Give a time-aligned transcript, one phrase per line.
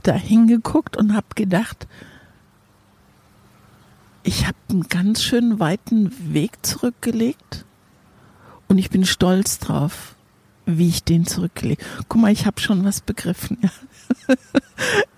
[0.00, 1.86] da hingeguckt und habe gedacht,
[4.22, 7.64] ich habe einen ganz schön weiten Weg zurückgelegt
[8.68, 10.14] und ich bin stolz drauf,
[10.66, 11.84] wie ich den zurückgelegt.
[12.08, 13.58] Guck mal, ich habe schon was begriffen.
[13.62, 13.70] Ja.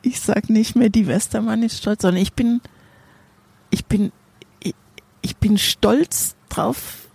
[0.05, 2.61] Ich sag nicht mehr, die Westermann ist stolz, sondern ich bin,
[3.71, 4.11] ich bin,
[4.59, 4.75] ich,
[5.21, 7.07] ich bin stolz drauf,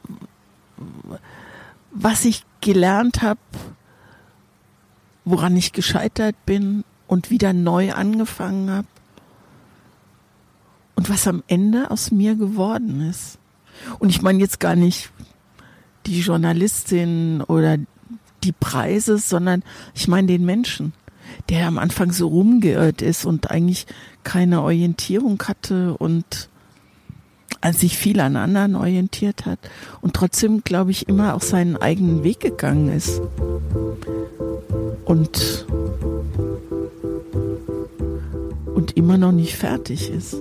[1.91, 3.41] was ich gelernt habe,
[5.25, 8.87] woran ich gescheitert bin und wieder neu angefangen habe
[10.95, 13.37] und was am Ende aus mir geworden ist.
[13.99, 15.11] Und ich meine jetzt gar nicht
[16.05, 17.77] die Journalistin oder
[18.43, 20.93] die Preise, sondern ich meine den Menschen,
[21.49, 23.85] der am Anfang so rumgeirrt ist und eigentlich
[24.23, 26.49] keine Orientierung hatte und
[27.61, 29.59] als sich viel an anderen orientiert hat
[30.01, 33.21] und trotzdem, glaube ich, immer auch seinen eigenen Weg gegangen ist.
[35.05, 35.65] Und,
[38.77, 40.35] und immer noch nicht fertig ist.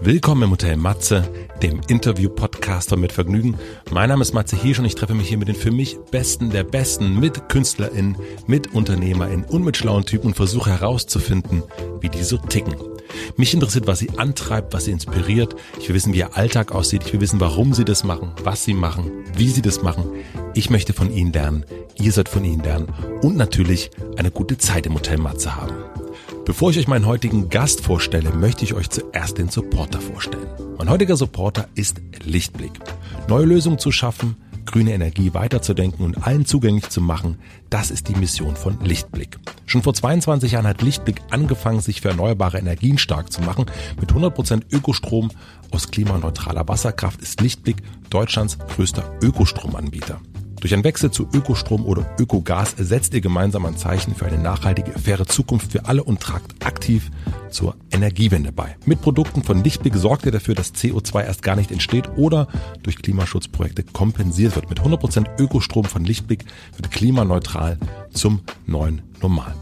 [0.00, 1.30] Willkommen im Hotel Matze,
[1.62, 3.58] dem Interview-Podcaster mit Vergnügen.
[3.90, 6.48] Mein Name ist Matze Hirsch und ich treffe mich hier mit den für mich Besten
[6.48, 11.62] der Besten, mit KünstlerInnen, mit UnternehmerInnen und mit schlauen Typen und versuche herauszufinden,
[12.00, 12.74] wie die so ticken.
[13.36, 15.54] Mich interessiert, was sie antreibt, was sie inspiriert.
[15.78, 17.02] Ich will wissen, wie ihr Alltag aussieht.
[17.04, 20.04] Ich will wissen, warum sie das machen, was sie machen, wie sie das machen.
[20.54, 21.66] Ich möchte von ihnen lernen.
[22.00, 22.86] Ihr sollt von ihnen lernen.
[23.20, 25.89] Und natürlich eine gute Zeit im Hotel Matze haben.
[26.44, 30.48] Bevor ich euch meinen heutigen Gast vorstelle, möchte ich euch zuerst den Supporter vorstellen.
[30.78, 32.72] Mein heutiger Supporter ist Lichtblick.
[33.28, 38.14] Neue Lösungen zu schaffen, grüne Energie weiterzudenken und allen zugänglich zu machen, das ist die
[38.14, 39.38] Mission von Lichtblick.
[39.66, 43.66] Schon vor 22 Jahren hat Lichtblick angefangen, sich für erneuerbare Energien stark zu machen.
[44.00, 45.30] Mit 100% Ökostrom
[45.70, 47.76] aus klimaneutraler Wasserkraft ist Lichtblick
[48.08, 50.20] Deutschlands größter Ökostromanbieter.
[50.60, 54.92] Durch einen Wechsel zu Ökostrom oder Ökogas setzt ihr gemeinsam ein Zeichen für eine nachhaltige,
[54.98, 57.10] faire Zukunft für alle und tragt aktiv
[57.48, 58.76] zur Energiewende bei.
[58.84, 62.46] Mit Produkten von Lichtblick sorgt ihr dafür, dass CO2 erst gar nicht entsteht oder
[62.82, 64.68] durch Klimaschutzprojekte kompensiert wird.
[64.68, 66.44] Mit 100% Ökostrom von Lichtblick
[66.76, 67.78] wird klimaneutral
[68.12, 69.54] zum neuen Normal.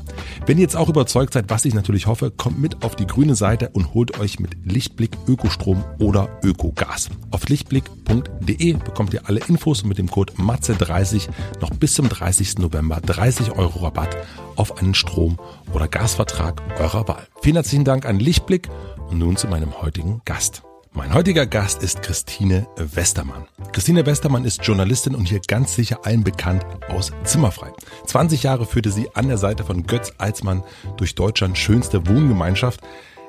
[0.47, 3.34] Wenn ihr jetzt auch überzeugt seid, was ich natürlich hoffe, kommt mit auf die grüne
[3.34, 7.11] Seite und holt euch mit Lichtblick Ökostrom oder Ökogas.
[7.31, 11.28] Auf lichtblick.de bekommt ihr alle Infos mit dem Code MATZE30
[11.61, 12.59] noch bis zum 30.
[12.59, 14.17] November 30 Euro Rabatt
[14.57, 15.39] auf einen Strom-
[15.73, 17.27] oder Gasvertrag eurer Wahl.
[17.43, 18.69] Vielen herzlichen Dank an Lichtblick
[19.11, 20.62] und nun zu meinem heutigen Gast.
[20.98, 23.47] Mein heutiger Gast ist Christine Westermann.
[23.72, 27.70] Christine Westermann ist Journalistin und hier ganz sicher allen bekannt aus Zimmerfrei.
[28.06, 30.64] 20 Jahre führte sie an der Seite von Götz Alsmann
[30.97, 32.81] durch Deutschlands schönste Wohngemeinschaft.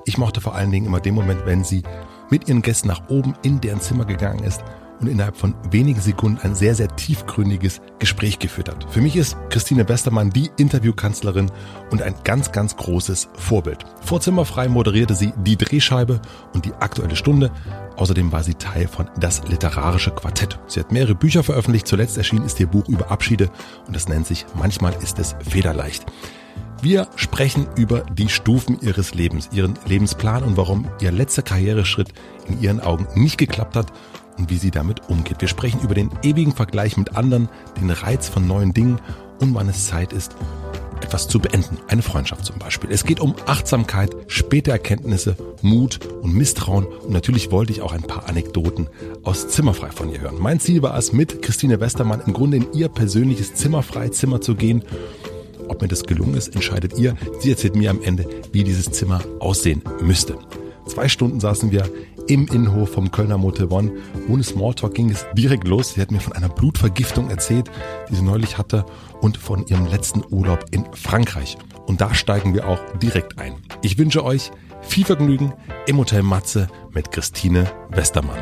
[0.06, 1.84] Ich mochte vor allen Dingen immer den Moment, wenn sie
[2.32, 4.64] mit ihren Gästen nach oben in deren Zimmer gegangen ist
[5.00, 8.86] und innerhalb von wenigen Sekunden ein sehr, sehr tiefgründiges Gespräch geführt hat.
[8.92, 11.52] Für mich ist Christine Westermann die Interviewkanzlerin
[11.92, 13.86] und ein ganz, ganz großes Vorbild.
[14.02, 16.22] Vorzimmerfrei moderierte sie die Drehscheibe
[16.54, 17.52] und die aktuelle Stunde.
[17.96, 20.60] Außerdem war sie Teil von Das Literarische Quartett.
[20.68, 21.88] Sie hat mehrere Bücher veröffentlicht.
[21.88, 23.50] Zuletzt erschienen ist ihr Buch über Abschiede
[23.88, 26.06] und das nennt sich Manchmal ist es federleicht.
[26.82, 32.14] Wir sprechen über die Stufen ihres Lebens, ihren Lebensplan und warum ihr letzter Karriereschritt
[32.48, 33.92] in ihren Augen nicht geklappt hat
[34.40, 35.42] und wie sie damit umgeht.
[35.42, 39.00] Wir sprechen über den ewigen Vergleich mit anderen, den Reiz von neuen Dingen
[39.40, 40.36] und wann es Zeit ist,
[41.02, 41.78] etwas zu beenden.
[41.88, 42.92] Eine Freundschaft zum Beispiel.
[42.92, 46.86] Es geht um Achtsamkeit, späte Erkenntnisse, Mut und Misstrauen.
[46.86, 48.88] Und natürlich wollte ich auch ein paar Anekdoten
[49.24, 50.38] aus Zimmerfrei von ihr hören.
[50.40, 54.56] Mein Ziel war es, mit Christine Westermann im Grunde in ihr persönliches Zimmerfrei Zimmer zu
[54.56, 54.84] gehen.
[55.68, 57.16] Ob mir das gelungen ist, entscheidet ihr.
[57.40, 60.36] Sie erzählt mir am Ende, wie dieses Zimmer aussehen müsste.
[60.86, 61.88] Zwei Stunden saßen wir
[62.30, 63.92] im Innenhof vom Kölner Motel One.
[64.30, 65.94] Ohne Smalltalk ging es direkt los.
[65.94, 67.72] Sie hat mir von einer Blutvergiftung erzählt,
[68.10, 68.86] die sie neulich hatte
[69.20, 71.58] und von ihrem letzten Urlaub in Frankreich.
[71.88, 73.56] Und da steigen wir auch direkt ein.
[73.82, 74.52] Ich wünsche euch
[74.82, 75.54] viel Vergnügen
[75.88, 78.38] im Hotel Matze mit Christine Westermann.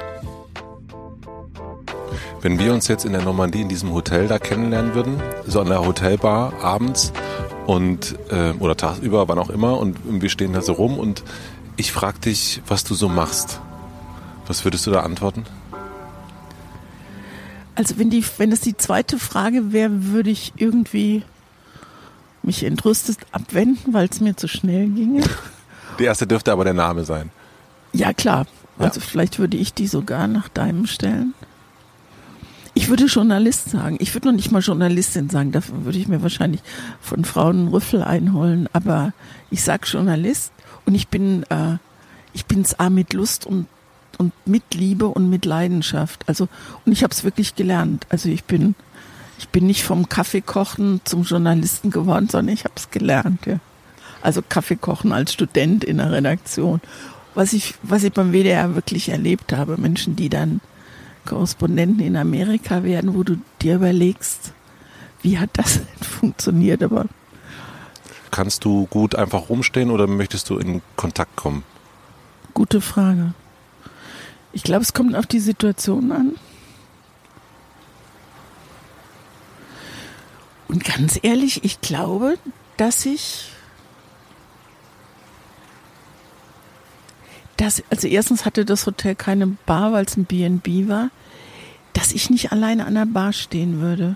[2.42, 5.16] Wenn wir uns jetzt in der Normandie in diesem Hotel da kennenlernen würden,
[5.48, 7.14] so an der Hotelbar abends
[7.66, 11.24] und äh, oder tagsüber, wann auch immer, und wir stehen da so rum und
[11.78, 13.62] ich frage dich, was du so machst.
[14.48, 15.46] Was würdest du da antworten?
[17.76, 21.24] Also wenn die, wenn das die zweite Frage wäre, würde ich irgendwie
[22.42, 25.24] mich entrüstet abwenden, weil es mir zu schnell ginge.
[26.00, 27.32] Die erste dürfte aber der Name sein.
[27.92, 28.46] Ja, klar.
[28.78, 29.06] Also ja.
[29.06, 31.34] vielleicht würde ich die sogar nach deinem stellen.
[32.76, 33.98] Ich würde Journalist sagen.
[34.00, 35.52] Ich würde noch nicht mal Journalistin sagen.
[35.52, 36.62] Dafür würde ich mir wahrscheinlich
[37.02, 38.70] von Frauen einen Rüffel einholen.
[38.74, 39.14] Aber
[39.50, 40.54] ich sag Journalist
[40.86, 41.78] und ich bin, äh,
[42.34, 43.66] ich bin's A mit Lust und
[44.18, 46.28] und mit Liebe und mit Leidenschaft.
[46.28, 46.48] Also
[46.86, 48.08] und ich habe es wirklich gelernt.
[48.10, 48.76] Also ich bin
[49.38, 53.46] ich bin nicht vom Kaffeekochen zum Journalisten geworden, sondern ich habe es gelernt.
[53.46, 53.60] Ja.
[54.22, 56.82] Also Kaffee kochen als Student in der Redaktion.
[57.36, 60.60] Was ich, was ich beim WDR wirklich erlebt habe, Menschen, die dann
[61.26, 64.54] Korrespondenten in Amerika werden, wo du dir überlegst,
[65.22, 67.06] wie hat das denn funktioniert, aber
[68.32, 71.64] Kannst du gut einfach rumstehen oder möchtest du in Kontakt kommen?
[72.54, 73.34] Gute Frage.
[74.54, 76.36] Ich glaube, es kommt auf die Situation an.
[80.68, 82.38] Und ganz ehrlich, ich glaube,
[82.78, 83.52] dass ich
[87.58, 91.10] dass, also erstens hatte das Hotel keine Bar, weil es ein B&B war,
[91.94, 94.16] dass ich nicht alleine an der Bar stehen würde.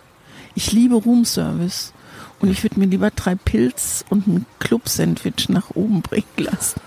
[0.54, 1.94] Ich liebe Roomservice
[2.40, 6.80] und ich würde mir lieber drei Pilz und ein Club-Sandwich nach oben bringen lassen.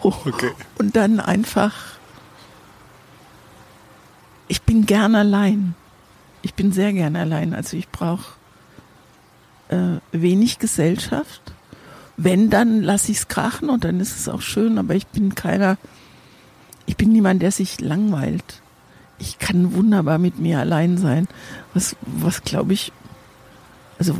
[0.00, 0.52] Okay.
[0.78, 1.97] Und dann einfach,
[4.48, 5.74] ich bin gern allein.
[6.42, 7.54] Ich bin sehr gern allein.
[7.54, 8.34] Also ich brauche
[9.68, 11.42] äh, wenig Gesellschaft.
[12.16, 15.34] Wenn, dann lasse ich es krachen und dann ist es auch schön, aber ich bin
[15.34, 15.78] keiner,
[16.86, 18.62] ich bin niemand, der sich langweilt.
[19.18, 21.28] Ich kann wunderbar mit mir allein sein.
[21.74, 22.92] Was, was glaube ich,
[23.98, 24.16] also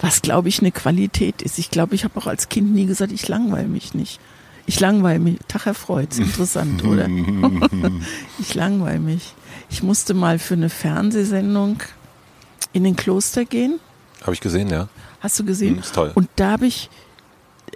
[0.00, 1.58] was glaube ich eine Qualität ist.
[1.58, 4.20] Ich glaube, ich habe auch als Kind nie gesagt, ich langweile mich nicht.
[4.66, 5.38] Ich langweile mich.
[5.48, 7.08] Tag erfreut, interessant, oder?
[8.38, 9.34] ich langweile mich.
[9.70, 11.78] Ich musste mal für eine Fernsehsendung
[12.72, 13.80] in den Kloster gehen.
[14.22, 14.88] Habe ich gesehen, ja.
[15.20, 15.74] Hast du gesehen?
[15.74, 16.12] Mhm, ist toll.
[16.14, 16.90] Und da habe ich,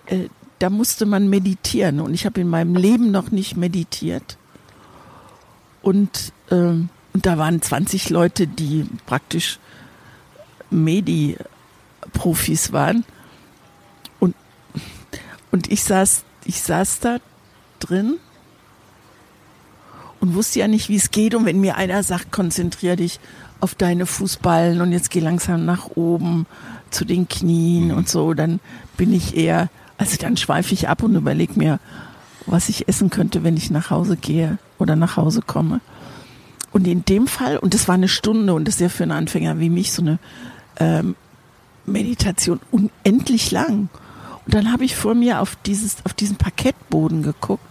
[0.07, 0.29] äh,
[0.59, 4.37] da musste man meditieren und ich habe in meinem Leben noch nicht meditiert.
[5.83, 9.59] Und, ähm, und da waren 20 Leute, die praktisch
[10.71, 13.05] Medi-Profis waren.
[14.19, 14.35] Und,
[15.51, 17.19] und ich saß, ich saß da
[17.81, 18.15] drin
[20.21, 21.35] und wusste ja nicht, wie es geht.
[21.35, 23.21] Und wenn mir einer sagt, konzentrier dich
[23.61, 26.47] auf deine Fußballen und jetzt geh langsam nach oben
[26.91, 28.61] zu den Knien und so, dann
[28.97, 31.81] bin ich eher, also dann schweife ich ab und überlege mir,
[32.47, 35.81] was ich essen könnte, wenn ich nach Hause gehe oder nach Hause komme.
[36.73, 39.13] Und in dem Fall, und das war eine Stunde und das ist ja für einen
[39.13, 40.19] Anfänger wie mich so eine
[40.79, 41.17] ähm,
[41.87, 43.89] Meditation unendlich lang.
[44.47, 47.65] Und dann habe ich vor mir auf dieses, auf diesen Parkettboden geguckt.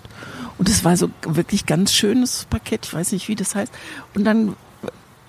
[0.58, 3.74] Und es war so wirklich ganz schönes Parkett, ich weiß nicht, wie das heißt.
[4.14, 4.56] Und dann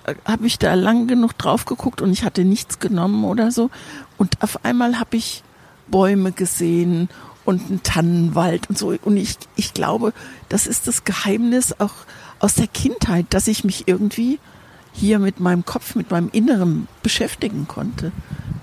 [0.05, 3.69] äh, habe ich da lang genug drauf geguckt und ich hatte nichts genommen oder so.
[4.17, 5.43] Und auf einmal habe ich
[5.87, 7.09] Bäume gesehen
[7.45, 8.93] und einen Tannenwald und so.
[9.03, 10.13] Und ich, ich glaube,
[10.49, 11.93] das ist das Geheimnis auch
[12.39, 14.39] aus der Kindheit, dass ich mich irgendwie
[14.93, 18.11] hier mit meinem Kopf, mit meinem Inneren beschäftigen konnte.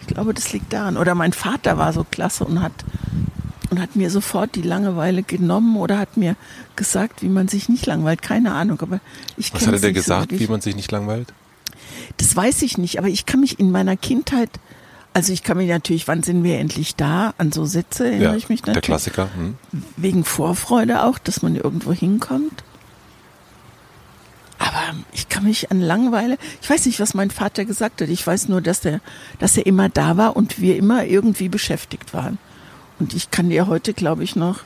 [0.07, 0.97] Ich glaube, das liegt daran.
[0.97, 2.73] Oder mein Vater war so klasse und hat
[3.71, 6.37] und hat mir sofort die Langeweile genommen oder hat mir
[6.77, 8.23] gesagt, wie man sich nicht langweilt.
[8.23, 9.01] Keine Ahnung, aber
[9.37, 10.41] ich Was hat er dir so gesagt, wirklich.
[10.41, 11.33] wie man sich nicht langweilt?
[12.19, 14.51] Das weiß ich nicht, aber ich kann mich in meiner Kindheit,
[15.13, 18.37] also ich kann mich natürlich, wann sind wir endlich da, an so Sätze erinnere Ja,
[18.37, 18.87] ich mich der natürlich.
[18.87, 19.29] Klassiker.
[19.35, 19.55] Hm.
[19.97, 22.63] Wegen Vorfreude auch, dass man irgendwo hinkommt.
[24.59, 28.09] Aber ich kann mich an Langeweile, ich weiß nicht, was mein Vater gesagt hat.
[28.09, 29.01] Ich weiß nur, dass er,
[29.39, 32.39] dass er immer da war und wir immer irgendwie beschäftigt waren.
[32.99, 34.61] Und ich kann dir heute, glaube ich, noch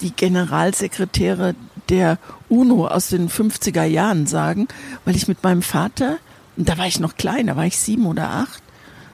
[0.00, 1.54] die Generalsekretäre
[1.88, 2.18] der
[2.48, 4.68] UNO aus den 50er Jahren sagen,
[5.04, 6.18] weil ich mit meinem Vater,
[6.56, 8.62] und da war ich noch klein, da war ich sieben oder acht,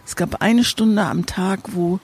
[0.06, 2.00] es gab eine Stunde am Tag, wo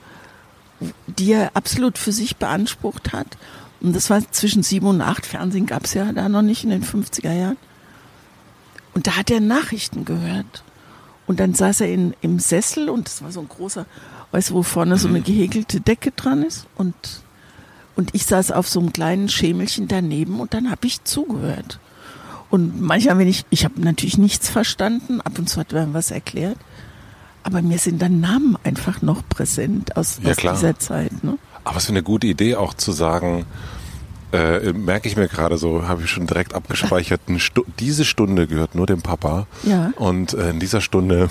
[1.07, 3.37] die er absolut für sich beansprucht hat.
[3.81, 5.25] Und das war zwischen sieben und acht.
[5.25, 7.57] Fernsehen gab es ja da noch nicht in den 50er Jahren.
[8.97, 10.63] Und da hat er Nachrichten gehört.
[11.27, 13.85] Und dann saß er in, im Sessel und das war so ein großer,
[14.31, 16.65] weißt du, wo vorne so eine gehäkelte Decke dran ist.
[16.73, 16.95] Und,
[17.95, 21.79] und ich saß auf so einem kleinen Schemelchen daneben und dann habe ich zugehört.
[22.49, 26.09] Und manchmal, wenn ich, ich habe natürlich nichts verstanden, ab und zu hat er was
[26.09, 26.57] erklärt.
[27.43, 31.23] Aber mir sind dann Namen einfach noch präsent aus, Ja, aus dieser Zeit.
[31.23, 31.37] Ne?
[31.65, 33.45] Aber es ist eine gute Idee auch zu sagen,
[34.33, 38.75] äh, merke ich mir gerade so, habe ich schon direkt abgespeichert, Stu diese Stunde gehört
[38.75, 39.47] nur dem Papa.
[39.63, 39.91] Ja.
[39.95, 41.29] Und äh, in dieser Stunde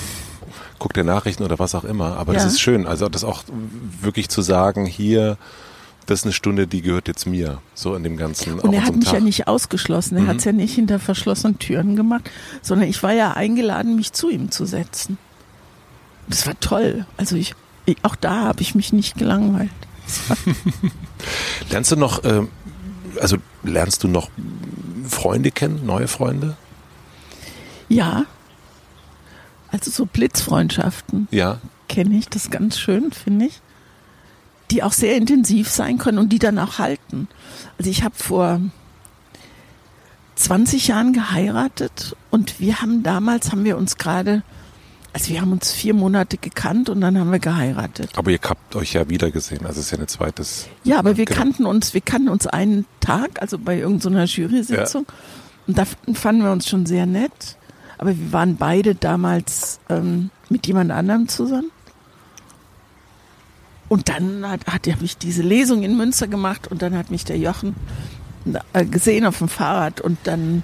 [0.79, 2.17] guckt er Nachrichten oder was auch immer.
[2.17, 2.49] Aber das Ja.
[2.49, 3.45] ist schön, also das auch
[4.01, 5.37] wirklich zu sagen, hier,
[6.07, 7.59] das ist eine Stunde, die gehört jetzt mir.
[7.75, 9.23] So in dem ganzen, Und er hat mich ja Tag.
[9.23, 10.17] nicht ausgeschlossen.
[10.17, 10.29] Er Mhm.
[10.29, 12.31] hat es ja nicht hinter verschlossenen Türen gemacht,
[12.63, 15.19] sondern ich war ja eingeladen, mich zu ihm zu setzen.
[16.29, 17.07] Das war toll.
[17.17, 17.55] Also ich,
[17.87, 19.71] ich auch da habe ich mich nicht gelangweilt.
[21.71, 22.49] Lernst du noch, ähm,
[23.21, 24.31] also lernst du noch
[25.09, 26.57] Freunde kennen, neue Freunde?
[27.89, 28.25] Ja.
[29.71, 31.59] Also so Blitzfreundschaften Ja.
[31.89, 33.61] kenne ich, das ganz schön, finde ich.
[34.71, 37.29] Die auch sehr intensiv sein können und die dann auch halten.
[37.79, 38.61] Also ich habe vor
[40.37, 44.43] 20 Jahren geheiratet und wir haben damals, haben wir uns gerade,
[45.17, 48.11] Also wir haben uns vier Monate gekannt und dann haben wir geheiratet.
[48.17, 50.69] Aber ihr habt euch ja wieder gesehen, also es ist ja eine zweites.
[50.85, 51.41] Ja, aber wir genau.
[51.41, 55.07] kannten uns, wir kannten uns einen Tag, also bei irgendeiner Jury-Sitzung.
[55.09, 55.15] Ja.
[55.69, 57.57] Und da fanden wir uns schon sehr nett.
[57.97, 61.71] Aber wir waren beide damals ähm, mit jemand anderem zusammen.
[63.89, 67.25] Und dann hat, hat habe ich diese Lesung in Münster gemacht und dann hat mich
[67.25, 67.75] der Jochen
[68.75, 70.63] äh, gesehen auf dem Fahrrad und dann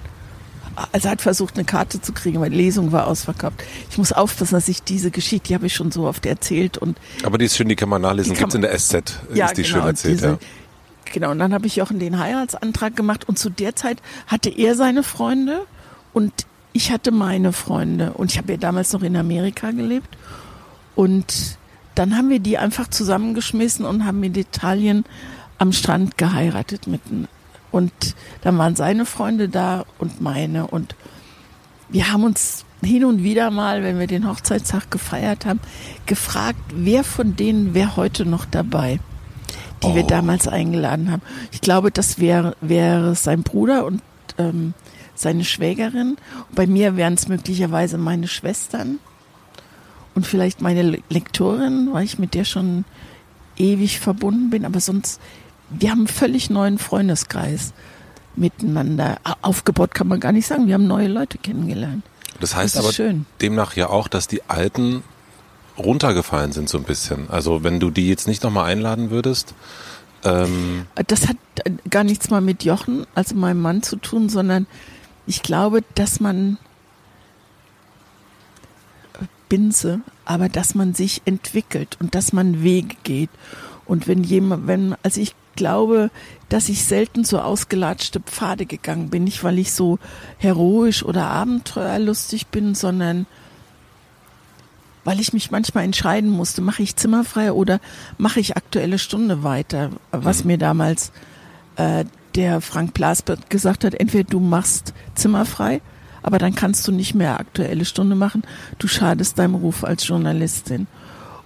[0.91, 3.63] also hat versucht, eine Karte zu kriegen, weil die Lesung war ausverkauft.
[3.89, 6.77] Ich muss aufpassen, dass ich diese Geschichte, die habe ich schon so oft erzählt.
[6.77, 9.47] Und Aber die ist schön, die kann man nachlesen, gibt es in der SZ, ja,
[9.47, 10.13] ist die genau, schön erzählt.
[10.15, 10.37] Diese, ja.
[11.11, 14.75] Genau, und dann habe ich Jochen den Heiratsantrag gemacht und zu der Zeit hatte er
[14.75, 15.65] seine Freunde
[16.11, 16.33] und
[16.71, 20.17] ich hatte meine Freunde und ich habe ja damals noch in Amerika gelebt
[20.95, 21.57] und
[21.93, 25.05] dann haben wir die einfach zusammengeschmissen und haben in Italien
[25.59, 27.27] am Strand geheiratet mitten
[27.73, 27.91] und
[28.41, 30.67] dann waren seine Freunde da und meine.
[30.67, 30.95] Und
[31.89, 35.59] wir haben uns hin und wieder mal, wenn wir den Hochzeitstag gefeiert haben,
[36.05, 38.99] gefragt, wer von denen wäre heute noch dabei,
[39.81, 39.95] die oh.
[39.95, 41.23] wir damals eingeladen haben.
[41.51, 44.03] Ich glaube, das wäre wäre sein Bruder und
[44.37, 44.75] ähm,
[45.15, 46.17] seine Schwägerin.
[46.53, 48.99] bei mir wären es möglicherweise meine Schwestern
[50.13, 52.85] und vielleicht meine Lektorin, weil ich mit der schon
[53.57, 54.63] ewig verbunden bin.
[54.63, 55.19] Aber sonst
[55.69, 57.73] wir haben einen völlig neuen Freundeskreis
[58.35, 60.67] miteinander aufgebaut, kann man gar nicht sagen.
[60.67, 62.03] Wir haben neue Leute kennengelernt.
[62.39, 63.25] Das heißt das aber schön.
[63.41, 65.03] demnach ja auch, dass die Alten
[65.77, 67.29] runtergefallen sind so ein bisschen.
[67.29, 69.53] Also wenn du die jetzt nicht nochmal einladen würdest.
[70.23, 71.37] Ähm das hat
[71.89, 74.67] gar nichts mal mit Jochen, also meinem Mann zu tun, sondern
[75.25, 76.57] ich glaube, dass man
[79.49, 83.29] Binse, aber dass man sich entwickelt und dass man Wege geht.
[83.85, 86.11] Und wenn jemand, wenn, also ich glaube,
[86.49, 89.23] dass ich selten so ausgelatschte Pfade gegangen bin.
[89.23, 89.99] Nicht, weil ich so
[90.37, 93.25] heroisch oder abenteuerlustig bin, sondern
[95.03, 97.79] weil ich mich manchmal entscheiden musste, mache ich zimmerfrei oder
[98.17, 100.47] mache ich aktuelle Stunde weiter, was mhm.
[100.47, 101.11] mir damals
[101.75, 102.05] äh,
[102.35, 105.81] der Frank Blasberg gesagt hat, entweder du machst zimmerfrei,
[106.21, 108.43] aber dann kannst du nicht mehr aktuelle Stunde machen,
[108.79, 110.87] du schadest deinem Ruf als Journalistin.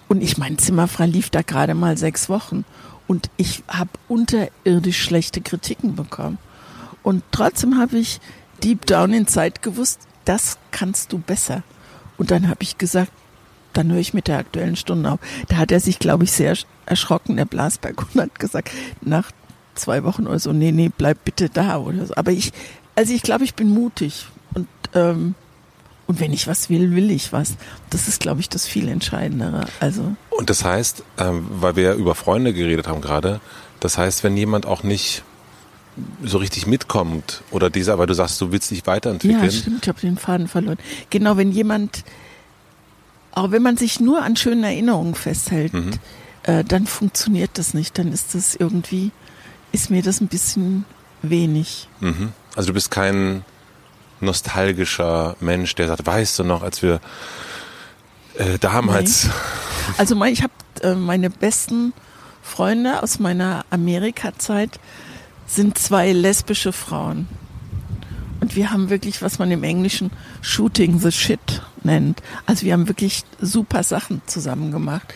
[0.08, 2.64] Und ich mein Zimmerfrei lief da gerade mal sechs Wochen
[3.08, 6.38] und ich habe unterirdisch schlechte Kritiken bekommen.
[7.04, 8.20] Und trotzdem habe ich
[8.64, 11.64] deep down in Zeit gewusst, das kannst du besser.
[12.18, 13.12] Und dann habe ich gesagt,
[13.74, 15.20] dann höre ich mit der aktuellen Stunde auf.
[15.48, 18.72] Da hat er sich, glaube ich, sehr erschrocken, der Blasberg, und hat gesagt,
[19.02, 19.32] nach
[19.76, 22.16] zwei Wochen oder so, nee, nee, bleib bitte da oder so.
[22.16, 22.52] Aber ich,
[22.96, 25.36] also ich glaube, ich bin mutig und ähm,
[26.08, 27.56] und wenn ich was will, will ich was.
[27.90, 29.68] Das ist, glaube ich, das viel Entscheidendere.
[29.82, 30.16] Also.
[30.30, 33.42] Und das heißt, ähm, weil wir ja über Freunde geredet haben gerade,
[33.82, 35.24] das heißt, wenn jemand auch nicht
[36.24, 39.44] so richtig mitkommt oder dieser, aber du sagst, du willst dich weiterentwickeln.
[39.44, 40.78] Ja, stimmt, ich habe den Faden verloren.
[41.10, 42.04] Genau, wenn jemand,
[43.32, 45.92] auch wenn man sich nur an schönen Erinnerungen festhält, mhm.
[46.44, 47.98] äh, dann funktioniert das nicht.
[47.98, 49.12] Dann ist das irgendwie,
[49.72, 50.86] ist mir das ein bisschen
[51.22, 51.90] wenig.
[52.00, 52.32] Mhm.
[52.56, 53.44] Also du bist kein
[54.22, 57.00] nostalgischer Mensch, der sagt, weißt du noch, als wir
[58.36, 59.26] äh, damals.
[59.26, 59.32] Nee.
[59.98, 61.94] Also mein, ich habe äh, meine besten
[62.42, 64.80] Freunde aus meiner Amerika-Zeit
[65.48, 67.28] sind zwei lesbische Frauen.
[68.40, 72.22] Und wir haben wirklich, was man im Englischen Shooting the Shit nennt.
[72.46, 75.14] Also wir haben wirklich super Sachen zusammen gemacht.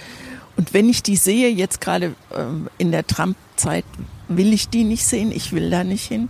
[0.57, 2.43] Und wenn ich die sehe, jetzt gerade äh,
[2.77, 3.85] in der Trump-Zeit,
[4.27, 6.29] will ich die nicht sehen, ich will da nicht hin.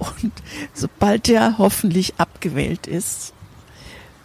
[0.00, 0.32] Und
[0.74, 3.34] sobald er hoffentlich abgewählt ist,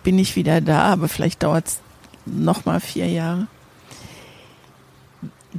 [0.03, 1.79] bin ich wieder da, aber vielleicht dauert es
[2.25, 3.47] nochmal vier Jahre.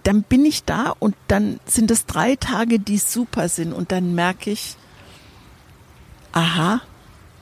[0.02, 4.14] Dann bin ich da und dann sind es drei Tage, die super sind und dann
[4.14, 4.76] merke ich,
[6.32, 6.80] aha,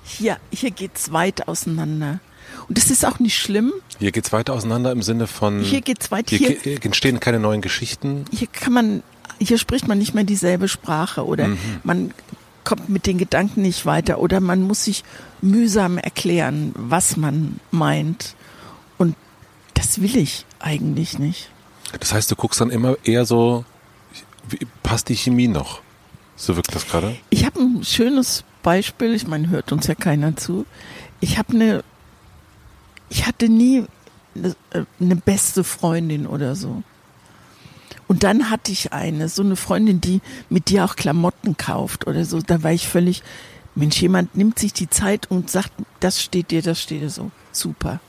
[0.04, 2.20] hier, hier es weit auseinander.
[2.68, 3.72] Und das ist auch nicht schlimm.
[3.98, 5.60] Hier geht es weit auseinander im Sinne von.
[5.60, 6.30] Hier geht's weit.
[6.30, 8.24] Hier, hier entstehen keine neuen Geschichten.
[8.32, 9.02] Hier kann man,
[9.38, 11.58] hier spricht man nicht mehr dieselbe Sprache oder mhm.
[11.82, 12.14] man
[12.64, 15.04] kommt mit den Gedanken nicht weiter oder man muss sich
[15.40, 18.34] mühsam erklären, was man meint.
[18.98, 19.16] Und
[19.74, 21.50] das will ich eigentlich nicht.
[22.00, 23.64] Das heißt, du guckst dann immer eher so,
[24.48, 25.80] wie, passt die Chemie noch?
[26.36, 27.16] So wirkt das gerade?
[27.30, 30.66] Ich habe ein schönes Beispiel, ich meine, hört uns ja keiner zu.
[31.20, 31.84] Ich habe eine,
[33.08, 33.84] ich hatte nie
[34.34, 34.56] eine,
[34.98, 36.82] eine beste Freundin oder so.
[38.06, 40.20] Und dann hatte ich eine, so eine Freundin, die
[40.50, 42.40] mit dir auch Klamotten kauft oder so.
[42.40, 43.22] Da war ich völlig,
[43.74, 47.30] Mensch, jemand nimmt sich die Zeit und sagt, das steht dir, das steht dir so.
[47.52, 48.00] Super.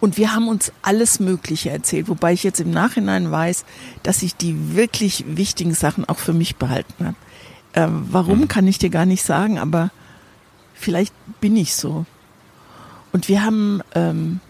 [0.00, 3.64] Und wir haben uns alles Mögliche erzählt, wobei ich jetzt im Nachhinein weiß,
[4.02, 7.16] dass ich die wirklich wichtigen Sachen auch für mich behalten habe.
[7.74, 8.48] Ähm, warum mhm.
[8.48, 9.90] kann ich dir gar nicht sagen, aber
[10.74, 12.06] vielleicht bin ich so.
[13.12, 14.40] Und wir haben ähm,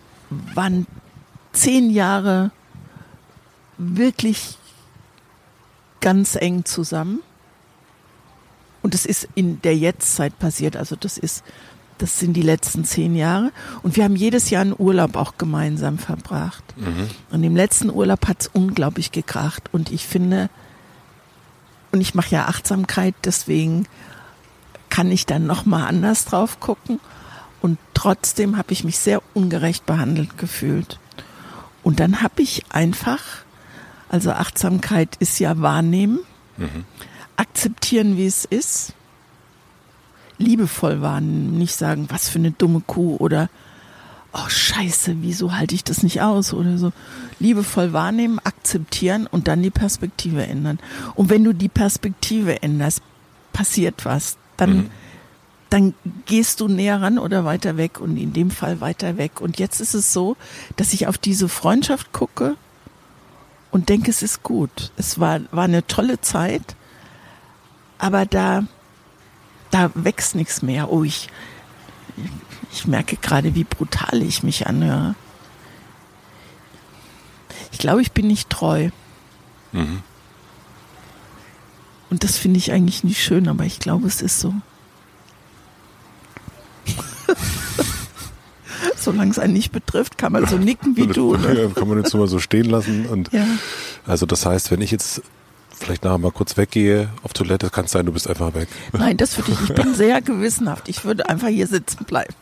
[0.54, 0.86] waren
[1.52, 2.50] zehn Jahre
[3.78, 4.58] wirklich
[6.04, 7.20] ganz eng zusammen.
[8.82, 10.76] Und das ist in der Jetztzeit passiert.
[10.76, 11.42] Also das ist,
[11.96, 13.52] das sind die letzten zehn Jahre.
[13.82, 16.62] Und wir haben jedes Jahr einen Urlaub auch gemeinsam verbracht.
[16.76, 17.08] Mhm.
[17.30, 19.70] Und im letzten Urlaub hat's unglaublich gekracht.
[19.73, 20.50] Und ich finde,
[21.90, 23.88] und ich mache ja Achtsamkeit, deswegen
[24.90, 27.00] kann ich dann nochmal anders drauf gucken.
[27.62, 30.99] Und trotzdem habe ich mich sehr ungerecht behandelt gefühlt.
[31.82, 33.20] Und dann habe ich einfach,
[34.14, 36.21] also Achtsamkeit ist ja wahrnehmen,
[37.37, 38.92] akzeptieren, wie es ist,
[40.38, 43.50] liebevoll wahrnehmen, nicht sagen, was für eine dumme Kuh oder
[44.33, 46.92] oh scheiße, wieso halte ich das nicht aus oder so.
[47.40, 50.78] Liebevoll wahrnehmen, akzeptieren und dann die Perspektive ändern.
[51.16, 53.02] Und wenn du die Perspektive änderst,
[53.52, 54.37] passiert was.
[54.56, 54.90] Dann, Mhm.
[55.71, 55.94] dann
[56.26, 59.40] gehst du näher ran oder weiter weg und in dem Fall weiter weg.
[59.40, 60.37] Und jetzt ist es so,
[60.76, 62.56] dass ich auf diese Freundschaft gucke
[63.75, 64.93] und denke, es ist gut.
[64.97, 66.76] Es war, war eine tolle Zeit,
[67.99, 68.62] aber da,
[69.73, 70.93] da wächst nichts mehr.
[70.93, 71.28] Oh, ich,
[72.71, 75.16] ich merke gerade, wie brutal ich mich anhöre.
[77.73, 78.90] Ich glaube, ich bin nicht treu.
[79.73, 80.04] Mhm.
[82.11, 84.54] Und das finde ich eigentlich nicht schön, aber ich glaube, es ist so.
[88.97, 91.37] Solange es einen nicht betrifft, kann man so nicken wie du.
[91.37, 91.71] Ne?
[91.75, 93.07] Kann man jetzt mal so stehen lassen.
[93.07, 93.45] Und Ja.
[94.07, 95.23] also das heißt, wenn ich jetzt
[95.76, 98.69] vielleicht nachher mal kurz weggehe auf Toilette, kann es sein, du bist einfach weg.
[98.93, 99.71] Nein, das würde ich.
[99.71, 100.88] Ich bin sehr gewissenhaft.
[100.88, 102.35] Ich würde einfach hier sitzen bleiben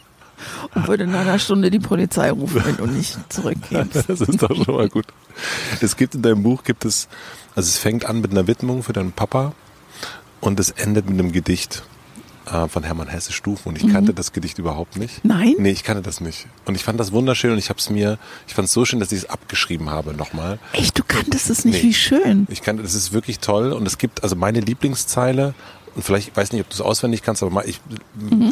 [0.75, 4.05] und würde in einer Stunde die Polizei rufen, wenn du nicht zurückgehst.
[4.09, 5.07] Das ist doch schon mal gut.
[5.81, 7.09] Es gibt in deinem Buch, gibt es,
[7.55, 9.55] also es fängt an mit einer Widmung für deinen Papa
[10.41, 11.85] und es endet mit einem Gedicht
[12.47, 15.25] äh, von Hermann Hesse Stufen und ich kannte das Gedicht überhaupt nicht.
[15.25, 15.31] Mhm.
[15.31, 15.55] Nein?
[15.59, 16.47] Nee, ich kannte das nicht.
[16.65, 19.01] Und ich fand das wunderschön und ich habe es mir, ich fand es so schön,
[19.01, 20.59] dass ich es abgeschrieben habe nochmal.
[20.73, 21.91] Echt, du kanntest es nicht, Nee.
[21.91, 22.47] wie schön.
[22.51, 25.55] Ich kannte, das ist wirklich toll und es gibt, also meine Lieblingszeile,
[25.95, 27.79] und vielleicht, ich weiß nicht, ob du es auswendig kannst, aber ich,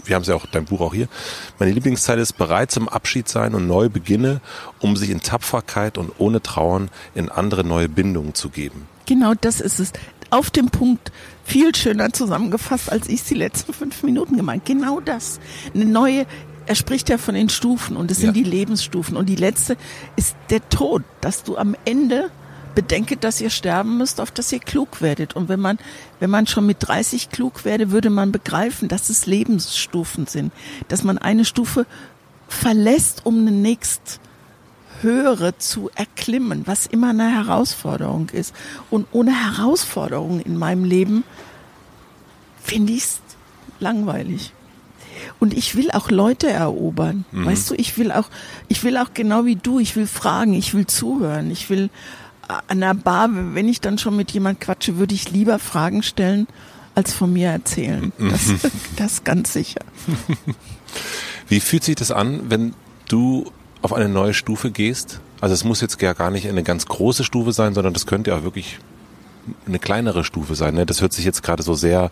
[0.05, 1.09] wir haben es ja auch, dein Buch auch hier.
[1.59, 4.43] Meine Lieblingszeile ist, bereit zum Abschied sein und neu beginne,
[4.81, 8.87] um sich in Tapferkeit und ohne Trauern in andere neue Bindungen zu geben.
[9.07, 9.93] Genau das ist es.
[10.29, 11.11] Auf dem Punkt
[11.51, 14.65] viel schöner zusammengefasst, als ich es die letzten fünf Minuten gemeint.
[14.65, 15.41] Genau das.
[15.75, 16.27] Eine neue,
[16.67, 18.43] er spricht ja von den Stufen und es sind Ja.
[18.45, 19.17] die Lebensstufen.
[19.17, 19.77] Und die letzte
[20.17, 22.31] ist der Tod, dass du am Ende
[22.77, 25.35] bedenket, dass ihr sterben müsst, auf dass ihr klug werdet.
[25.35, 25.79] Und wenn man,
[26.21, 30.53] wenn man schon mit 30 klug werde, würde man begreifen, dass es Lebensstufen sind.
[30.87, 31.85] Dass man eine Stufe
[32.47, 34.21] verlässt, um eine nächst
[35.03, 38.55] höhere zu erklimmen, was immer eine Herausforderung ist.
[38.91, 41.25] Und ohne Herausforderung in meinem Leben
[42.63, 43.21] finde ich es
[43.79, 44.53] langweilig.
[45.39, 47.25] Und ich will auch Leute erobern.
[47.33, 48.29] Weißt du, ich will auch,
[48.69, 51.91] ich will auch genau wie du, ich will fragen, ich will zuhören, ich will
[52.49, 56.03] äh, an der Bar, wenn ich dann schon mit jemand quatsche, würde ich lieber Fragen
[56.03, 56.47] stellen,
[56.95, 58.13] als von mir erzählen.
[58.19, 58.53] Das,
[58.97, 59.81] das ganz sicher.
[61.49, 62.75] Wie fühlt sich das an, wenn
[63.09, 63.51] du
[63.83, 65.21] auf eine neue Stufe gehst?
[65.41, 68.31] Also es muss jetzt ja gar nicht eine ganz große Stufe sein, sondern das könnte
[68.31, 68.79] ja auch wirklich
[69.67, 70.75] eine kleinere Stufe sein.
[70.75, 70.87] Ne?
[70.87, 72.11] Das hört sich jetzt gerade so sehr,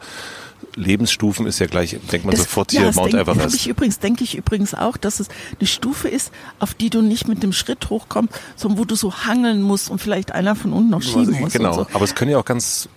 [0.74, 3.54] Lebensstufen ist ja gleich, denkt man sofort hier das Mount denk, Everest.
[3.54, 5.28] Ich übrigens denke ich übrigens auch, dass es
[5.58, 9.14] eine Stufe ist, auf die du nicht mit dem Schritt hochkommst, sondern wo du so
[9.14, 11.52] hangeln musst und vielleicht einer von unten noch schieben muss.
[11.52, 11.86] genau, so.
[11.92, 12.88] aber es können ja auch ganz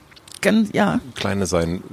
[0.41, 0.99] Ganz, ja.
[1.15, 1.84] kleine sein.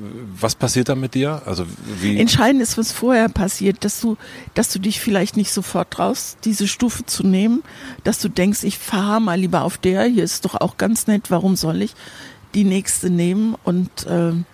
[0.41, 1.43] Was passiert da mit dir?
[1.45, 1.67] Also
[2.01, 2.19] wie?
[2.19, 4.17] Entscheidend ist, was vorher passiert, dass du,
[4.55, 7.63] dass du dich vielleicht nicht sofort traust, diese Stufe zu nehmen,
[8.05, 11.31] dass du denkst, ich fahre mal lieber auf der, hier ist doch auch ganz nett,
[11.31, 11.95] warum soll ich
[12.55, 13.55] die nächste nehmen?
[13.65, 14.47] Und ähm,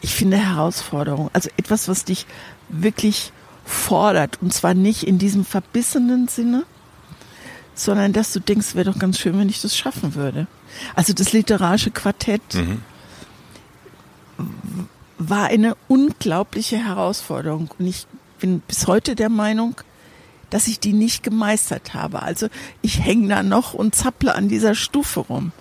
[0.00, 2.26] ich finde Herausforderung, also etwas, was dich
[2.68, 3.32] wirklich
[3.64, 6.62] fordert und zwar nicht in diesem verbissenen Sinne,
[7.74, 10.46] sondern dass du denkst, wäre doch ganz schön, wenn ich das schaffen würde.
[10.94, 12.82] Also das literarische Quartett Mhm.
[15.18, 18.06] War eine unglaubliche Herausforderung und ich
[18.38, 19.80] bin bis heute der Meinung,
[20.50, 22.22] dass ich die nicht gemeistert habe.
[22.22, 22.48] Also
[22.82, 25.52] ich hänge da noch und zapple an dieser Stufe rum.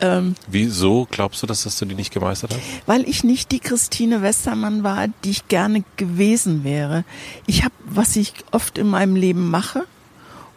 [0.00, 2.60] Ähm, Wieso glaubst du, dass, dass du die nicht gemeistert hast?
[2.86, 7.04] weil ich nicht die Christine Westermann war, die ich gerne gewesen wäre.
[7.46, 9.84] Ich habe, was ich oft in meinem Leben mache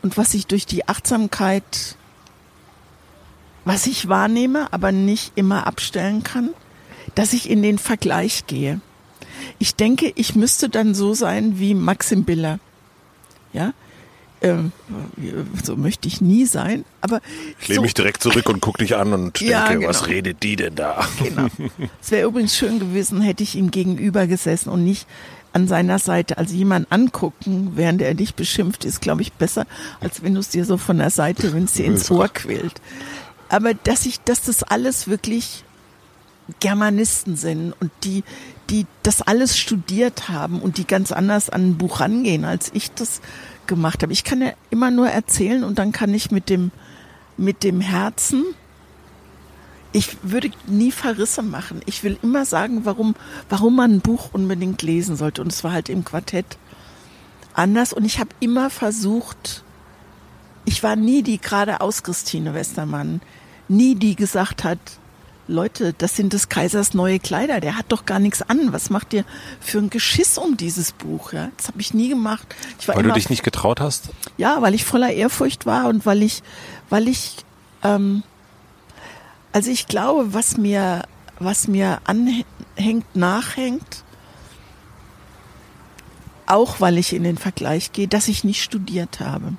[0.04, 1.96] und was ich durch die Achtsamkeit,
[3.66, 6.52] was ich wahrnehme, aber nicht immer abstellen kann,
[7.16, 8.82] dass ich in den Vergleich gehe.
[9.60, 12.60] Ich denke, ich müsste dann so sein wie Maxim Biller.
[13.54, 13.74] Ja,
[14.44, 14.72] ähm,
[15.64, 17.22] so möchte ich nie sein, aber
[17.60, 20.14] Ich lehne so, mich direkt zurück und guck dich an und Ja, denke, was genau.
[20.16, 21.06] redet die denn da?
[21.24, 21.48] Genau.
[22.02, 25.06] Es wäre übrigens schön gewesen, hätte ich ihm gegenüber gesessen und nicht
[25.54, 26.40] an seiner Seite.
[26.40, 29.68] Also jemand angucken, während er dich beschimpft, ist, glaube ich, besser,
[30.00, 32.82] als wenn du es dir so von der Seite, wenn es dir ins Ohr quillt.
[33.50, 35.64] Aber dass ich, dass das alles wirklich
[36.60, 38.24] Germanisten sind und die,
[38.70, 42.92] die das alles studiert haben und die ganz anders an ein Buch rangehen, als ich
[42.92, 43.22] das
[43.68, 44.14] gemacht habe.
[44.14, 46.72] Ich kann ja immer nur erzählen und dann kann ich mit dem,
[47.38, 48.44] mit dem Herzen,
[49.94, 51.82] ich würde nie Verrisse machen.
[51.86, 53.16] Ich will immer sagen, warum,
[53.50, 55.42] warum man ein Buch unbedingt lesen sollte.
[55.42, 56.58] Und es war halt im Quartett
[57.54, 57.92] anders.
[57.92, 59.64] Und ich habe immer versucht,
[60.64, 63.22] ich war nie die geradeaus Christine Westermann,
[63.68, 64.80] nie die gesagt hat,
[65.52, 67.60] Leute, das sind des Kaisers neue Kleider.
[67.60, 68.74] Der hat doch gar nichts an.
[68.74, 69.26] Was macht ihr
[69.60, 71.34] für ein Geschiss um dieses Buch?
[71.34, 72.56] Ja, das habe ich nie gemacht.
[72.80, 74.10] Ich weil du dich nicht getraut hast?
[74.38, 76.42] Ja, weil ich voller Ehrfurcht war und weil ich,
[76.90, 77.38] weil ich,
[77.84, 78.24] ähm,
[79.52, 81.04] also ich glaube, was mir,
[81.40, 84.04] was mir anhängt, nachhängt,
[86.46, 89.54] auch weil ich in den Vergleich gehe, dass ich nicht studiert habe.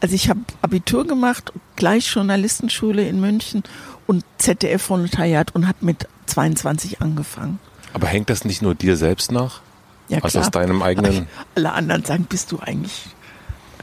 [0.00, 3.62] Also ich habe Abitur gemacht, gleich Journalistenschule in München
[4.08, 7.60] und ZDF-Volontariat und hat mit 22 angefangen.
[7.92, 9.60] Aber hängt das nicht nur dir selbst nach?
[10.08, 10.44] Ja, also klar.
[10.44, 11.28] aus deinem eigenen.
[11.54, 13.04] alle anderen sagen, bist du eigentlich,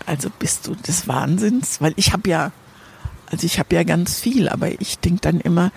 [0.06, 1.80] also bist du des Wahnsinns?
[1.80, 2.52] Weil ich habe ja,
[3.30, 5.72] also ich habe ja ganz viel, aber ich denke dann immer,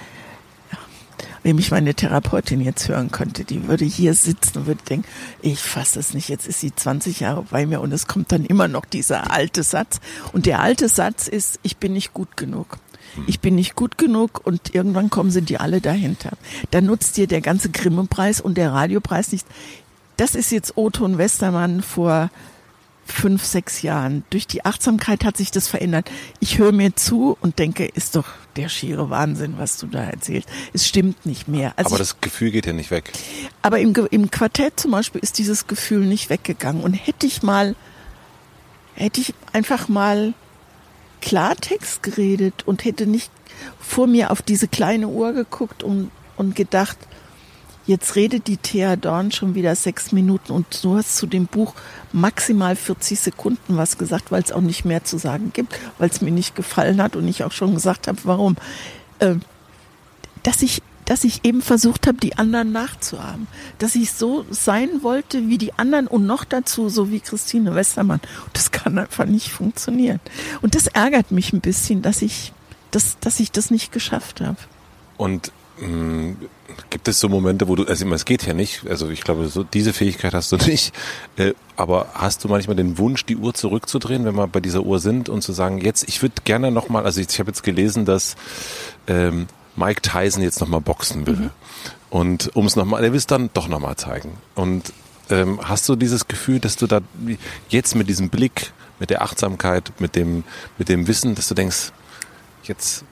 [1.42, 5.06] wenn mich meine Therapeutin jetzt hören könnte, die würde hier sitzen und würde denken,
[5.42, 8.44] ich fasse es nicht, jetzt ist sie 20 Jahre bei mir und es kommt dann
[8.46, 10.00] immer noch dieser alte Satz.
[10.32, 12.78] Und der alte Satz ist, ich bin nicht gut genug.
[13.26, 16.32] Ich bin nicht gut genug und irgendwann kommen sie die alle dahinter.
[16.70, 19.46] Da nutzt dir der ganze Grimme-Preis und der Radiopreis nicht.
[20.16, 22.30] Das ist jetzt Oton Westermann vor
[23.08, 24.24] fünf, sechs Jahren.
[24.30, 26.10] Durch die Achtsamkeit hat sich das verändert.
[26.40, 28.26] Ich höre mir zu und denke, ist doch
[28.56, 30.48] der schiere Wahnsinn, was du da erzählst.
[30.72, 31.72] Es stimmt nicht mehr.
[31.76, 33.12] Also aber das Gefühl geht ja nicht weg.
[33.62, 36.82] Aber im, im Quartett zum Beispiel ist dieses Gefühl nicht weggegangen.
[36.82, 37.74] Und hätte ich mal,
[38.94, 40.34] hätte ich einfach mal
[41.28, 43.30] Klartext geredet und hätte nicht
[43.78, 46.96] vor mir auf diese kleine Uhr geguckt und, und gedacht,
[47.86, 51.74] jetzt redet die Thea Dorn schon wieder sechs Minuten und du hast zu dem Buch
[52.14, 56.22] maximal 40 Sekunden was gesagt, weil es auch nicht mehr zu sagen gibt, weil es
[56.22, 58.56] mir nicht gefallen hat und ich auch schon gesagt habe, warum.
[59.18, 59.34] Äh,
[60.44, 63.46] dass ich dass ich eben versucht habe, die anderen nachzuahmen.
[63.78, 68.20] Dass ich so sein wollte wie die anderen und noch dazu so wie Christine Westermann.
[68.52, 70.20] Das kann einfach nicht funktionieren.
[70.60, 72.52] Und das ärgert mich ein bisschen, dass ich,
[72.90, 74.58] das, dass ich das nicht geschafft habe.
[75.16, 76.36] Und mh, hm,
[76.90, 79.64] gibt es so Momente, wo du, also es geht ja nicht, also ich glaube, so
[79.64, 80.92] diese Fähigkeit hast du nicht,
[81.38, 84.98] äh, aber hast du manchmal den Wunsch, die Uhr zurückzudrehen, wenn wir bei dieser Uhr
[84.98, 88.04] sind und zu sagen, jetzt, ich würde gerne nochmal, also ich, ich habe jetzt gelesen,
[88.04, 88.36] dass
[89.06, 89.46] ähm,
[89.78, 91.36] Mike Tyson jetzt nochmal boxen will.
[91.36, 91.50] Mhm.
[92.10, 94.32] Und um es nochmal, er will es dann doch nochmal zeigen.
[94.54, 94.92] Und
[95.30, 97.00] ähm, hast du dieses Gefühl, dass du da
[97.68, 100.44] jetzt mit diesem Blick, mit der Achtsamkeit, mit dem,
[100.78, 101.92] mit dem Wissen, dass du denkst,
[102.64, 103.04] jetzt.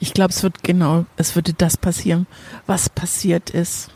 [0.00, 2.26] Ich glaube, es wird genau, es würde das passieren,
[2.66, 3.90] was passiert ist.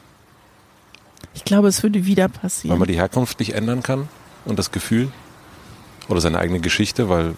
[1.34, 2.72] Ich glaube, es würde wieder passieren.
[2.72, 4.08] Weil man die Herkunft nicht ändern kann
[4.44, 5.10] und das Gefühl
[6.08, 7.34] oder seine eigene Geschichte, weil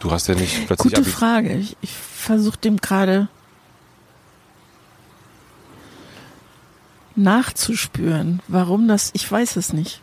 [0.00, 0.94] du hast ja nicht plötzlich.
[0.94, 1.54] Gute Frage.
[1.54, 3.28] Ich, ich versuche dem gerade
[7.16, 8.40] nachzuspüren.
[8.48, 10.00] Warum das, ich weiß es nicht.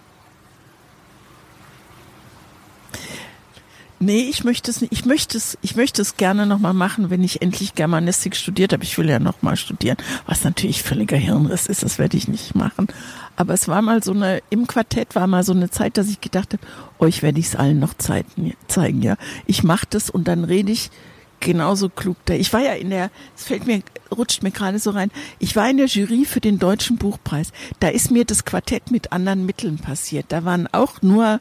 [4.01, 4.93] Nee, ich möchte es nicht.
[4.93, 8.83] Ich möchte es, ich möchte es gerne nochmal machen, wenn ich endlich Germanistik studiert habe.
[8.83, 12.87] Ich will ja nochmal studieren, was natürlich völliger Hirnriss ist, das werde ich nicht machen.
[13.35, 16.21] Aber es war mal so eine, im Quartett war mal so eine Zeit, dass ich
[16.21, 16.63] gedacht habe,
[16.99, 19.17] euch werde ich es allen noch zeigen, ja.
[19.45, 20.91] Ich mache das und dann rede ich
[21.39, 22.33] genauso klug da.
[22.33, 23.81] Ich war ja in der, es fällt mir,
[24.15, 27.51] rutscht mir gerade so rein, ich war in der Jury für den Deutschen Buchpreis.
[27.79, 30.27] Da ist mir das Quartett mit anderen Mitteln passiert.
[30.29, 31.39] Da waren auch nur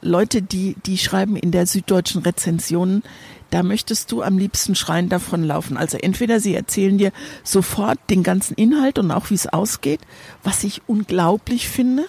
[0.00, 3.02] Leute, die, die schreiben in der süddeutschen Rezensionen,
[3.50, 5.76] da möchtest du am liebsten schreien davonlaufen.
[5.76, 10.00] Also entweder sie erzählen dir sofort den ganzen Inhalt und auch wie es ausgeht,
[10.42, 12.04] was ich unglaublich finde,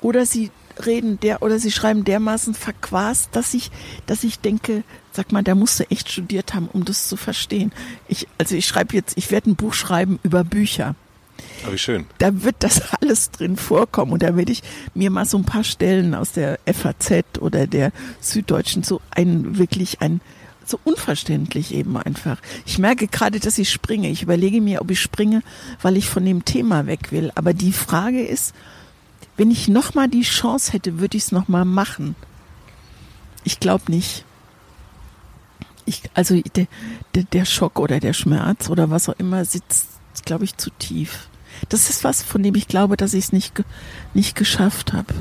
[0.00, 0.50] oder sie
[0.84, 3.70] reden der oder sie schreiben dermaßen verquast, dass ich,
[4.06, 7.72] dass ich denke, sag mal, der musste echt studiert haben, um das zu verstehen.
[8.08, 10.96] Ich, also ich schreibe jetzt, ich werde ein Buch schreiben über Bücher.
[11.66, 12.06] Oh, wie schön.
[12.18, 14.62] Da wird das alles drin vorkommen und da werde ich
[14.94, 20.00] mir mal so ein paar Stellen aus der FAZ oder der Süddeutschen so ein wirklich
[20.00, 20.20] ein
[20.66, 22.38] so unverständlich eben einfach.
[22.64, 24.08] Ich merke gerade, dass ich springe.
[24.08, 25.42] Ich überlege mir, ob ich springe,
[25.82, 27.30] weil ich von dem Thema weg will.
[27.34, 28.54] Aber die Frage ist,
[29.36, 32.16] wenn ich nochmal die Chance hätte, würde ich es nochmal machen.
[33.44, 34.24] Ich glaube nicht.
[35.86, 36.66] Ich, also der,
[37.14, 39.86] der, der Schock oder der Schmerz oder was auch immer sitzt,
[40.24, 41.28] glaube ich, zu tief.
[41.68, 43.62] Das ist was, von dem ich glaube, dass ich es nicht,
[44.12, 45.14] nicht geschafft habe.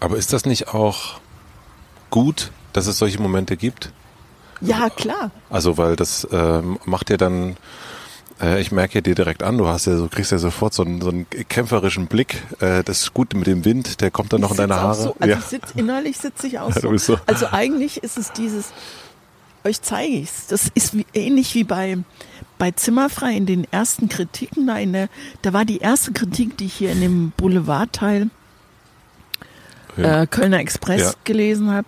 [0.00, 1.20] Aber ist das nicht auch
[2.10, 3.92] gut, dass es solche Momente gibt?
[4.60, 5.30] Ja, klar.
[5.50, 7.56] Also, weil das äh, macht ja dann,
[8.40, 10.84] äh, ich merke ja dir direkt an, du hast ja so, kriegst ja sofort so
[10.84, 12.42] einen, so einen kämpferischen Blick.
[12.60, 15.02] Äh, das ist gut mit dem Wind, der kommt dann noch ich in deine Haare.
[15.02, 15.16] So.
[15.18, 15.40] Also ja.
[15.40, 16.96] sitz, innerlich sitze ich auch ja, so.
[16.96, 17.18] so.
[17.26, 18.72] Also eigentlich ist es dieses,
[19.64, 20.46] euch zeige ich es.
[20.48, 21.98] Das ist wie, ähnlich wie bei,
[22.58, 24.66] bei Zimmerfrei in den ersten Kritiken.
[24.66, 25.08] Da, in der,
[25.42, 28.30] da war die erste Kritik, die ich hier in dem Boulevardteil
[29.96, 30.22] ja.
[30.22, 31.12] äh, Kölner Express ja.
[31.24, 31.86] gelesen habe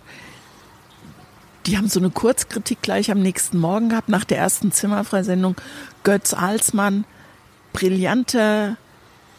[1.65, 5.55] die haben so eine Kurzkritik gleich am nächsten Morgen gehabt, nach der ersten Zimmerfreisendung.
[6.03, 7.05] Götz Alsmann,
[7.73, 8.77] brillanter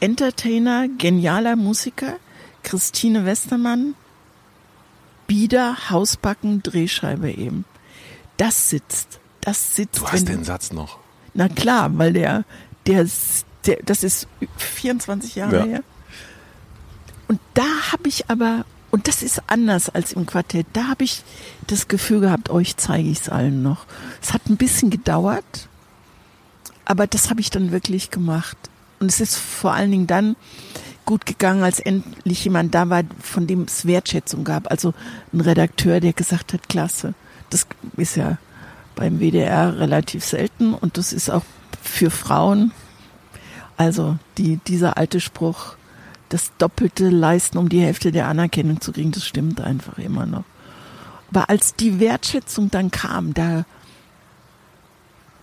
[0.01, 2.17] Entertainer, genialer Musiker.
[2.63, 3.95] Christine Westermann,
[5.29, 7.65] Bieder, Hausbacken, Drehscheibe eben.
[8.37, 9.21] Das sitzt.
[9.41, 10.01] Das sitzt.
[10.01, 10.99] Du hast den Satz noch.
[11.35, 12.45] Na klar, weil der,
[12.87, 13.07] der,
[13.67, 15.65] der das ist 24 Jahre ja.
[15.65, 15.83] her.
[17.29, 20.67] Und da habe ich aber und das ist anders als im Quartett.
[20.73, 21.23] Da habe ich
[21.67, 23.85] das Gefühl gehabt, euch zeige ich es allen noch.
[24.23, 25.69] Es hat ein bisschen gedauert,
[26.85, 28.57] aber das habe ich dann wirklich gemacht.
[28.99, 30.37] Und es ist vor allen Dingen dann
[31.05, 34.71] gut gegangen, als endlich jemand da war, von dem es Wertschätzung gab.
[34.71, 34.95] Also
[35.33, 37.15] ein Redakteur, der gesagt hat, klasse.
[37.51, 38.39] Das ist ja
[38.95, 41.45] beim WDR relativ selten und das ist auch
[41.83, 42.73] für Frauen.
[43.77, 45.77] Also die, dieser alte Spruch,
[46.29, 49.13] das Doppelte leisten, um die Hälfte der Anerkennung zu kriegen.
[49.13, 50.45] Das stimmt einfach immer noch.
[51.31, 53.65] Aber als die Wertschätzung dann kam, da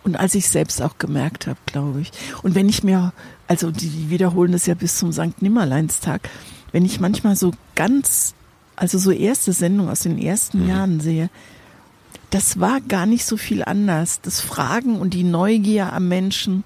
[0.04, 2.12] und als ich selbst auch gemerkt habe, glaube ich.
[2.42, 3.14] Und wenn ich mir,
[3.48, 6.30] also die wiederholen das ja bis zum Sankt Nimmerleinstag,
[6.72, 8.34] wenn ich manchmal so ganz,
[8.76, 10.70] also so erste Sendung aus den ersten mhm.
[10.70, 11.30] Jahren sehe,
[12.34, 14.20] das war gar nicht so viel anders.
[14.22, 16.64] Das Fragen und die Neugier am Menschen,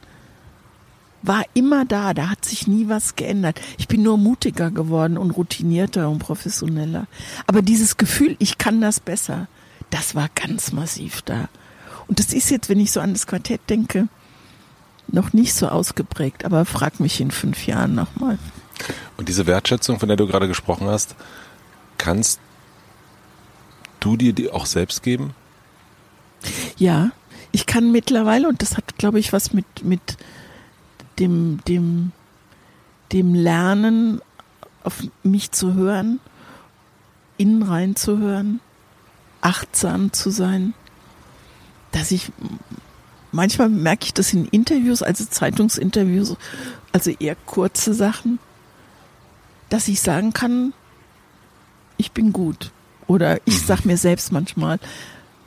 [1.24, 3.60] war immer da, da hat sich nie was geändert.
[3.78, 7.08] Ich bin nur mutiger geworden und routinierter und professioneller.
[7.48, 9.48] Aber dieses Gefühl, ich kann das besser,
[9.90, 11.50] das war ganz massiv da.
[12.08, 14.08] Und das ist jetzt, wenn ich so an das Quartett denke,
[15.10, 18.38] noch nicht so ausgeprägt, aber frag mich in fünf Jahren nochmal.
[19.18, 21.16] Und diese Wertschätzung, von der du gerade gesprochen hast,
[21.98, 22.40] kannst
[24.00, 25.34] du dir die auch selbst geben?
[26.78, 27.12] Ja,
[27.52, 30.02] ich kann mittlerweile, und das hat, glaube ich, was mit, mit
[31.20, 32.12] dem, dem,
[33.12, 34.22] dem Lernen,
[34.84, 36.20] auf mich zu hören,
[37.38, 38.62] innen rein zu hören,
[39.42, 40.74] achtsam zu sein,
[41.92, 42.32] dass ich
[43.32, 46.36] manchmal merke ich das in Interviews, also Zeitungsinterviews,
[46.92, 48.40] also eher kurze Sachen,
[49.70, 50.74] dass ich sagen kann,
[51.98, 52.72] ich bin gut.
[53.08, 53.66] Oder ich mhm.
[53.66, 54.80] sag mir selbst manchmal,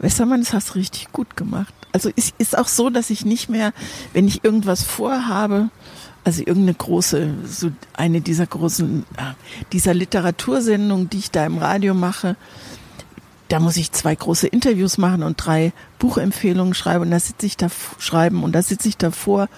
[0.01, 1.73] Westermann, das hast du richtig gut gemacht.
[1.93, 3.73] Also es ist auch so, dass ich nicht mehr,
[4.13, 5.71] wenn ich irgendwas vorhabe,
[6.25, 9.23] also irgendeine große, so eine dieser großen, äh,
[9.73, 12.37] dieser Literatursendungen, die ich da im Radio mache,
[13.49, 17.57] da muss ich zwei große Interviews machen und drei Buchempfehlungen schreiben und da sitze ich
[17.57, 19.49] da schreiben und da sitze ich davor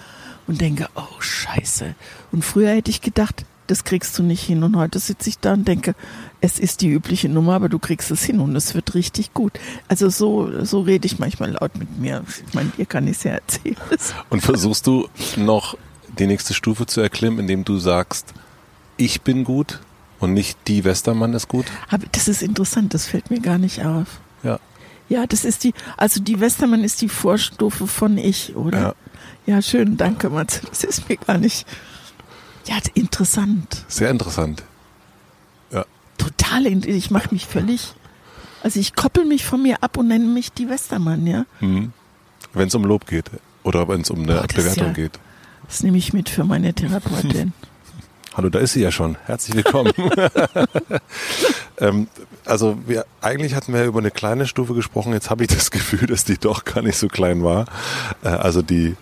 [0.47, 1.95] und denke, oh Scheiße.
[2.31, 4.63] Und früher hätte ich gedacht, das kriegst du nicht hin.
[4.63, 5.95] Und heute sitze ich da und denke,
[6.41, 9.53] es ist die übliche Nummer, aber du kriegst es hin und es wird richtig gut.
[9.87, 12.23] Also so, so rede ich manchmal laut mit mir.
[12.47, 13.77] Ich meine, dir kann ich es ja erzählen.
[14.29, 15.77] Und versuchst du noch
[16.19, 18.33] die nächste Stufe zu erklimmen, indem du sagst,
[18.97, 19.79] ich bin gut
[20.19, 21.65] und nicht die Westermann ist gut?
[22.11, 24.19] Das ist interessant, das fällt mir gar nicht auf.
[24.43, 24.59] Ja.
[25.09, 28.79] Ja, das ist die, also die Westermann ist die Vorstufe von ich, oder?
[28.79, 28.95] Ja.
[29.45, 30.61] Ja, schön, danke, Mats.
[30.69, 31.67] Das ist mir gar nicht,
[32.65, 33.85] ja, interessant.
[33.87, 34.63] Sehr interessant.
[35.71, 35.85] Ja.
[36.17, 37.93] Total, ich mache mich völlig,
[38.63, 41.45] also ich koppel mich von mir ab und nenne mich die Westermann, ja.
[41.59, 41.91] Mhm.
[42.53, 43.29] Wenn es um Lob geht
[43.63, 45.19] oder wenn es um eine Boah, Bewertung ja, geht.
[45.67, 47.53] Das nehme ich mit für meine Therapeutin.
[48.35, 49.15] Hallo, da ist sie ja schon.
[49.25, 49.93] Herzlich willkommen.
[51.77, 52.07] ähm,
[52.45, 55.13] also wir, eigentlich hatten wir über eine kleine Stufe gesprochen.
[55.13, 57.65] Jetzt habe ich das Gefühl, dass die doch gar nicht so klein war.
[58.23, 58.95] Äh, also die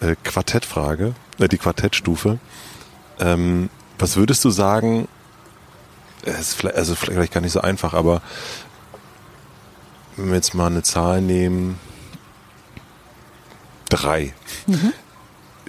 [0.00, 2.38] äh, Quartettfrage, äh, die Quartettstufe.
[3.20, 5.08] Ähm, was würdest du sagen,
[6.22, 8.22] ist vielleicht, also vielleicht gar nicht so einfach, aber
[10.16, 11.78] wenn wir jetzt mal eine Zahl nehmen,
[13.88, 14.34] drei
[14.66, 14.92] mhm.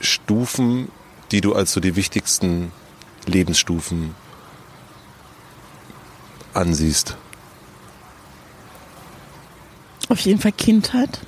[0.02, 0.92] Stufen,
[1.32, 2.72] die du als so die wichtigsten
[3.26, 4.16] Lebensstufen
[6.54, 7.16] ansiehst?
[10.10, 11.22] Auf jeden Fall Kindheit.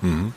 [0.00, 0.32] Mhm.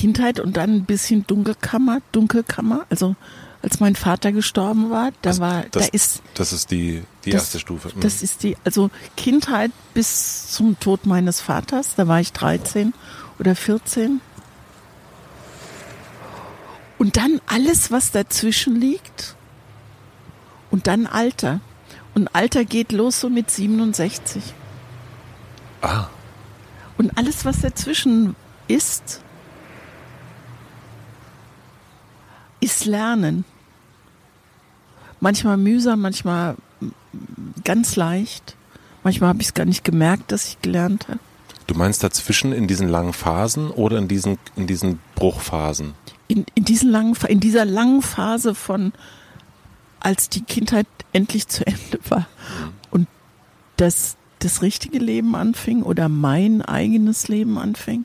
[0.00, 2.86] Kindheit und dann ein bisschen Dunkelkammer, Dunkelkammer.
[2.88, 3.16] Also
[3.60, 6.22] als mein Vater gestorben war, da also war, das, da ist.
[6.32, 7.90] Das ist die, die das, erste Stufe.
[7.94, 8.00] Mhm.
[8.00, 12.94] Das ist die, also Kindheit bis zum Tod meines Vaters, da war ich 13
[13.38, 14.22] oder 14.
[16.96, 19.36] Und dann alles, was dazwischen liegt.
[20.70, 21.60] Und dann Alter.
[22.14, 24.42] Und Alter geht los so mit 67.
[25.82, 26.06] Ah.
[26.96, 28.34] Und alles, was dazwischen
[28.66, 29.20] ist,
[32.60, 33.44] ist Lernen.
[35.20, 36.56] Manchmal mühsam, manchmal
[37.64, 38.56] ganz leicht.
[39.02, 41.18] Manchmal habe ich es gar nicht gemerkt, dass ich gelernt habe.
[41.66, 45.94] Du meinst dazwischen in diesen langen Phasen oder in diesen, in diesen Bruchphasen?
[46.28, 48.92] In, in, diesen langen, in dieser langen Phase von,
[50.00, 52.72] als die Kindheit endlich zu Ende war mhm.
[52.90, 53.08] und
[53.76, 58.04] das, das richtige Leben anfing oder mein eigenes Leben anfing.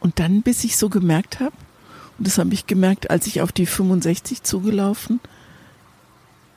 [0.00, 1.56] Und dann, bis ich so gemerkt habe,
[2.18, 5.20] das habe ich gemerkt, als ich auf die 65 zugelaufen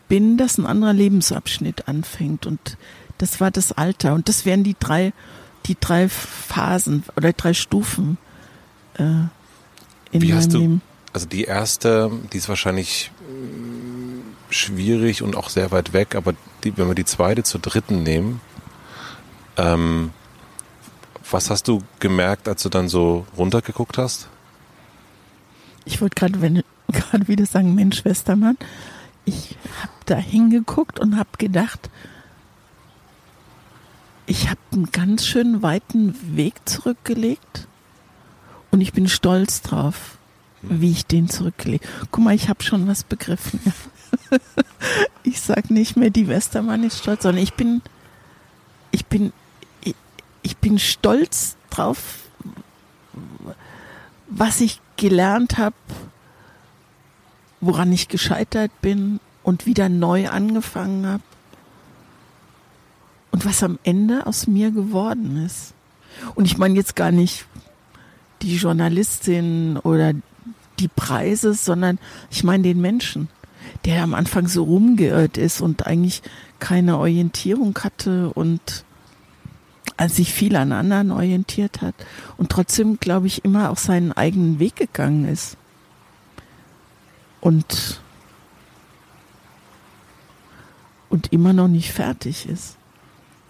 [0.07, 2.45] bin, dass ein anderer Lebensabschnitt anfängt.
[2.45, 2.77] Und
[3.17, 4.13] das war das Alter.
[4.13, 5.13] Und das wären die drei,
[5.65, 8.17] die drei Phasen oder drei Stufen
[8.95, 9.29] äh, in
[10.21, 10.81] Wie meinem hast du, Leben.
[11.13, 16.75] Also die erste, die ist wahrscheinlich mm, schwierig und auch sehr weit weg, aber die,
[16.77, 18.41] wenn wir die zweite zur dritten nehmen,
[19.57, 20.11] ähm,
[21.29, 24.29] was hast du gemerkt, als du dann so runtergeguckt hast?
[25.89, 26.39] Ich wollte gerade
[26.91, 28.57] gerade wieder sagen, Mensch, Westermann,
[29.25, 31.89] ich habe da hingeguckt und habe gedacht,
[34.27, 37.67] ich habe einen ganz schön weiten Weg zurückgelegt
[38.69, 40.17] und ich bin stolz drauf,
[40.61, 41.87] wie ich den zurückgelegt.
[42.11, 43.59] Guck mal, ich habe schon was begriffen.
[45.23, 47.81] ich sag nicht mehr, die Westermann ist stolz, sondern ich bin,
[48.91, 49.33] ich bin,
[49.83, 49.95] ich,
[50.43, 52.19] ich bin stolz drauf,
[54.27, 55.75] was ich gelernt habe,
[57.61, 61.23] woran ich gescheitert bin und wieder neu angefangen habe
[63.31, 65.73] und was am Ende aus mir geworden ist.
[66.35, 67.45] Und ich meine jetzt gar nicht
[68.41, 70.13] die Journalistin oder
[70.79, 71.97] die Preise, sondern
[72.29, 73.29] ich meine den Menschen,
[73.85, 76.21] der am Anfang so rumgeirrt ist und eigentlich
[76.59, 78.83] keine Orientierung hatte und
[80.07, 81.95] sich viel an anderen orientiert hat
[82.37, 85.57] und trotzdem, glaube ich, immer auch seinen eigenen Weg gegangen ist.
[87.41, 88.01] Und,
[91.09, 92.77] und immer noch nicht fertig ist.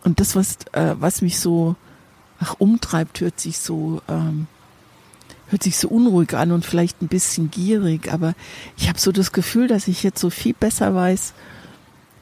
[0.03, 1.75] Und das, was, äh, was mich so
[2.39, 4.47] ach, umtreibt, hört sich so, ähm,
[5.49, 8.33] hört sich so unruhig an und vielleicht ein bisschen gierig, aber
[8.77, 11.33] ich habe so das Gefühl, dass ich jetzt so viel besser weiß,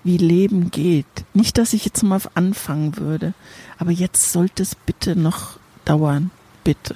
[0.07, 1.05] wie Leben geht.
[1.35, 3.33] Nicht, dass ich jetzt mal anfangen würde,
[3.77, 6.31] aber jetzt sollte es bitte noch dauern.
[6.63, 6.95] Bitte.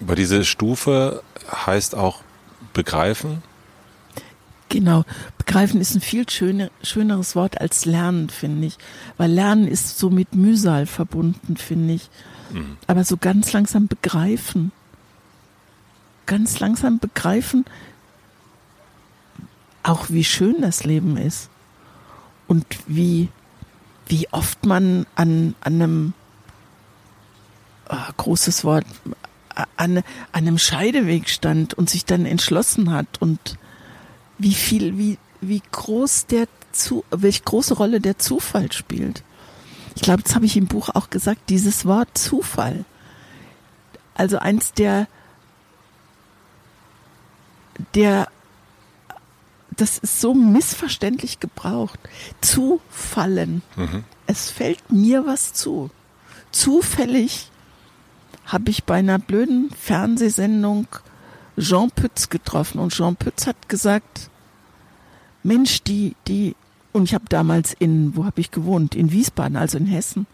[0.00, 2.20] Aber diese Stufe heißt auch
[2.74, 3.42] begreifen?
[4.68, 5.04] Genau.
[5.38, 8.78] Begreifen ist ein viel schöner, schöneres Wort als lernen, finde ich.
[9.16, 12.10] Weil lernen ist so mit Mühsal verbunden, finde ich.
[12.52, 12.76] Mhm.
[12.86, 14.70] Aber so ganz langsam begreifen.
[16.26, 17.64] Ganz langsam begreifen,
[19.82, 21.48] auch wie schön das Leben ist
[22.52, 23.30] und wie,
[24.08, 26.14] wie oft man an, an einem
[27.88, 28.84] oh, großes Wort
[29.54, 33.56] an, an einem Scheideweg stand und sich dann entschlossen hat und
[34.36, 39.22] wie viel, wie, wie groß der zu, welche große Rolle der Zufall spielt.
[39.94, 42.84] Ich glaube, das habe ich im Buch auch gesagt, dieses Wort Zufall.
[44.12, 45.08] Also eins der,
[47.94, 48.28] der
[49.82, 51.98] das ist so missverständlich gebraucht.
[52.40, 53.62] Zufallen.
[53.74, 54.04] Mhm.
[54.28, 55.90] Es fällt mir was zu.
[56.52, 57.50] Zufällig
[58.44, 60.86] habe ich bei einer blöden Fernsehsendung
[61.58, 64.30] Jean Pütz getroffen und Jean Pütz hat gesagt,
[65.42, 66.54] Mensch, die, die,
[66.92, 68.94] und ich habe damals in, wo habe ich gewohnt?
[68.94, 70.28] In Wiesbaden, also in Hessen.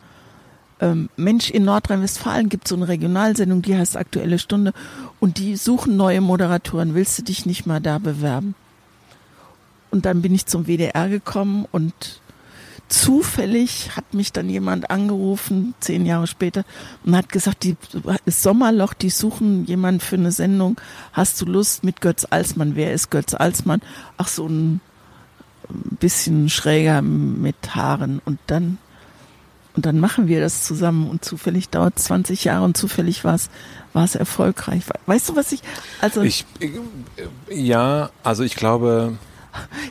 [0.78, 4.74] Ähm, Mensch, in Nordrhein-Westfalen gibt es so eine Regionalsendung, die heißt Aktuelle Stunde
[5.20, 6.94] und die suchen neue Moderatoren.
[6.94, 8.54] Willst du dich nicht mal da bewerben?
[9.98, 12.20] Und dann bin ich zum WDR gekommen und
[12.88, 16.62] zufällig hat mich dann jemand angerufen, zehn Jahre später,
[17.04, 17.76] und hat gesagt, die,
[18.24, 20.80] das Sommerloch, die suchen jemanden für eine Sendung.
[21.12, 22.76] Hast du Lust mit Götz Alsmann?
[22.76, 23.80] Wer ist Götz Alsmann?
[24.18, 24.80] Ach, so ein
[25.98, 28.22] bisschen schräger mit Haaren.
[28.24, 28.78] Und dann,
[29.74, 31.10] und dann machen wir das zusammen.
[31.10, 33.50] Und zufällig dauert 20 Jahre und zufällig war es,
[34.14, 34.84] erfolgreich.
[35.06, 35.60] Weißt du, was ich,
[36.00, 36.22] also.
[36.22, 36.46] Ich,
[37.50, 39.18] ja, also ich glaube,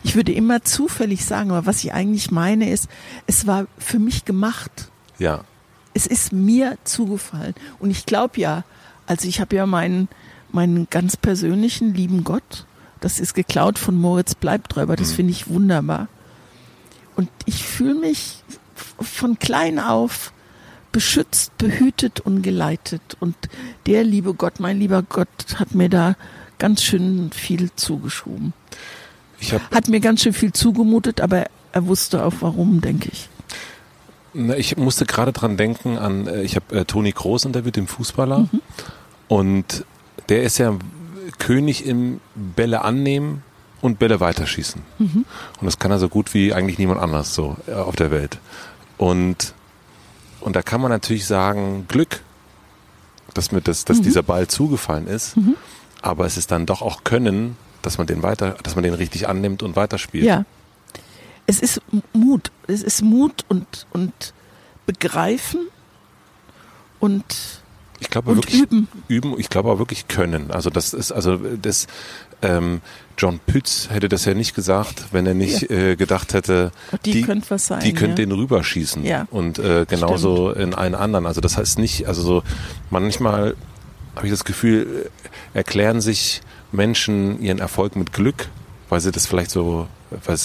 [0.04, 2.90] ich würde immer zufällig sagen, aber was ich eigentlich meine ist,
[3.26, 4.90] es war für mich gemacht.
[5.20, 5.44] Ja.
[5.94, 7.56] Es ist mir zugefallen.
[7.80, 8.64] Und ich glaube ja,
[9.06, 10.10] also ich habe ja meinen,
[10.52, 12.66] meinen ganz persönlichen lieben Gott,
[13.00, 15.16] das ist geklaut von Moritz Bleibträuber, das mhm.
[15.16, 16.08] finde ich wunderbar.
[17.16, 18.44] Und ich fühle mich
[19.00, 20.34] von klein auf
[20.92, 23.18] beschützt, behütet und geleitet.
[23.20, 23.36] Und
[23.86, 26.16] der liebe Gott, mein lieber Gott, hat mir da
[26.58, 28.54] ganz schön viel zugeschoben.
[29.72, 33.30] Hat mir ganz schön viel zugemutet, aber er wusste auch warum, denke ich.
[34.58, 38.48] ich musste gerade dran denken an, äh, ich habe äh, Toni Kroos interviewt, den Fußballer.
[39.28, 39.86] Und
[40.30, 40.78] der ist ja
[41.40, 43.44] König im Bälle annehmen
[43.82, 44.82] und Bälle weiterschießen.
[45.60, 48.40] Und das kann er so gut wie eigentlich niemand anders so äh, auf der Welt.
[48.98, 49.54] Und,
[50.40, 52.22] und da kann man natürlich sagen, Glück,
[53.34, 55.36] dass, mir das, dass dieser Ball zugefallen ist.
[56.02, 57.56] Aber es ist dann doch auch Können,
[57.88, 60.26] dass man den weiter, dass man den richtig annimmt und weiterspielt.
[60.26, 60.46] Ja.
[61.46, 61.82] Es ist
[62.14, 62.52] Mut.
[62.68, 64.34] Es ist Mut und, und
[64.86, 65.68] Begreifen
[67.00, 67.24] und,
[68.00, 68.88] Ich glaube und wirklich Üben.
[69.08, 69.36] üben.
[69.40, 70.52] Ich glaube auch wirklich können.
[70.52, 71.88] Also das ist also das.
[72.44, 72.82] Ähm,
[73.18, 76.72] John Pütz hätte das ja nicht gesagt, wenn er nicht äh, gedacht hätte,
[77.04, 78.28] Die könnte was sein, Die könnte ja.
[78.28, 79.04] den rüberschießen.
[79.04, 79.26] Ja.
[79.32, 81.26] Und äh, genauso in einen anderen.
[81.26, 82.44] Also das heißt nicht, also so
[82.92, 83.56] manchmal
[84.16, 85.10] habe ich das Gefühl,
[85.54, 88.50] äh, erklären sich Menschen ihren Erfolg mit Glück,
[88.90, 90.40] weil sie das vielleicht so, weil, äh,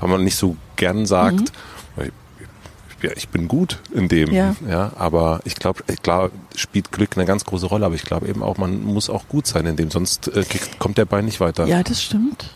[0.00, 1.52] weil man nicht so gern sagt,
[1.98, 2.12] ich,
[3.02, 4.56] ja, ich bin gut in dem, Ja.
[4.68, 8.42] ja, aber ich glaube, klar spielt Glück eine ganz große Rolle, aber ich glaube eben
[8.42, 10.44] auch, man muss auch gut sein in dem, sonst äh,
[10.78, 11.66] kommt der Bein nicht weiter.
[11.66, 12.50] Ja, das stimmt.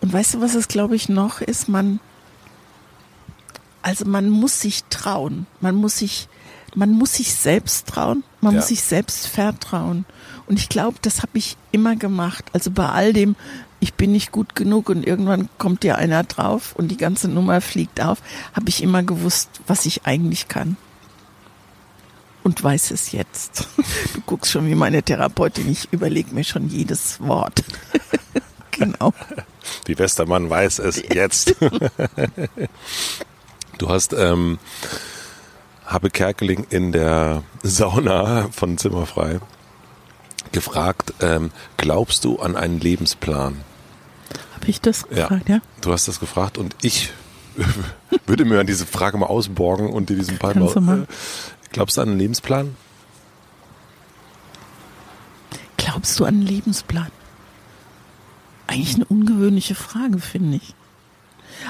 [0.00, 1.68] Und weißt du, was es, glaube ich, noch ist?
[1.68, 1.98] Man,
[3.82, 5.46] also man muss sich trauen.
[5.60, 6.28] Man muss sich,
[6.74, 8.22] man muss sich selbst trauen.
[8.40, 8.60] Man Ja.
[8.60, 10.04] muss sich selbst vertrauen.
[10.50, 12.44] Und ich glaube, das habe ich immer gemacht.
[12.52, 13.36] Also bei all dem,
[13.78, 17.60] ich bin nicht gut genug und irgendwann kommt dir einer drauf und die ganze Nummer
[17.60, 18.18] fliegt auf,
[18.52, 20.76] habe ich immer gewusst, was ich eigentlich kann.
[22.42, 23.68] Und weiß es jetzt.
[24.12, 27.62] Du guckst schon wie meine Therapeutin, ich überlege mir schon jedes Wort.
[28.72, 29.14] genau.
[29.86, 31.54] Die Westermann weiß es jetzt.
[33.78, 34.58] du hast ähm,
[35.86, 39.38] Habe Kerkeling in der Sauna von Zimmerfrei
[40.52, 43.56] gefragt, ähm, glaubst du an einen Lebensplan?
[44.54, 45.60] Habe ich das gefragt, ja?
[45.80, 47.12] Du hast das gefragt und ich
[48.26, 51.02] würde mir an diese Frage mal ausborgen und dir diesen Ball mal.
[51.02, 51.06] Äh,
[51.72, 52.74] Glaubst du an einen Lebensplan?
[55.76, 57.10] Glaubst du an einen Lebensplan?
[58.66, 60.74] Eigentlich eine ungewöhnliche Frage, finde ich.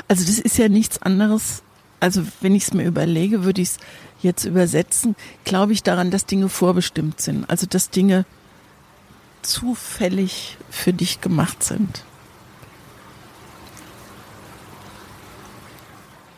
[0.08, 1.62] Also das ist ja nichts anderes.
[2.00, 3.78] Also wenn ich es mir überlege, würde ich es
[4.22, 5.16] jetzt übersetzen.
[5.44, 7.48] Glaube ich daran, dass Dinge vorbestimmt sind.
[7.48, 8.24] Also dass Dinge
[9.42, 12.04] zufällig für dich gemacht sind.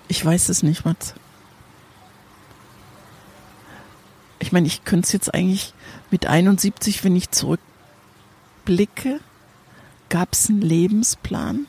[0.09, 1.15] Ich weiß es nicht, Mats.
[4.39, 5.73] Ich meine, ich könnte es jetzt eigentlich
[6.11, 9.21] mit 71, wenn ich zurückblicke,
[10.11, 11.67] gab es einen Lebensplan?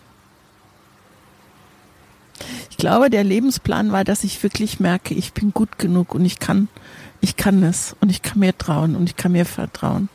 [2.69, 6.39] Ich glaube, der Lebensplan war, dass ich wirklich merke, ich bin gut genug und ich
[6.39, 6.67] kann,
[7.21, 10.09] ich kann es und ich kann mir trauen und ich kann mir vertrauen.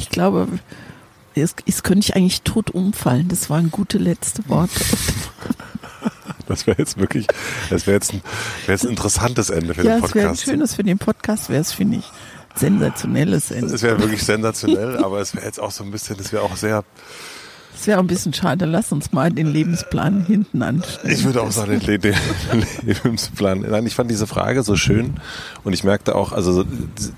[0.00, 0.48] Ich glaube,
[1.34, 3.28] es, es könnte ich eigentlich tot umfallen.
[3.28, 4.72] Das waren gute letzte Worte.
[6.46, 7.28] Das wäre jetzt wirklich,
[7.68, 8.22] das wäre jetzt, ein,
[8.66, 10.42] wäre jetzt ein interessantes Ende für ja, den es wäre ein Podcast.
[10.50, 12.04] schönes für den Podcast, wäre es, finde ich,
[12.56, 13.72] sensationelles Ende.
[13.72, 16.56] Es wäre wirklich sensationell, aber es wäre jetzt auch so ein bisschen, es wäre auch
[16.56, 16.82] sehr,
[17.76, 18.64] Es wäre auch ein bisschen schade.
[18.64, 21.14] Lass uns mal den Lebensplan hinten anstellen.
[21.14, 22.16] ich würde auch sagen, den, den
[22.82, 23.60] Lebensplan.
[23.60, 25.20] Nein, ich fand diese Frage so schön
[25.62, 26.64] und ich merkte auch, also so,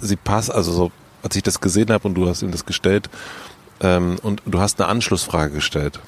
[0.01, 0.93] sie passt, also so,
[1.23, 3.09] als ich das gesehen habe und du hast ihm das gestellt
[3.81, 6.01] ähm, und du hast eine Anschlussfrage gestellt,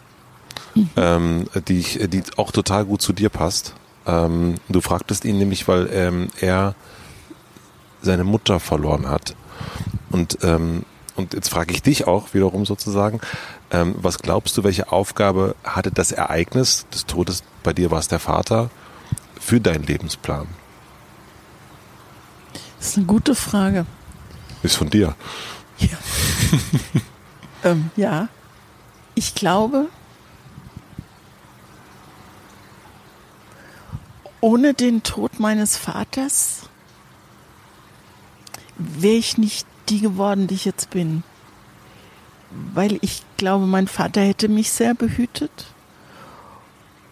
[0.97, 3.75] ähm, die, ich, die auch total gut zu dir passt.
[4.07, 6.75] Ähm, du fragtest ihn nämlich, weil ähm, er
[8.03, 9.35] seine Mutter verloren hat.
[10.11, 10.85] Und, ähm,
[11.17, 13.21] und jetzt frage ich dich auch wiederum sozusagen,
[13.71, 18.09] ähm, was glaubst du, welche Aufgabe hatte das Ereignis des Todes, bei dir war es
[18.09, 18.71] der Vater,
[19.41, 20.47] für deinen Lebensplan?
[22.79, 23.87] Das ist eine gute Frage.
[24.65, 25.15] Ist von dir.
[25.79, 25.99] Ja.
[27.65, 28.29] ähm, ja.
[29.15, 29.89] Ich glaube,
[34.41, 36.63] ohne den Tod meines Vaters
[38.79, 41.25] wäre ich nicht die geworden, die ich jetzt bin.
[42.73, 45.67] Weil ich glaube, mein Vater hätte mich sehr behütet.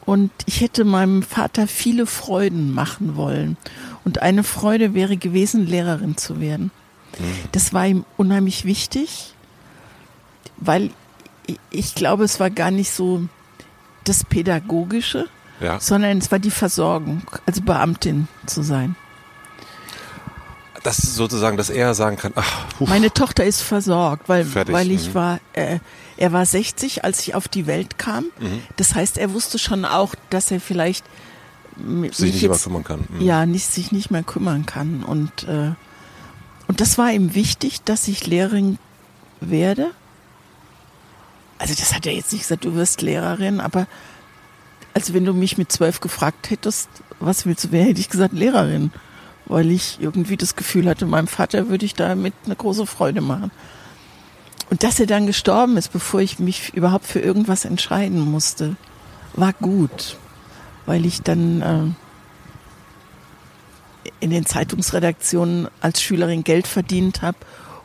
[0.07, 3.59] Und ich hätte meinem Vater viele Freuden machen wollen.
[4.07, 6.71] Und eine Freude wäre gewesen, Lehrerin zu werden.
[7.53, 9.35] Das war ihm unheimlich wichtig,
[10.57, 10.91] weil
[11.71, 13.25] ich- glaube, es war gar nicht so
[14.05, 15.29] das Pädagogische,
[15.61, 15.79] Ja.
[15.81, 18.97] sondern es war die Versorgung, also Beamtin zu sein.
[20.83, 24.75] Das ist sozusagen, dass er sagen kann, ach, puh, Meine Tochter ist versorgt, weil, Fertig,
[24.75, 25.15] weil ich mhm.
[25.15, 25.79] war, äh,
[26.17, 28.25] er war 60, als ich auf die Welt kam.
[28.41, 28.63] Mhm.
[28.77, 31.05] Das heißt, er wusste schon auch, dass er vielleicht
[31.77, 33.05] sich nicht mehr jetzt, kümmern kann.
[33.11, 33.21] Mhm.
[33.21, 35.05] ja, nicht, sich nicht mehr kümmern kann.
[35.05, 35.73] Und, äh,
[36.73, 38.79] und das war ihm wichtig, dass ich Lehrerin
[39.43, 39.91] werde.
[41.59, 43.87] Also das hat er jetzt nicht gesagt, du wirst Lehrerin, aber
[44.95, 46.89] also wenn du mich mit zwölf gefragt hättest,
[47.21, 48.91] was willst du werden, hätte ich gesagt Lehrerin,
[49.45, 53.51] weil ich irgendwie das Gefühl hatte, meinem Vater würde ich damit eine große Freude machen.
[54.71, 58.77] Und dass er dann gestorben ist, bevor ich mich überhaupt für irgendwas entscheiden musste,
[59.35, 60.17] war gut,
[60.87, 62.02] weil ich dann äh,
[64.23, 67.39] in den Zeitungsredaktionen als Schülerin Geld verdient habe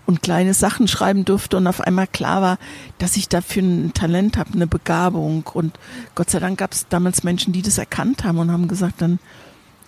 [0.06, 2.58] und kleine Sachen schreiben durfte und auf einmal klar war,
[3.00, 5.44] dass ich dafür ein Talent habe, eine Begabung.
[5.52, 5.78] Und
[6.16, 9.20] Gott sei Dank gab es damals Menschen, die das erkannt haben und haben gesagt, dann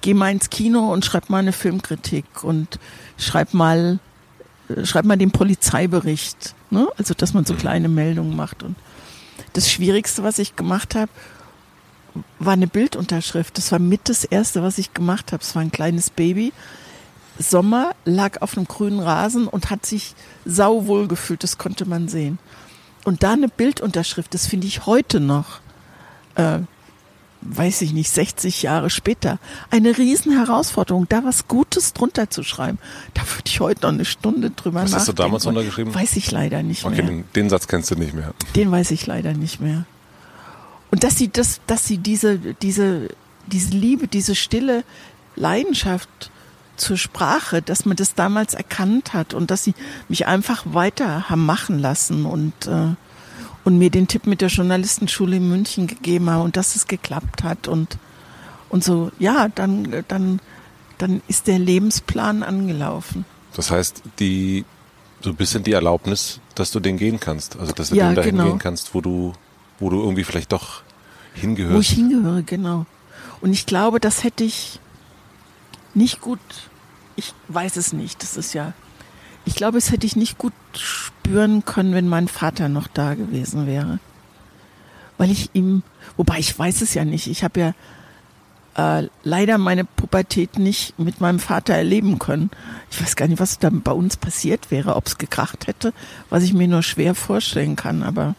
[0.01, 2.79] geh mal ins Kino und schreib mal eine Filmkritik und
[3.17, 3.99] schreib mal,
[4.69, 6.55] äh, schreib mal den Polizeibericht.
[6.71, 6.87] Ne?
[6.97, 8.63] Also, dass man so kleine Meldungen macht.
[8.63, 8.75] Und
[9.53, 11.11] das Schwierigste, was ich gemacht habe,
[12.39, 13.57] war eine Bildunterschrift.
[13.57, 15.43] Das war mit das Erste, was ich gemacht habe.
[15.43, 16.53] Es war ein kleines Baby
[17.39, 20.13] Sommer, lag auf einem grünen Rasen und hat sich
[20.45, 22.37] sauwohl gefühlt, das konnte man sehen.
[23.05, 25.61] Und da eine Bildunterschrift, das finde ich heute noch,
[26.35, 26.59] äh,
[27.41, 29.39] weiß ich nicht, 60 Jahre später,
[29.71, 32.77] eine riesen Herausforderung, da was Gutes drunter zu schreiben.
[33.13, 34.93] Da würde ich heute noch eine Stunde drüber was nachdenken.
[34.93, 35.95] Was hast du damals untergeschrieben?
[35.95, 37.05] Weiß ich leider nicht okay, mehr.
[37.05, 38.33] Den, den Satz kennst du nicht mehr.
[38.55, 39.85] Den weiß ich leider nicht mehr.
[40.91, 43.09] Und dass sie das, dass sie diese, diese,
[43.47, 44.83] diese Liebe, diese stille
[45.35, 46.31] Leidenschaft
[46.77, 49.75] zur Sprache, dass man das damals erkannt hat und dass sie
[50.07, 52.95] mich einfach weiter haben machen lassen und, äh,
[53.65, 57.43] und mir den Tipp mit der Journalistenschule in München gegeben haben und dass es geklappt
[57.43, 57.97] hat und,
[58.69, 60.39] und so, ja, dann, dann,
[60.97, 63.25] dann ist der Lebensplan angelaufen.
[63.55, 64.65] Das heißt, die,
[65.21, 68.15] so ein bisschen die Erlaubnis, dass du den gehen kannst, also dass du Ja, den
[68.15, 68.49] dahin genau.
[68.49, 69.33] gehen kannst, wo du,
[69.79, 70.81] wo du irgendwie vielleicht doch
[71.33, 71.75] hingehörst.
[71.75, 72.85] Wo ich hingehöre, genau.
[73.41, 74.79] Und ich glaube, das hätte ich
[75.93, 76.39] nicht gut,
[77.15, 78.73] ich weiß es nicht, das ist ja,
[79.45, 83.65] ich glaube, es hätte ich nicht gut spüren können, wenn mein Vater noch da gewesen
[83.65, 83.99] wäre.
[85.17, 85.83] Weil ich ihm,
[86.17, 87.73] wobei ich weiß es ja nicht, ich habe ja
[89.01, 92.51] äh, leider meine Pubertät nicht mit meinem Vater erleben können.
[92.91, 95.93] Ich weiß gar nicht, was dann bei uns passiert wäre, ob es gekracht hätte,
[96.29, 98.35] was ich mir nur schwer vorstellen kann, aber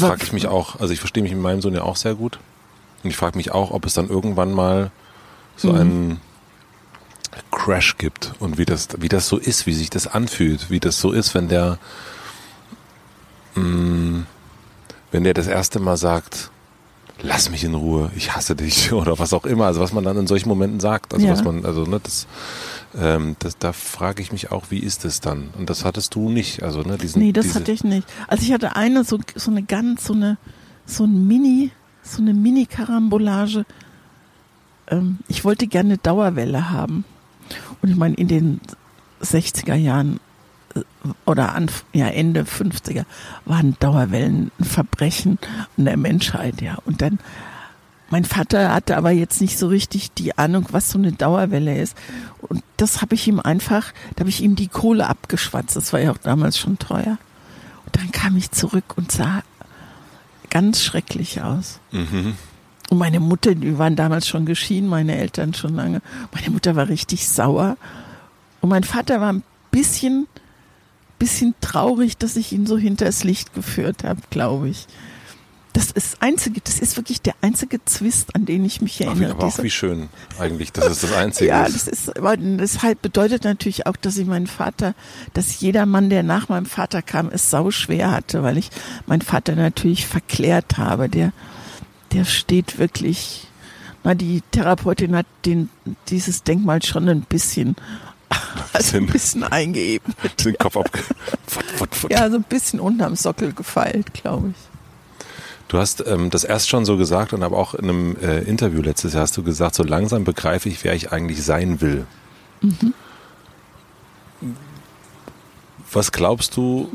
[0.00, 0.78] Das frage ich mich auch.
[0.80, 2.38] Also ich verstehe mich mit meinem Sohn ja auch sehr gut.
[3.02, 4.90] Und ich frage mich auch, ob es dann irgendwann mal
[5.56, 5.78] so Mhm.
[5.80, 6.20] einen
[7.50, 10.98] Crash gibt und wie das, wie das so ist, wie sich das anfühlt, wie das
[11.00, 11.78] so ist, wenn der,
[13.54, 14.24] mh,
[15.10, 16.50] wenn der das erste Mal sagt,
[17.22, 20.16] lass mich in Ruhe, ich hasse dich oder was auch immer, also was man dann
[20.18, 21.32] in solchen Momenten sagt, also Ja.
[21.32, 22.26] was man, also ne, das,
[22.98, 25.50] ähm, das, da frage ich mich auch, wie ist es dann?
[25.58, 28.08] Und das hattest du nicht, also ne, diesen, Nee, das hatte ich nicht.
[28.26, 30.38] Also ich hatte eine, so, so eine ganz, so eine,
[30.86, 31.70] so ein Mini,
[32.02, 33.66] so eine Mini-Karambolage.
[34.88, 37.04] Ähm, ich wollte gerne Dauerwelle haben.
[37.82, 38.60] Und ich meine, in den
[39.22, 40.20] 60er Jahren
[40.74, 40.80] äh,
[41.26, 43.04] oder an, ja, Ende 50er
[43.44, 45.38] waren Dauerwellen ein Verbrechen
[45.76, 46.78] an der Menschheit, ja.
[46.86, 47.18] Und dann,
[48.10, 51.96] mein Vater hatte aber jetzt nicht so richtig die Ahnung, was so eine Dauerwelle ist.
[52.40, 55.74] Und das habe ich ihm einfach, da habe ich ihm die Kohle abgeschwatzt.
[55.74, 57.18] Das war ja auch damals schon teuer.
[57.84, 59.42] Und dann kam ich zurück und sah
[60.50, 61.80] ganz schrecklich aus.
[61.90, 62.34] Mhm.
[62.90, 66.00] Und meine Mutter, die waren damals schon geschieden, meine Eltern schon lange.
[66.32, 67.76] Meine Mutter war richtig sauer.
[68.60, 69.42] Und mein Vater war ein
[69.72, 70.28] bisschen,
[71.18, 74.86] bisschen traurig, dass ich ihn so hinters Licht geführt habe, glaube ich.
[75.76, 79.32] Das ist einzige, das ist wirklich der einzige Zwist, an den ich mich Ach, erinnere.
[79.32, 80.08] aber auch wie schön
[80.38, 81.50] eigentlich, das ist das Einzige.
[81.50, 84.94] ja, das ist, aber das halt bedeutet natürlich auch, dass ich meinen Vater,
[85.34, 88.70] dass jeder Mann, der nach meinem Vater kam, es sau schwer hatte, weil ich
[89.04, 91.10] meinen Vater natürlich verklärt habe.
[91.10, 91.32] Der,
[92.12, 93.46] der steht wirklich,
[94.02, 95.68] na, die Therapeutin hat den,
[96.08, 97.76] dieses Denkmal schon ein bisschen,
[98.72, 99.44] also ein Bisschen.
[99.44, 100.42] eingeebnet.
[100.42, 100.88] den Kopf ab.
[102.08, 104.75] Ja, so ein bisschen unterm Sockel gefeilt, glaube ich.
[105.68, 108.80] Du hast ähm, das erst schon so gesagt und aber auch in einem äh, Interview
[108.82, 112.06] letztes Jahr hast du gesagt, so langsam begreife ich, wer ich eigentlich sein will.
[115.90, 116.92] Was glaubst du,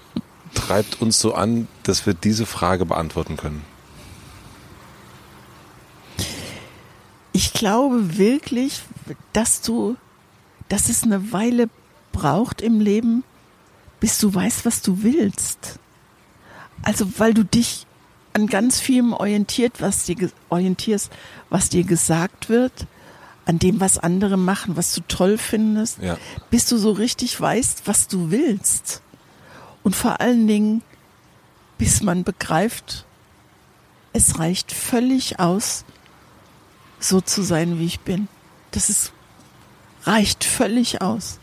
[0.54, 3.64] treibt uns so an, dass wir diese Frage beantworten können?
[7.34, 8.82] Ich glaube wirklich,
[9.34, 9.98] dass du,
[10.70, 11.70] dass es eine Weile
[12.14, 13.24] braucht im Leben,
[14.00, 15.80] bis du weißt, was du willst.
[16.84, 17.86] Also, weil du dich
[18.34, 21.12] an ganz vielem orientiert, was dir, orientierst,
[21.50, 22.86] was dir gesagt wird,
[23.46, 26.18] an dem, was andere machen, was du toll findest, Ja.
[26.50, 29.02] bis du so richtig weißt, was du willst.
[29.84, 30.82] Und vor allen Dingen,
[31.78, 33.06] bis man begreift,
[34.14, 35.84] es reicht völlig aus,
[37.00, 38.28] so zu sein, wie ich bin.
[38.72, 39.12] Das ist,
[40.04, 41.40] reicht völlig aus.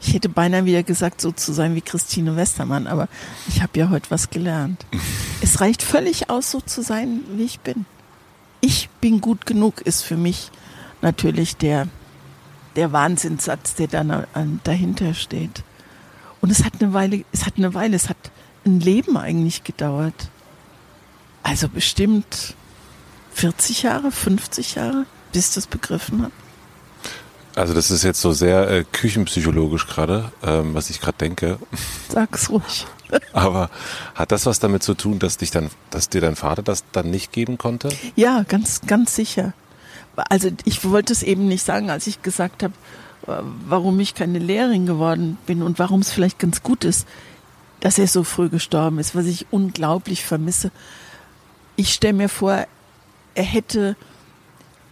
[0.00, 3.08] Ich hätte beinahe wieder gesagt, so zu sein wie Christine Westermann, aber
[3.48, 4.86] ich habe ja heute was gelernt.
[5.42, 7.84] es reicht völlig aus, so zu sein, wie ich bin.
[8.60, 10.50] Ich bin gut genug, ist für mich
[11.02, 11.88] natürlich der,
[12.76, 14.26] der Wahnsinnssatz, der dann
[14.64, 15.62] dahinter steht.
[16.40, 18.16] Und es hat eine Weile, es hat eine Weile, es hat
[18.64, 20.28] ein Leben eigentlich gedauert.
[21.42, 22.54] Also bestimmt
[23.34, 26.32] 40 Jahre, 50 Jahre, bis ich das begriffen habe.
[27.58, 31.58] Also das ist jetzt so sehr äh, küchenpsychologisch gerade, ähm, was ich gerade denke.
[32.08, 32.86] Sag's ruhig.
[33.32, 33.68] Aber
[34.14, 37.10] hat das was damit zu tun, dass dich dann, dass dir dein Vater das dann
[37.10, 37.88] nicht geben konnte?
[38.14, 39.54] Ja, ganz, ganz sicher.
[40.14, 42.74] Also ich wollte es eben nicht sagen, als ich gesagt habe,
[43.26, 47.08] äh, warum ich keine Lehrerin geworden bin und warum es vielleicht ganz gut ist,
[47.80, 50.70] dass er so früh gestorben ist, was ich unglaublich vermisse.
[51.74, 52.66] Ich stelle mir vor,
[53.34, 53.96] er hätte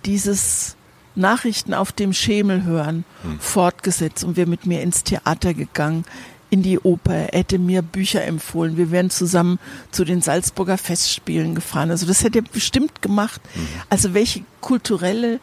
[0.05, 0.76] dieses
[1.17, 3.41] Nachrichten auf dem Schemel hören hm.
[3.41, 6.05] fortgesetzt und wir mit mir ins Theater gegangen,
[6.51, 7.15] in die Oper.
[7.15, 8.77] Er hätte mir Bücher empfohlen.
[8.77, 9.59] Wir wären zusammen
[9.91, 11.91] zu den Salzburger Festspielen gefahren.
[11.91, 13.41] Also das hätte er bestimmt gemacht.
[13.55, 13.69] Mhm.
[13.89, 15.41] Also welche kulturelle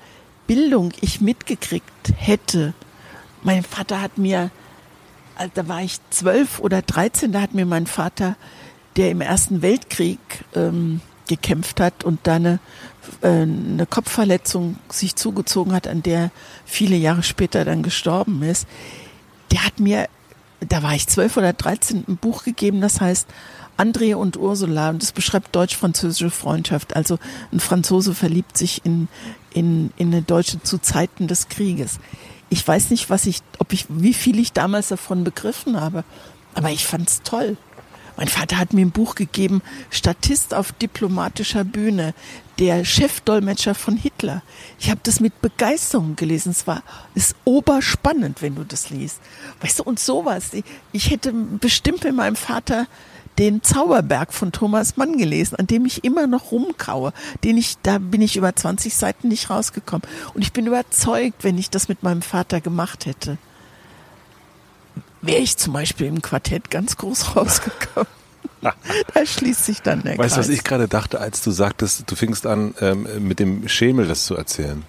[0.48, 2.74] Bildung ich mitgekriegt hätte.
[3.44, 4.52] Mein Vater hat mir,
[5.36, 8.36] also da war ich zwölf oder dreizehn, da hat mir mein Vater,
[8.96, 10.20] der im Ersten Weltkrieg
[10.56, 12.60] ähm, gekämpft hat und da eine, äh,
[13.22, 16.32] eine Kopfverletzung sich zugezogen hat, an der
[16.66, 18.68] viele Jahre später dann gestorben ist,
[19.52, 20.08] der hat mir,
[20.62, 23.28] da war ich zwölf oder dreizehn, ein Buch gegeben, das heißt
[23.78, 26.96] André und Ursula und das beschreibt deutsch-französische Freundschaft.
[26.96, 27.18] Also
[27.52, 29.08] ein Franzose verliebt sich in,
[29.52, 32.00] in, in eine Deutsche zu Zeiten des Krieges.
[32.50, 36.04] Ich weiß nicht, was ich, ob ich, wie viel ich damals davon begriffen habe,
[36.54, 37.58] aber ich fand's toll.
[38.16, 42.14] Mein Vater hat mir ein Buch gegeben, Statist auf diplomatischer Bühne,
[42.60, 44.44] der Chefdolmetscher von Hitler.
[44.80, 46.52] Ich habe das mit Begeisterung gelesen.
[46.52, 46.84] Es war
[47.16, 49.20] ist oberspannend, wenn du das liest.
[49.62, 50.52] Weißt du, und sowas.
[50.92, 52.86] Ich hätte bestimmt mit meinem Vater
[53.40, 57.14] den Zauberberg von Thomas Mann gelesen, an dem ich immer noch rumkaue.
[57.44, 60.08] Den ich, da bin ich über 20 Seiten nicht rausgekommen.
[60.36, 63.40] Und ich bin überzeugt, wenn ich das mit meinem Vater gemacht hätte,
[65.24, 68.08] wäre ich zum Beispiel im Quartett ganz groß rausgekommen.
[68.62, 72.16] da schließt sich dann der Weißt du, was ich gerade dachte, als du sagtest, du
[72.16, 74.84] fingst an, ähm, mit dem Schemel das zu erzählen.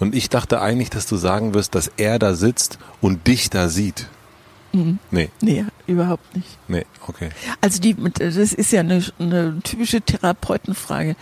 [0.00, 3.68] Und ich dachte eigentlich, dass du sagen wirst, dass er da sitzt und dich da
[3.68, 4.08] sieht.
[4.72, 4.98] Mhm.
[5.10, 5.28] Nee.
[5.40, 6.58] Nee, überhaupt nicht.
[6.66, 7.28] Nee, okay.
[7.60, 11.14] Also die, das ist ja eine, eine typische Therapeutenfrage.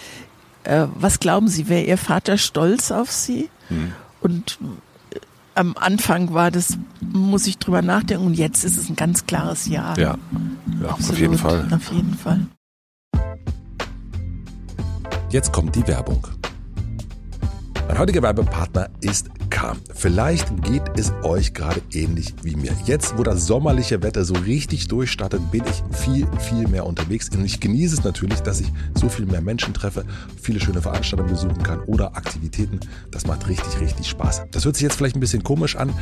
[0.64, 3.50] Äh, was glauben Sie, wäre Ihr Vater stolz auf Sie?
[3.68, 3.92] Mhm.
[4.20, 4.58] Und
[5.54, 9.66] am Anfang war das, muss ich drüber nachdenken und jetzt ist es ein ganz klares
[9.66, 9.94] Ja.
[9.96, 10.16] Ja,
[10.82, 11.68] ja auf jeden Fall.
[11.72, 12.46] Auf jeden Fall.
[15.30, 16.26] Jetzt kommt die Werbung.
[17.86, 19.78] Mein heutiger Werbepartner ist Calm.
[19.94, 22.72] Vielleicht geht es euch gerade ähnlich wie mir.
[22.86, 27.28] Jetzt, wo das sommerliche Wetter so richtig durchstartet, bin ich viel, viel mehr unterwegs.
[27.30, 30.04] Und ich genieße es natürlich, dass ich so viel mehr Menschen treffe,
[30.40, 32.80] viele schöne Veranstaltungen besuchen kann oder Aktivitäten.
[33.10, 34.44] Das macht richtig, richtig Spaß.
[34.52, 35.92] Das hört sich jetzt vielleicht ein bisschen komisch an,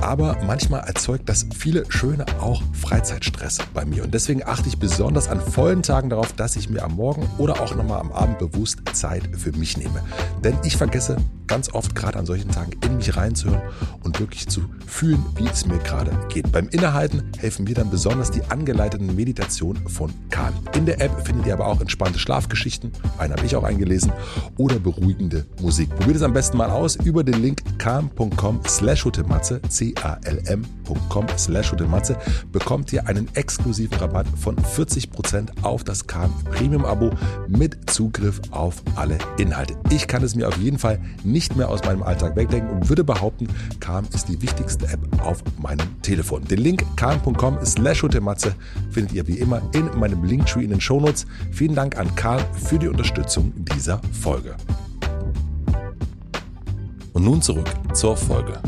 [0.00, 4.04] aber manchmal erzeugt das viele schöne auch Freizeitstress bei mir.
[4.04, 7.60] Und deswegen achte ich besonders an vollen Tagen darauf, dass ich mir am Morgen oder
[7.60, 10.02] auch nochmal am Abend bewusst Zeit für mich nehme.
[10.44, 11.16] Denn ich vergesse
[11.46, 13.62] ganz oft gerade an solchen Tagen in mich reinzuhören
[14.02, 16.50] und wirklich zu fühlen, wie es mir gerade geht.
[16.52, 20.52] Beim Innehalten helfen mir dann besonders die angeleiteten Meditationen von Kahn.
[20.74, 24.12] In der App findet ihr aber auch entspannte Schlafgeschichten, eine habe ich auch eingelesen,
[24.56, 25.90] oder beruhigende Musik.
[25.90, 32.16] Probiert es am besten mal aus über den Link calm.com slash hotematze, c-a-l-m.com slash hotematze,
[32.50, 37.10] bekommt ihr einen exklusiven Rabatt von 40% auf das Calm Premium Abo
[37.48, 39.76] mit Zugriff auf alle Inhalte.
[39.90, 43.04] Ich kann es mir auf jeden Fall nicht mehr aus meinem Alltag wegdenken und würde
[43.04, 43.48] behaupten,
[43.80, 46.44] Calm ist die wichtigste App auf meinem Telefon.
[46.44, 51.26] Den Link calm.com slash findet ihr wie immer in meinem Linktree in den Shownotes.
[51.52, 54.56] Vielen Dank an Calm für die Unterstützung dieser Folge.
[57.12, 58.60] Und nun zurück zur Folge.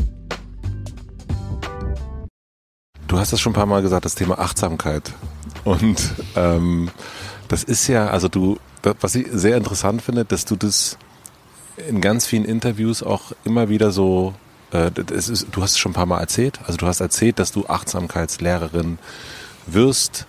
[3.07, 5.11] Du hast das schon ein paar Mal gesagt, das Thema Achtsamkeit.
[5.63, 6.89] Und ähm,
[7.47, 8.57] das ist ja, also du,
[9.01, 10.97] was ich sehr interessant finde, dass du das
[11.77, 14.33] in ganz vielen Interviews auch immer wieder so,
[14.71, 17.51] äh, ist, du hast es schon ein paar Mal erzählt, also du hast erzählt, dass
[17.51, 18.97] du Achtsamkeitslehrerin
[19.67, 20.25] wirst,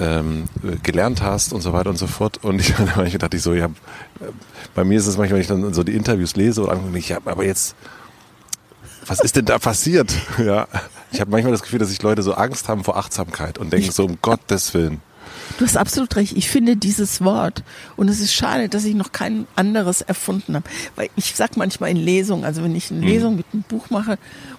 [0.00, 0.44] ähm,
[0.82, 2.42] gelernt hast und so weiter und so fort.
[2.44, 3.68] Und ich manchmal dachte ich so, ja,
[4.74, 7.08] bei mir ist es manchmal, wenn ich dann so die Interviews lese oder angucke, ich,
[7.08, 7.74] ja, aber jetzt,
[9.06, 10.12] was ist denn da passiert?
[10.38, 10.68] Ja,
[11.10, 13.90] ich habe manchmal das Gefühl, dass sich Leute so Angst haben vor Achtsamkeit und denken
[13.90, 15.00] so, um Gottes Willen.
[15.58, 16.36] Du hast absolut recht.
[16.36, 17.64] Ich finde dieses Wort
[17.96, 20.64] und es ist schade, dass ich noch kein anderes erfunden habe.
[20.94, 24.18] Weil ich sag manchmal in Lesungen, also wenn ich eine Lesung mit einem Buch mache,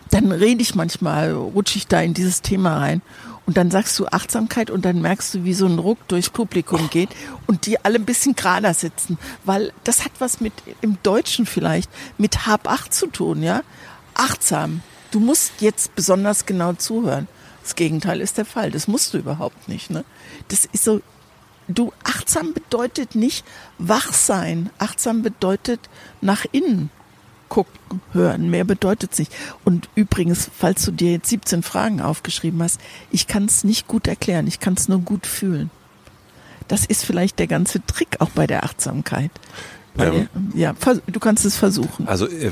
[0.09, 3.01] dann rede ich manchmal, rutsche ich da in dieses Thema rein.
[3.45, 6.89] Und dann sagst du Achtsamkeit und dann merkst du, wie so ein Ruck durchs Publikum
[6.89, 7.09] geht
[7.47, 9.17] und die alle ein bisschen gerader sitzen.
[9.45, 13.61] Weil das hat was mit, im Deutschen vielleicht, mit Hab-Acht zu tun, ja?
[14.15, 14.81] Achtsam.
[15.11, 17.29] Du musst jetzt besonders genau zuhören.
[17.63, 18.69] Das Gegenteil ist der Fall.
[18.69, 20.03] Das musst du überhaupt nicht, ne?
[20.49, 21.01] Das ist so,
[21.67, 23.45] du, achtsam bedeutet nicht
[23.77, 24.69] wach sein.
[24.77, 25.79] Achtsam bedeutet
[26.21, 26.91] nach innen
[27.49, 28.49] gucken, hören.
[28.49, 29.35] Mehr bedeutet es nicht.
[29.65, 32.79] Und übrigens, falls du dir jetzt 17 Fragen aufgeschrieben hast,
[33.11, 34.47] ich kann es nicht gut erklären.
[34.47, 35.69] Ich kann es nur gut fühlen.
[36.67, 39.31] Das ist vielleicht der ganze Trick auch bei der Achtsamkeit.
[39.97, 40.73] Ähm, ja,
[41.07, 42.07] du kannst es versuchen.
[42.07, 42.51] Also äh,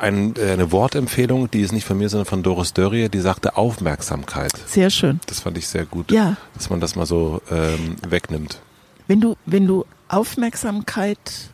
[0.00, 3.56] ein, äh, eine Wortempfehlung, die ist nicht von mir, sondern von Doris Dörrie, die sagte
[3.56, 4.52] Aufmerksamkeit.
[4.66, 5.20] Sehr schön.
[5.26, 6.36] Das fand ich sehr gut, ja.
[6.54, 8.60] dass man das mal so ähm, wegnimmt.
[9.06, 11.50] Wenn du, wenn du Aufmerksamkeit,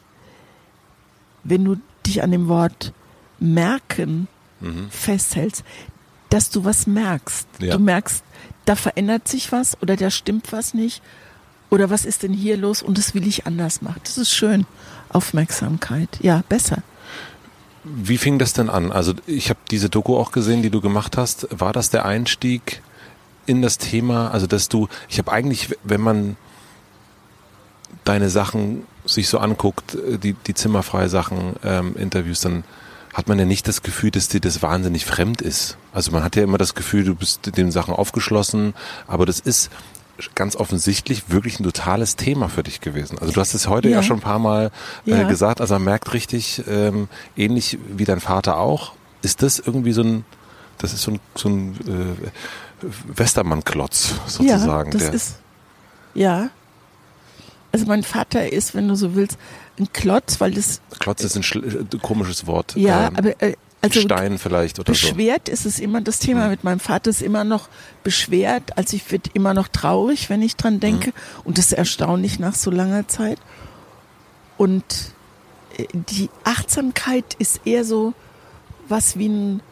[1.44, 2.92] wenn du dich an dem Wort
[3.38, 4.28] merken
[4.60, 4.88] mhm.
[4.90, 5.64] festhältst,
[6.28, 7.48] dass du was merkst.
[7.60, 7.76] Ja.
[7.76, 8.22] Du merkst,
[8.64, 11.02] da verändert sich was oder da stimmt was nicht
[11.70, 14.00] oder was ist denn hier los und das will ich anders machen.
[14.04, 14.66] Das ist schön.
[15.12, 16.18] Aufmerksamkeit.
[16.20, 16.82] Ja, besser.
[17.84, 18.92] Wie fing das denn an?
[18.92, 21.48] Also ich habe diese Doku auch gesehen, die du gemacht hast.
[21.50, 22.82] War das der Einstieg
[23.46, 24.30] in das Thema?
[24.30, 26.36] Also dass du, ich habe eigentlich, wenn man
[28.04, 32.64] deine Sachen sich so anguckt, äh, die, die zimmerfreie Sachen, ähm, Interviews, dann
[33.14, 35.76] hat man ja nicht das Gefühl, dass dir das wahnsinnig fremd ist.
[35.92, 38.74] Also man hat ja immer das Gefühl, du bist den Sachen aufgeschlossen,
[39.08, 39.70] aber das ist
[40.34, 43.18] ganz offensichtlich wirklich ein totales Thema für dich gewesen.
[43.18, 44.70] Also du hast es heute ja, ja schon ein paar Mal
[45.06, 45.22] äh, ja.
[45.24, 48.92] gesagt, also man merkt richtig, ähm, ähnlich wie dein Vater auch,
[49.22, 50.24] ist das irgendwie so ein,
[50.78, 54.92] das ist so ein, so ein äh, Westermann-Klotz sozusagen.
[54.92, 55.38] Ja, das ist,
[56.14, 56.50] ja.
[57.72, 59.38] Also mein Vater ist, wenn du so willst,
[59.78, 60.80] ein Klotz, weil das.
[60.98, 62.74] Klotz ist ein äh, komisches Wort.
[62.76, 65.52] Ja, ähm, aber äh, also Stein vielleicht oder beschwert so.
[65.52, 66.50] ist es immer, das Thema mhm.
[66.50, 67.68] mit meinem Vater ist immer noch
[68.04, 71.40] beschwert, also ich werde immer noch traurig, wenn ich dran denke mhm.
[71.44, 73.38] und das ist erstaunlich nach so langer Zeit.
[74.58, 74.84] Und
[75.78, 78.12] äh, die Achtsamkeit ist eher so
[78.88, 79.62] was wie ein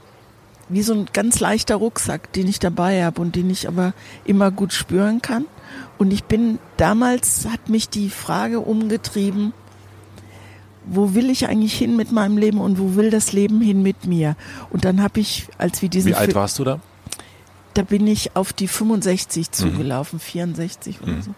[0.70, 3.94] wie so ein ganz leichter Rucksack, den ich dabei habe und den ich aber
[4.24, 5.46] immer gut spüren kann.
[5.96, 9.54] Und ich bin damals hat mich die Frage umgetrieben,
[10.90, 14.06] wo will ich eigentlich hin mit meinem Leben und wo will das Leben hin mit
[14.06, 14.36] mir?
[14.70, 16.80] Und dann habe ich, als wir diesen Wie alt warst du da?
[17.74, 19.52] Da bin ich auf die 65 mhm.
[19.52, 20.20] zugelaufen, mhm.
[20.20, 21.22] 64 oder mhm.
[21.22, 21.34] so.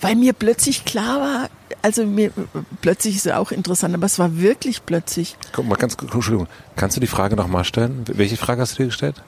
[0.00, 1.50] Weil mir plötzlich klar war,
[1.80, 2.32] also mir
[2.80, 5.36] plötzlich ist ja auch interessant, aber es war wirklich plötzlich.
[5.52, 8.04] Guck mal ganz Entschuldigung, kannst du die Frage nochmal stellen?
[8.08, 9.22] Welche Frage hast du dir gestellt?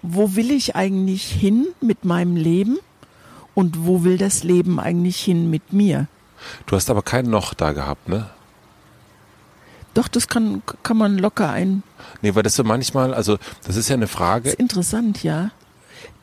[0.00, 2.78] Wo will ich eigentlich hin mit meinem Leben
[3.54, 6.08] und wo will das Leben eigentlich hin mit mir?
[6.66, 8.30] Du hast aber kein Noch da gehabt, ne?
[9.94, 11.82] Doch, das kann, kann man locker ein.
[12.22, 14.44] Nee, weil das so manchmal, also das ist ja eine Frage.
[14.44, 15.50] Das ist interessant, ja.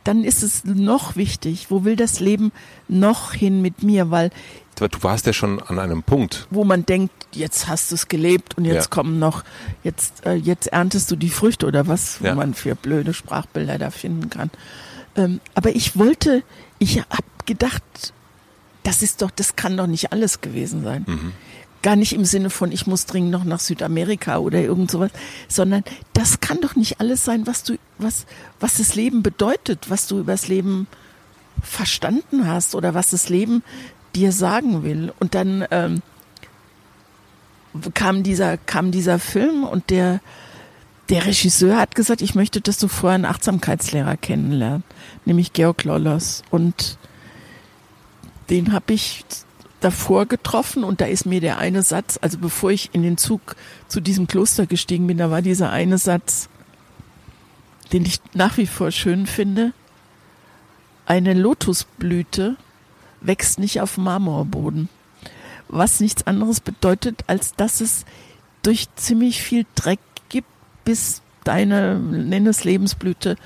[0.04, 2.54] Dann ist es noch wichtig, wo will das Leben
[2.88, 4.32] noch hin mit mir, weil
[4.76, 8.58] du warst ja schon an einem Punkt, wo man denkt, jetzt hast du es gelebt
[8.58, 8.90] und jetzt ja.
[8.90, 9.44] kommen noch,
[9.84, 12.32] jetzt äh, jetzt erntest du die Früchte oder was, ja.
[12.32, 14.50] wo man für blöde Sprachbilder da finden kann.
[15.18, 16.44] Ähm, aber ich wollte,
[16.80, 18.14] ich habe gedacht,
[18.88, 21.04] das ist doch, das kann doch nicht alles gewesen sein.
[21.06, 21.34] Mhm.
[21.82, 25.12] Gar nicht im Sinne von, ich muss dringend noch nach Südamerika oder irgend sowas,
[25.50, 25.84] sondern
[26.14, 28.26] das kann doch nicht alles sein, was du, was,
[28.62, 30.88] was das Leben bedeutet, was du übers Leben
[31.62, 33.62] verstanden hast oder was das Leben
[34.16, 35.12] dir sagen will.
[35.20, 36.02] Und dann ähm,
[37.94, 40.22] kam dieser, kam dieser Film und der,
[41.10, 44.88] der Regisseur hat gesagt, ich möchte, dass du vorher einen Achtsamkeitslehrer kennenlernst,
[45.26, 46.42] nämlich Georg Lollers.
[46.52, 46.98] Und
[48.50, 49.24] den habe ich
[49.80, 53.56] davor getroffen und da ist mir der eine Satz, also bevor ich in den Zug
[53.88, 56.50] zu diesem Kloster gestiegen bin, da war dieser eine Satz,
[57.94, 59.74] den ich nach wie vor schön finde.
[61.06, 62.58] Eine Lotusblüte
[63.22, 64.90] wächst nicht auf Marmorboden.
[65.70, 68.06] Was nichts anderes bedeutet, als dass es
[68.64, 70.50] durch ziemlich viel Dreck gibt,
[70.86, 73.38] bis deine, nenn es Lebensblüte,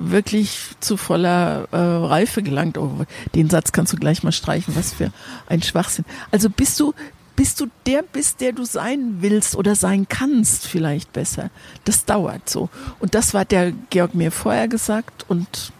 [0.00, 2.78] wirklich zu voller äh, Reife gelangt.
[2.78, 5.12] Oh, den Satz kannst du gleich mal streichen, was für
[5.46, 6.04] ein Schwachsinn.
[6.30, 6.94] Also bist du,
[7.36, 11.50] bist du der bist, der du sein willst oder sein kannst, vielleicht besser.
[11.84, 12.70] Das dauert so.
[12.98, 15.72] Und das war der Georg mir vorher gesagt und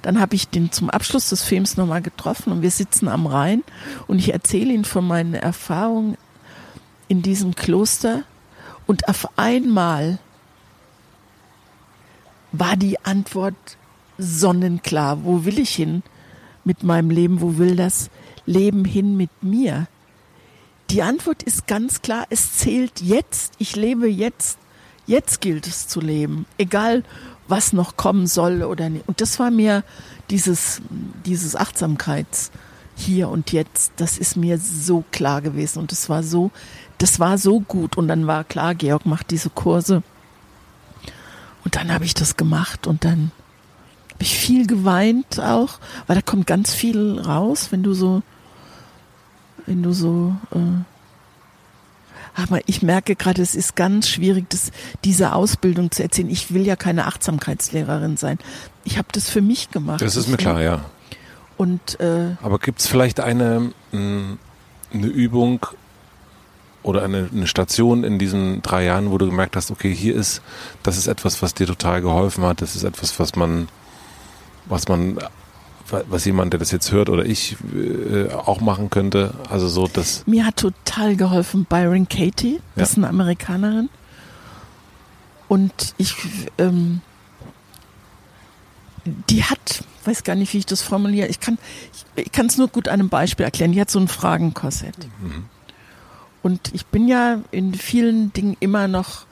[0.00, 3.62] dann habe ich den zum Abschluss des Films nochmal getroffen und wir sitzen am Rhein
[4.08, 6.16] und ich erzähle ihm von meinen Erfahrungen
[7.06, 8.24] in diesem Kloster
[8.86, 10.18] und auf einmal
[12.52, 13.54] war die Antwort
[14.18, 15.24] sonnenklar.
[15.24, 16.02] Wo will ich hin?
[16.64, 17.40] mit meinem Leben?
[17.40, 18.10] Wo will das
[18.46, 19.86] Leben hin mit mir?
[20.90, 23.54] Die Antwort ist ganz klar, es zählt jetzt.
[23.58, 24.58] Ich lebe jetzt.
[25.06, 26.46] Jetzt gilt es zu leben.
[26.58, 27.02] Egal,
[27.48, 29.08] was noch kommen soll oder nicht.
[29.08, 29.84] Und das war mir
[30.30, 30.80] dieses,
[31.26, 32.52] dieses Achtsamkeits
[32.94, 36.50] hier und jetzt, das ist mir so klar gewesen und das war so,
[36.98, 37.96] das war so gut.
[37.96, 40.02] Und dann war klar, Georg macht diese Kurse.
[41.64, 43.30] Und dann habe ich das gemacht und dann
[44.12, 48.22] habe ich viel geweint auch, weil da kommt ganz viel raus, wenn du so,
[49.66, 50.58] wenn du so, äh,
[52.34, 54.72] aber ich merke gerade, es ist ganz schwierig, das,
[55.04, 56.30] diese Ausbildung zu erzählen.
[56.30, 58.38] Ich will ja keine Achtsamkeitslehrerin sein.
[58.84, 60.00] Ich habe das für mich gemacht.
[60.00, 60.84] Das ist mir klar, ja.
[61.58, 64.38] Und, äh, Aber gibt es vielleicht eine, mh,
[64.94, 65.66] eine Übung
[66.82, 70.42] oder eine, eine Station in diesen drei Jahren, wo du gemerkt hast, okay, hier ist,
[70.82, 73.68] das ist etwas, was dir total geholfen hat, das ist etwas, was man,
[74.66, 75.18] was man
[76.08, 79.34] was jemand, der das jetzt hört oder ich äh, auch machen könnte.
[79.50, 80.26] Also so das.
[80.26, 82.92] Mir hat total geholfen Byron Katie, das ja.
[82.92, 83.90] ist eine Amerikanerin.
[85.48, 86.14] Und ich,
[86.56, 87.02] ähm,
[89.04, 91.28] die hat, weiß gar nicht, wie ich das formuliere.
[91.28, 91.58] Ich kann,
[92.14, 93.72] ich kann es nur gut einem Beispiel erklären.
[93.72, 94.96] Die hat so ein Fragenkorsett.
[95.20, 95.44] Mhm.
[96.42, 99.26] Und ich bin ja in vielen Dingen immer noch,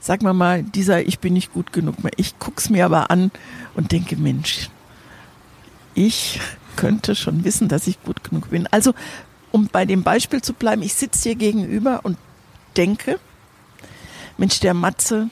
[0.00, 2.12] sag mal mal, dieser Ich bin nicht gut genug mehr.
[2.16, 3.30] Ich guck's mir aber an
[3.74, 4.70] und denke, Mensch,
[5.94, 6.40] ich
[6.76, 8.66] könnte schon wissen, dass ich gut genug bin.
[8.68, 8.94] Also,
[9.52, 12.18] um bei dem Beispiel zu bleiben, ich sitze hier gegenüber und
[12.76, 13.18] denke,
[14.36, 15.30] Mensch, der Matze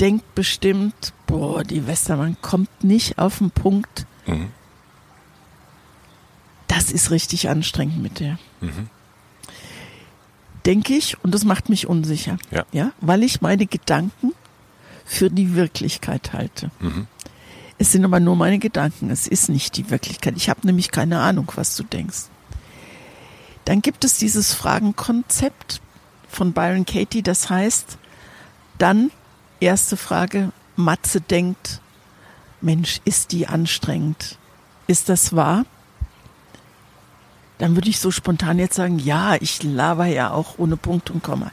[0.00, 4.06] denkt bestimmt, boah, die Westermann kommt nicht auf den Punkt.
[4.26, 4.48] Mhm.
[6.66, 8.38] Das ist richtig anstrengend mit der.
[8.60, 8.88] Mhm.
[10.66, 12.36] Denke ich, und das macht mich unsicher.
[12.50, 12.64] Ja.
[12.72, 12.92] ja.
[13.00, 14.32] Weil ich meine Gedanken
[15.04, 16.70] für die Wirklichkeit halte.
[16.80, 17.06] Mhm.
[17.78, 19.10] Es sind aber nur meine Gedanken.
[19.10, 20.34] Es ist nicht die Wirklichkeit.
[20.36, 22.24] Ich habe nämlich keine Ahnung, was du denkst.
[23.64, 25.80] Dann gibt es dieses Fragenkonzept
[26.28, 27.22] von Byron Katie.
[27.22, 27.96] Das heißt,
[28.78, 29.10] dann
[29.60, 31.80] erste Frage, Matze denkt,
[32.60, 34.38] Mensch, ist die anstrengend?
[34.86, 35.64] Ist das wahr?
[37.60, 41.22] Dann würde ich so spontan jetzt sagen, ja, ich laber ja auch ohne Punkt und
[41.22, 41.52] Komma.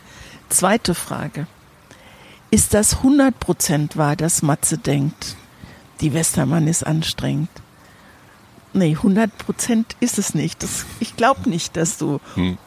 [0.49, 1.45] Zweite Frage,
[2.49, 5.37] ist das 100% wahr, dass Matze denkt?
[6.01, 7.49] die Westermann ist anstrengend.
[8.73, 10.61] Nee, 100 Prozent ist es nicht.
[10.61, 12.57] Das, ich glaube nicht, dass du hm.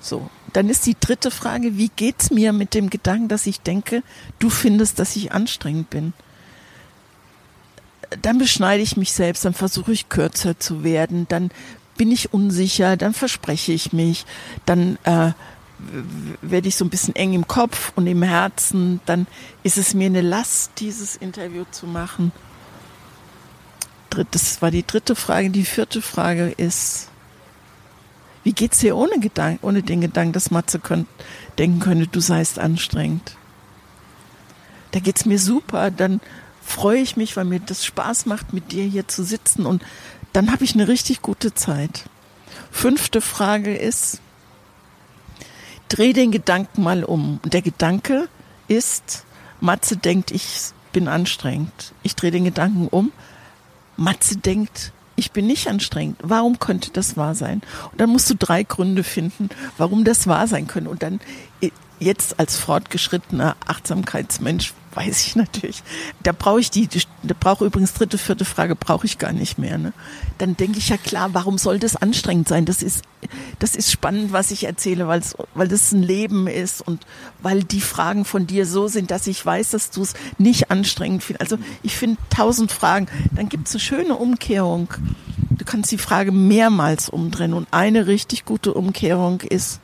[0.00, 0.28] so.
[0.52, 4.02] Dann ist die dritte Frage, wie geht's mir mit dem Gedanken, dass ich denke,
[4.38, 6.12] du findest, dass ich anstrengend bin?
[8.20, 11.50] Dann beschneide ich mich selbst, dann versuche ich kürzer zu werden, dann
[12.02, 14.26] bin ich unsicher, dann verspreche ich mich,
[14.66, 15.30] dann äh,
[16.42, 19.28] werde ich so ein bisschen eng im Kopf und im Herzen, dann
[19.62, 22.32] ist es mir eine Last, dieses Interview zu machen
[24.30, 25.50] das war die dritte Frage.
[25.50, 27.08] Die vierte Frage ist,
[28.44, 31.08] wie geht's dir ohne Gedanken, ohne den Gedanken, dass Matze könnt,
[31.58, 33.36] denken könnte, du seist anstrengend?
[34.90, 35.90] Da geht's mir super.
[35.90, 36.20] Dann
[36.62, 39.82] freue ich mich, weil mir das Spaß macht, mit dir hier zu sitzen und
[40.32, 42.04] dann habe ich eine richtig gute Zeit.
[42.70, 44.20] Fünfte Frage ist,
[45.88, 47.40] dreh den Gedanken mal um.
[47.42, 48.28] Und der Gedanke
[48.68, 49.24] ist,
[49.60, 51.92] Matze denkt, ich bin anstrengend.
[52.02, 53.12] Ich drehe den Gedanken um.
[53.96, 56.18] Matze denkt, ich bin nicht anstrengend.
[56.22, 57.60] Warum könnte das wahr sein?
[57.90, 60.90] Und dann musst du drei Gründe finden, warum das wahr sein könnte.
[60.90, 61.20] Und dann
[62.00, 65.82] jetzt als fortgeschrittener Achtsamkeitsmensch weiß ich natürlich,
[66.22, 66.88] da brauche ich die,
[67.22, 69.78] da brauche übrigens dritte, vierte Frage brauche ich gar nicht mehr.
[69.78, 69.92] Ne?
[70.38, 72.64] Dann denke ich ja klar, warum soll das anstrengend sein?
[72.64, 73.02] Das ist,
[73.58, 77.06] das ist spannend, was ich erzähle, weil es, weil das ein Leben ist und
[77.40, 81.22] weil die Fragen von dir so sind, dass ich weiß, dass du es nicht anstrengend
[81.22, 81.52] findest.
[81.52, 83.06] Also ich finde tausend Fragen.
[83.32, 84.88] Dann gibt es eine schöne Umkehrung.
[85.50, 89.80] Du kannst die Frage mehrmals umdrehen und eine richtig gute Umkehrung ist,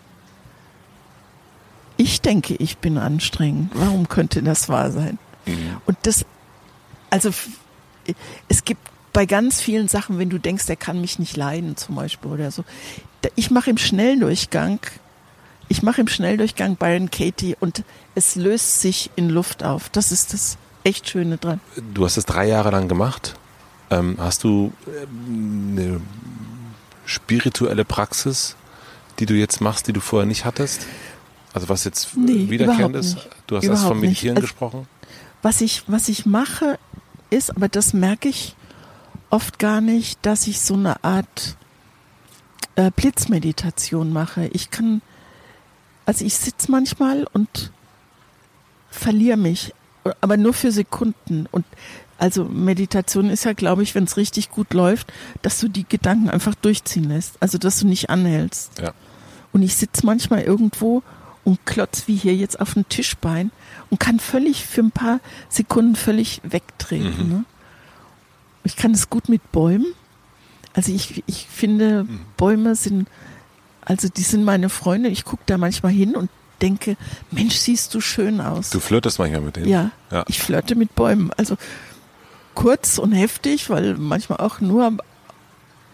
[1.99, 3.73] ich denke, ich bin anstrengend.
[3.75, 5.19] Warum könnte das wahr sein?
[5.45, 5.77] Mhm.
[5.85, 6.25] Und das,
[7.11, 7.31] also
[8.49, 8.81] es gibt
[9.13, 12.51] bei ganz vielen Sachen, wenn du denkst, der kann mich nicht leiden, zum Beispiel oder
[12.51, 12.65] so.
[13.35, 14.79] Ich mache im Schnelldurchgang,
[15.69, 17.83] ich mache im Schnelldurchgang Byron Katie und
[18.15, 19.89] es löst sich in Luft auf.
[19.89, 21.61] Das ist das echt Schöne dran.
[21.95, 23.35] Du hast es drei Jahre lang gemacht.
[23.91, 26.01] Ähm, hast du ähm, eine
[27.07, 28.55] spirituelle Praxis,
[29.19, 30.87] die du jetzt machst, die du vorher nicht hattest?
[31.53, 33.29] Also was jetzt nee, wiederkehrend ist?
[33.47, 34.87] Du hast erst vom Meditieren also, gesprochen?
[35.43, 36.79] Was ich, was ich mache,
[37.31, 38.55] ist, aber das merke ich
[39.31, 41.57] oft gar nicht, dass ich so eine Art
[42.77, 44.49] äh, Blitzmeditation mache.
[44.53, 45.03] Ich kann,
[46.07, 47.73] also ich sitze manchmal und
[48.91, 49.75] verliere mich
[50.21, 51.47] aber nur für Sekunden.
[51.51, 51.65] Und
[52.19, 56.31] also Meditation ist ja, glaube ich, wenn es richtig gut läuft, dass du die Gedanken
[56.31, 57.35] einfach durchziehen lässt.
[57.41, 58.79] Also dass du nicht anhältst.
[58.79, 58.93] Ja.
[59.53, 61.03] Und ich sitze manchmal irgendwo
[61.49, 63.51] und klotz wie hier jetzt auf dem Tischbein
[63.91, 67.25] und kann völlig für ein paar Sekunden völlig wegtreten.
[67.27, 67.33] Mhm.
[67.33, 67.45] Ne?
[68.65, 69.87] Ich kann es gut mit Bäumen.
[70.75, 72.21] Also ich, ich finde, Mhm.
[72.37, 73.09] Bäume sind,
[73.81, 75.09] also die sind meine Freunde.
[75.09, 76.29] Ich gucke da manchmal hin und
[76.61, 76.97] denke,
[77.31, 78.69] Mensch, siehst du schön aus.
[78.71, 79.69] Du flirtest manchmal mit denen.
[79.69, 80.25] Ja, Ja.
[80.29, 81.31] ich flirte mit Bäumen.
[81.39, 81.57] Also
[82.55, 84.93] kurz und heftig, weil manchmal auch nur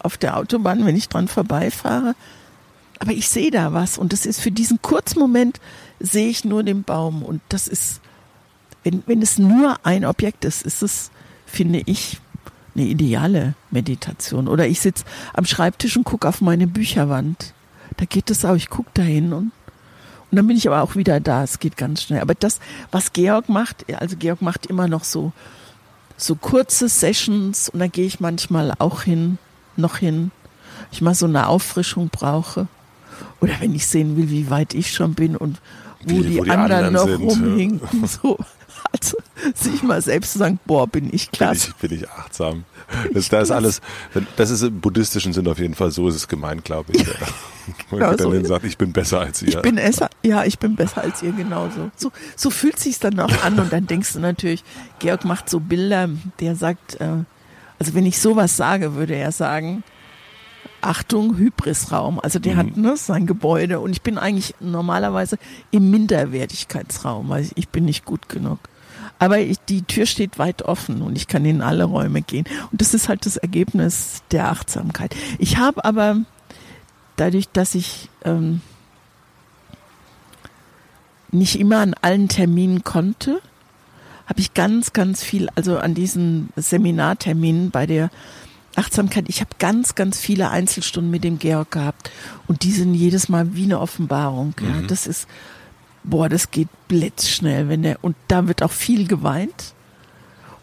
[0.00, 2.14] auf der Autobahn, wenn ich dran vorbeifahre.
[2.98, 5.60] Aber ich sehe da was und das ist für diesen kurzen Moment
[6.00, 8.00] sehe ich nur den Baum und das ist,
[8.82, 11.10] wenn, wenn es nur ein Objekt ist, ist es,
[11.46, 12.20] finde ich,
[12.74, 14.48] eine ideale Meditation.
[14.48, 17.54] Oder ich sitze am Schreibtisch und gucke auf meine Bücherwand.
[17.96, 19.52] Da geht es auch, ich gucke dahin und
[20.34, 21.44] und dann bin ich aber auch wieder da.
[21.44, 22.20] Es geht ganz schnell.
[22.20, 22.58] Aber das,
[22.90, 25.30] was Georg macht, also Georg macht immer noch so,
[26.16, 29.38] so kurze Sessions und da gehe ich manchmal auch hin,
[29.76, 30.32] noch hin.
[30.90, 32.66] Ich mal so eine Auffrischung brauche.
[33.40, 35.60] Oder wenn ich sehen will, wie weit ich schon bin und
[36.06, 37.28] wo, Wie- die, wo die anderen, anderen noch sind, ja.
[37.28, 38.06] rumhinken.
[38.22, 38.38] So.
[38.92, 39.16] Also
[39.54, 41.68] sich mal selbst zu sagen, boah, bin ich Bin klasse.
[41.70, 42.64] ich, bin ich achtsam.
[43.12, 43.80] Das, da ist alles,
[44.36, 47.00] das ist im buddhistischen Sinn auf jeden Fall, so ist es gemeint, glaube ich.
[47.00, 47.06] Ja.
[47.90, 49.48] Man Genau geht dann so ist sagt, ich bin besser als ihr.
[49.48, 51.90] Ich bin besser, ja, ich bin besser als ihr genauso.
[51.96, 54.62] So, so fühlt sich's dann auch an und dann denkst du natürlich,
[54.98, 56.10] Georg macht so Bilder,
[56.40, 57.24] der sagt, äh,
[57.78, 59.82] also wenn ich sowas sage, würde er sagen,
[60.84, 62.20] Achtung, Hybrisraum.
[62.20, 65.38] Also der hat ne, sein Gebäude und ich bin eigentlich normalerweise
[65.70, 68.58] im Minderwertigkeitsraum, weil ich bin nicht gut genug.
[69.18, 72.46] Aber ich, die Tür steht weit offen und ich kann in alle Räume gehen.
[72.70, 75.14] Und das ist halt das Ergebnis der Achtsamkeit.
[75.38, 76.18] Ich habe aber
[77.16, 78.60] dadurch, dass ich ähm,
[81.30, 83.40] nicht immer an allen Terminen konnte,
[84.26, 88.10] habe ich ganz, ganz viel, also an diesen Seminarterminen bei der
[88.76, 92.10] Achtsamkeit, ich habe ganz, ganz viele Einzelstunden mit dem Georg gehabt
[92.46, 94.54] und die sind jedes Mal wie eine Offenbarung.
[94.60, 94.86] Ja.
[94.86, 95.28] Das ist,
[96.02, 99.74] boah, das geht blitzschnell, wenn der, und da wird auch viel geweint.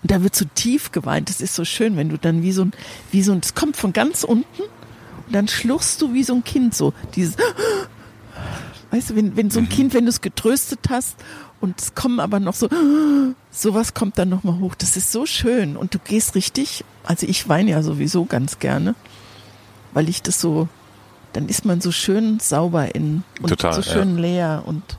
[0.01, 1.30] Und da wird so tief geweint.
[1.30, 2.74] Das ist so schön, wenn du dann wie so ein,
[3.12, 6.43] wie so ein, das kommt von ganz unten und dann schluchst du wie so ein
[6.43, 6.93] Kind so.
[7.16, 7.38] Dieses,
[8.91, 11.16] weißt du, wenn, wenn so ein Kind, wenn du es getröstet hast
[11.62, 12.68] und es kommen aber noch so,
[13.51, 14.76] sowas kommt dann nochmal hoch.
[14.76, 18.95] Das ist so schön und du gehst richtig, also ich weine ja sowieso ganz gerne,
[19.93, 20.68] weil ich das so,
[21.34, 24.97] dann ist man so schön sauber in und Total, so schön leer und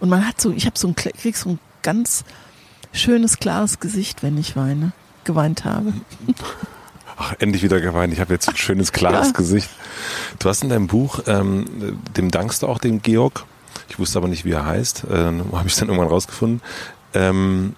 [0.00, 2.24] und man hat so, ich habe so ein, krieg so ein ganz
[2.92, 4.92] schönes, klares Gesicht, wenn ich weine,
[5.24, 5.94] geweint habe.
[7.16, 8.12] Ach, endlich wieder geweint.
[8.12, 9.32] Ich habe jetzt ein schönes, klares Ja.
[9.32, 9.70] Gesicht.
[10.40, 13.44] Du hast in deinem Buch, ähm, dem dankst du auch dem Georg.
[13.94, 15.04] Ich wusste aber nicht, wie er heißt.
[15.04, 15.14] Äh,
[15.52, 16.60] habe ich dann irgendwann rausgefunden.
[17.14, 17.76] Ähm,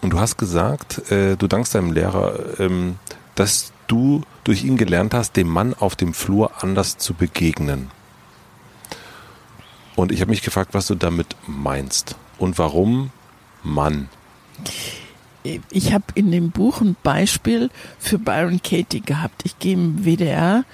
[0.00, 2.94] und du hast gesagt, äh, du dankst deinem Lehrer, ähm,
[3.34, 7.90] dass du durch ihn gelernt hast, dem Mann auf dem Flur anders zu begegnen.
[9.96, 13.10] Und ich habe mich gefragt, was du damit meinst und warum
[13.64, 14.08] Mann.
[15.70, 19.42] Ich habe in dem Buch ein Beispiel für Byron Katie gehabt.
[19.44, 20.64] Ich gehe im WDR,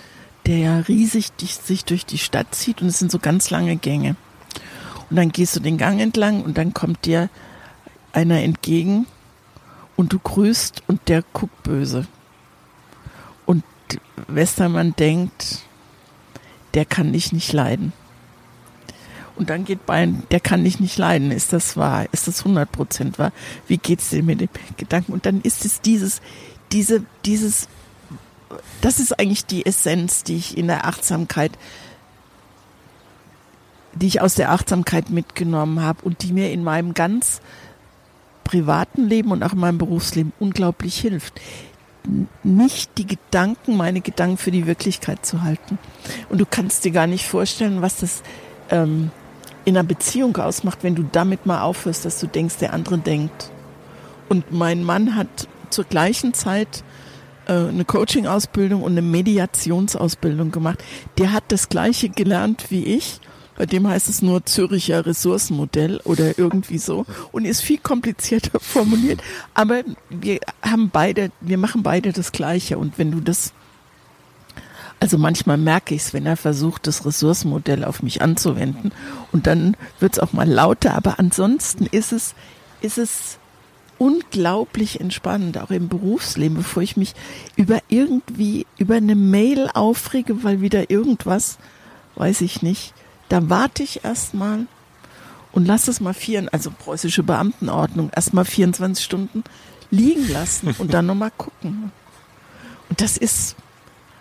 [0.44, 4.16] der ja riesig sich durch die Stadt zieht und es sind so ganz lange Gänge.
[5.14, 7.30] Und dann gehst du den Gang entlang und dann kommt dir
[8.12, 9.06] einer entgegen
[9.94, 12.08] und du grüßt und der guckt böse.
[13.46, 13.62] Und
[14.26, 15.60] Westermann denkt,
[16.74, 17.92] der kann dich nicht leiden.
[19.36, 21.30] Und dann geht Bayern, der kann dich nicht leiden.
[21.30, 22.06] Ist das wahr?
[22.10, 23.30] Ist das 100 Prozent wahr?
[23.68, 25.12] Wie geht's dir mit dem Gedanken?
[25.12, 26.22] Und dann ist es dieses,
[26.72, 27.68] diese, dieses,
[28.80, 31.52] das ist eigentlich die Essenz, die ich in der Achtsamkeit,
[33.94, 37.40] die ich aus der Achtsamkeit mitgenommen habe und die mir in meinem ganz
[38.42, 41.40] privaten Leben und auch in meinem Berufsleben unglaublich hilft.
[42.42, 45.78] Nicht die Gedanken, meine Gedanken für die Wirklichkeit zu halten.
[46.28, 48.22] Und du kannst dir gar nicht vorstellen, was das
[48.70, 49.10] ähm,
[49.64, 53.50] in einer Beziehung ausmacht, wenn du damit mal aufhörst, dass du denkst, der andere denkt.
[54.28, 56.84] Und mein Mann hat zur gleichen Zeit
[57.46, 60.82] äh, eine Coaching-Ausbildung und eine Mediationsausbildung gemacht.
[61.18, 63.20] Der hat das gleiche gelernt wie ich.
[63.56, 69.22] Bei dem heißt es nur Züricher Ressourcenmodell oder irgendwie so und ist viel komplizierter formuliert.
[69.54, 72.78] Aber wir haben beide, wir machen beide das Gleiche.
[72.78, 73.52] Und wenn du das
[75.00, 78.92] also manchmal merke ich es, wenn er versucht, das Ressourcenmodell auf mich anzuwenden.
[79.32, 80.94] Und dann wird es auch mal lauter.
[80.94, 82.34] Aber ansonsten ist es,
[82.80, 83.38] ist es
[83.98, 87.14] unglaublich entspannend, auch im Berufsleben, bevor ich mich
[87.56, 91.58] über irgendwie, über eine Mail aufrege, weil wieder irgendwas,
[92.16, 92.94] weiß ich nicht.
[93.28, 94.66] Da warte ich erstmal
[95.52, 99.44] und lass es mal vier, also preußische Beamtenordnung, erst mal 24 Stunden
[99.90, 101.92] liegen lassen und dann nochmal gucken.
[102.88, 103.54] Und das ist,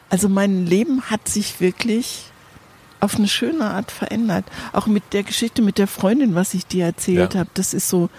[0.10, 2.26] also mein Leben hat sich wirklich
[3.00, 4.46] auf eine schöne Art verändert.
[4.72, 7.42] Auch mit der Geschichte mit der Freundin, was ich dir erzählt Ja.
[7.42, 8.10] habe, das ist so,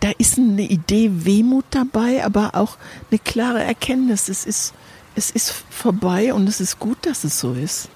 [0.00, 2.76] da ist eine Idee Wehmut dabei, aber auch
[3.10, 4.28] eine klare Erkenntnis.
[4.28, 4.74] Es ist,
[5.14, 7.88] es ist vorbei und es ist gut, dass es so ist.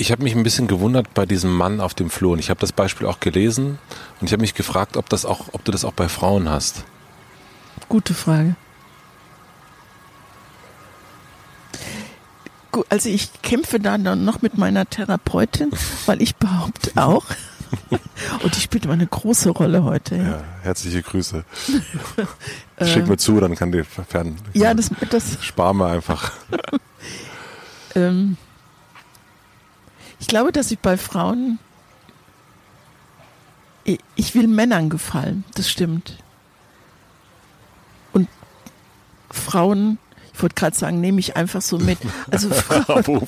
[0.00, 2.32] Ich habe mich ein bisschen gewundert bei diesem Mann auf dem Floh.
[2.32, 3.78] Und ich habe das Beispiel auch gelesen
[4.20, 6.84] und ich habe mich gefragt, ob das auch, ob du das auch bei Frauen hast.
[7.88, 8.54] Gute Frage.
[12.90, 15.70] Also ich kämpfe da dann noch mit meiner Therapeutin,
[16.06, 17.24] weil ich behaupte auch,
[18.42, 20.16] und die spielt immer eine große Rolle heute.
[20.16, 21.44] Ja, Ja, herzliche Grüße.
[22.84, 24.36] Schick mir zu, dann kann die fern.
[24.54, 26.32] ja das, das spar mir einfach.
[27.96, 28.36] ähm,
[30.28, 31.58] glaube, dass ich bei Frauen,
[33.82, 36.18] ich, ich will Männern gefallen, das stimmt.
[38.12, 38.28] Und
[39.30, 39.98] Frauen,
[40.32, 41.98] ich wollte gerade sagen, nehme ich einfach so mit.
[42.30, 43.26] Also Frauen.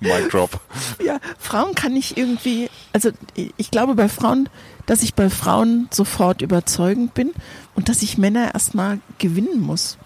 [0.00, 0.60] Mic drop.
[1.04, 4.48] ja, Frauen kann ich irgendwie, also ich glaube bei Frauen,
[4.86, 7.32] dass ich bei Frauen sofort überzeugend bin
[7.76, 9.98] und dass ich Männer erstmal gewinnen muss.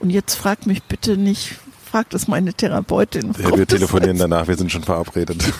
[0.00, 1.56] Und jetzt frag mich bitte nicht,
[1.92, 3.34] frag das meine Therapeutin.
[3.38, 4.22] Ja, wir telefonieren ist.
[4.22, 5.44] danach, wir sind schon verabredet.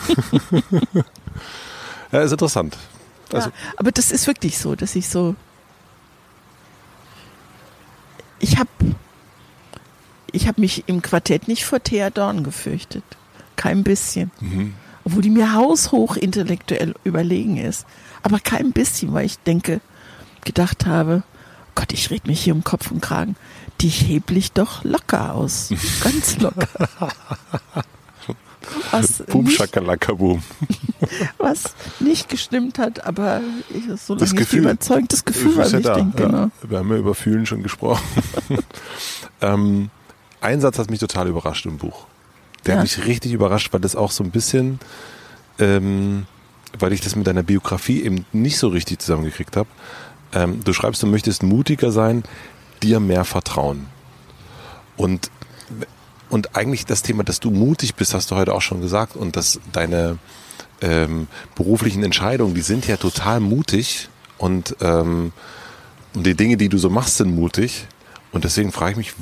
[2.11, 2.75] ja, ist interessant.
[3.31, 5.35] Also, ja, aber das ist wirklich so, dass ich so.
[8.39, 8.69] Ich habe
[10.31, 13.03] ich hab mich im Quartett nicht vor Thea Dorn gefürchtet.
[13.55, 14.31] Kein bisschen.
[14.39, 14.73] mhm.
[15.05, 17.85] Obwohl die mir haushoch intellektuell überlegen ist.
[18.23, 19.81] Aber kein bisschen, weil ich denke,
[20.45, 21.23] gedacht habe,
[21.75, 23.35] Gott, ich red mich hier um Kopf und Kragen.
[23.81, 25.69] Die hebel ich doch locker aus.
[26.03, 26.67] Ganz locker.
[28.91, 30.41] Was Boom, nicht, Schakalaka, Boom.
[31.37, 34.59] was nicht gestimmt hat, aber ich, solange Das Gefühl.
[34.61, 35.95] überzeugt, das Gefühl war ja da.
[35.97, 36.25] wichtig, Ja.
[36.27, 36.51] genau.
[36.61, 38.03] Wir haben ja über Fühlen schon gesprochen.
[39.41, 39.89] ähm,
[40.39, 42.05] ein Satz hat mich total überrascht im Buch.
[42.65, 42.79] Der Ja.
[42.81, 44.79] hat mich richtig überrascht, weil das auch so ein bisschen,
[45.59, 46.25] ähm,
[46.79, 49.69] weil ich das mit deiner Biografie eben nicht so richtig zusammengekriegt habe.
[50.33, 52.23] Ähm, du schreibst, du möchtest mutiger sein,
[52.83, 53.87] dir mehr vertrauen.
[54.97, 55.31] Und,
[56.29, 59.15] und eigentlich das Thema, dass du mutig bist, hast du heute auch schon gesagt.
[59.15, 60.17] Und dass deine
[60.81, 64.09] ähm, beruflichen Entscheidungen, die sind ja total mutig.
[64.37, 65.31] Und, ähm,
[66.13, 67.87] und die Dinge, die du so machst, sind mutig.
[68.33, 69.13] Und deswegen frage ich mich,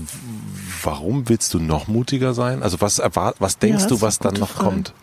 [0.84, 2.64] warum willst du noch mutiger sein?
[2.64, 4.70] Also was erwart was denkst Ja, du, was dann noch Frage.
[4.70, 4.93] kommt?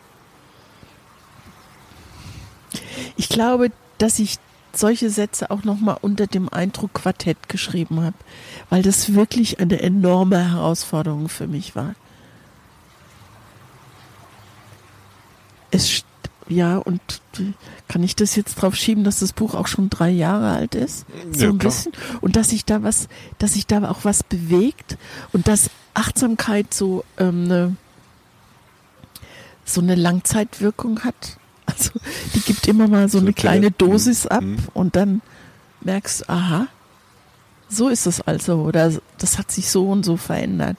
[3.17, 4.39] Ich glaube, dass ich
[4.73, 8.17] solche Sätze auch nochmal unter dem Eindruck Quartett geschrieben habe,
[8.71, 11.95] weil das wirklich eine enorme Herausforderung für mich war.
[15.71, 16.05] Es,
[16.49, 17.01] ja, und
[17.89, 21.05] kann ich das jetzt drauf schieben, dass das Buch auch schon drei Jahre alt ist?
[21.33, 21.73] So Ja, ein klar.
[21.73, 21.93] bisschen.
[22.21, 23.09] Und dass sich da was,
[23.39, 24.97] dass sich da auch was bewegt
[25.33, 27.77] und dass Achtsamkeit so ähm, eine,
[29.65, 31.37] so eine Langzeitwirkung hat.
[31.71, 31.91] Also
[32.35, 34.57] die gibt immer mal so, So eine kleine kleine- Dosis ab Mhm.
[34.75, 35.21] und dann
[35.83, 36.67] merkst du, aha,
[37.69, 40.77] so ist es also oder das hat sich so und so verändert.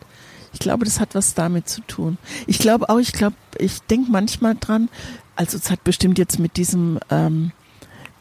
[0.52, 2.18] Ich glaube, das hat was damit zu tun.
[2.48, 4.90] Ich glaube auch, ich glaube, ich denke manchmal dran,
[5.36, 7.52] also es hat bestimmt jetzt mit diesem, ähm,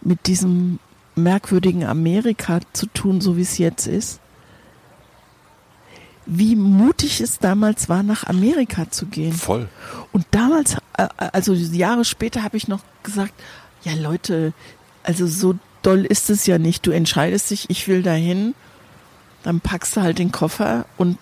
[0.02, 0.78] mit diesem
[1.16, 4.20] merkwürdigen Amerika zu tun, so wie es jetzt ist.
[6.30, 9.32] Wie mutig es damals war, nach Amerika zu gehen.
[9.32, 9.68] Voll.
[10.12, 13.32] Und damals, äh, also Jahre später, habe ich noch gesagt,
[13.82, 14.52] ja Leute,
[15.02, 16.86] also so doll ist es ja nicht.
[16.86, 18.54] Du entscheidest dich, ich will dahin,
[19.42, 21.18] dann packst du halt den Koffer und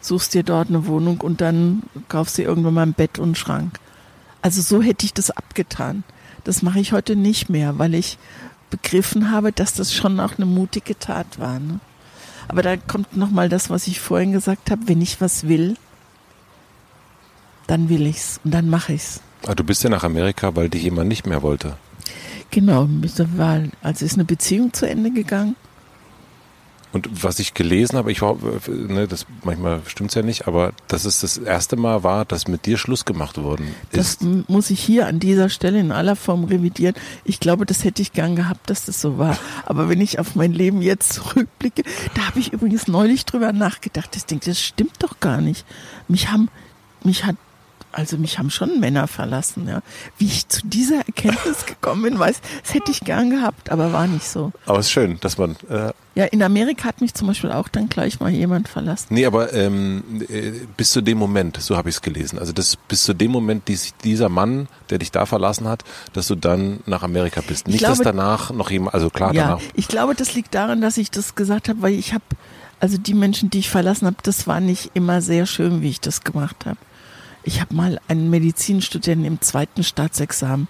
[0.00, 3.34] suchst dir dort eine Wohnung und dann kaufst du irgendwann mal ein Bett und einen
[3.34, 3.80] Schrank.
[4.42, 6.04] Also so hätte ich das abgetan.
[6.44, 8.18] Das mache ich heute nicht mehr, weil ich
[8.70, 11.58] begriffen habe, dass das schon auch eine mutige Tat war.
[11.58, 11.80] Ne?
[12.48, 15.76] Aber da kommt nochmal das, was ich vorhin gesagt habe, wenn ich was will,
[17.66, 19.20] dann will ich's und dann mache ich's.
[19.46, 21.76] Ah, du bist ja nach Amerika, weil dich jemand nicht mehr wollte.
[22.50, 22.88] Genau,
[23.36, 23.70] Wahl.
[23.82, 25.56] Also ist eine Beziehung zu Ende gegangen.
[26.94, 28.36] Und was ich gelesen habe, ich war,
[28.68, 32.66] ne, das manchmal stimmt's ja nicht, aber dass es das erste Mal war, dass mit
[32.66, 34.22] dir Schluss gemacht worden Das ist.
[34.22, 36.94] m- muss ich hier an dieser Stelle in aller Form revidieren.
[37.24, 39.36] Ich glaube, das hätte ich gern gehabt, dass das so war.
[39.66, 41.82] Aber wenn ich auf mein Leben jetzt zurückblicke,
[42.14, 44.14] da habe ich übrigens neulich drüber nachgedacht.
[44.16, 45.66] Ich denke, das stimmt doch gar nicht.
[46.06, 46.48] Mich haben,
[47.02, 47.34] mich hat,
[47.90, 49.82] also mich haben schon Männer verlassen, ja.
[50.18, 54.06] Wie ich zu dieser Erkenntnis gekommen bin, weiß, das hätte ich gern gehabt, aber war
[54.06, 54.52] nicht so.
[54.66, 57.66] Aber es ist schön, dass man äh, Ja, in Amerika hat mich zum Beispiel auch
[57.66, 59.08] dann gleich mal jemand verlassen.
[59.10, 62.38] Nee, aber ähm, äh, bis zu dem Moment, so habe ich es gelesen.
[62.38, 65.82] Also das bis zu dem Moment, die, dieser Mann, der dich da verlassen hat,
[66.12, 67.66] dass du dann nach Amerika bist.
[67.66, 69.62] Nicht, glaube, dass danach noch jemand, also klar, ja, danach.
[69.74, 72.24] ich glaube, das liegt daran, dass ich das gesagt habe, weil ich habe,
[72.78, 76.00] also die Menschen, die ich verlassen habe, das war nicht immer sehr schön, wie ich
[76.00, 76.78] das gemacht habe.
[77.42, 80.68] Ich habe mal einen Medizinstudenten im zweiten Staatsexamen,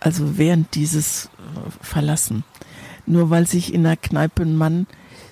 [0.00, 2.42] also während dieses äh, verlassen
[3.06, 4.86] nur weil sich in der Kneipe ein Mann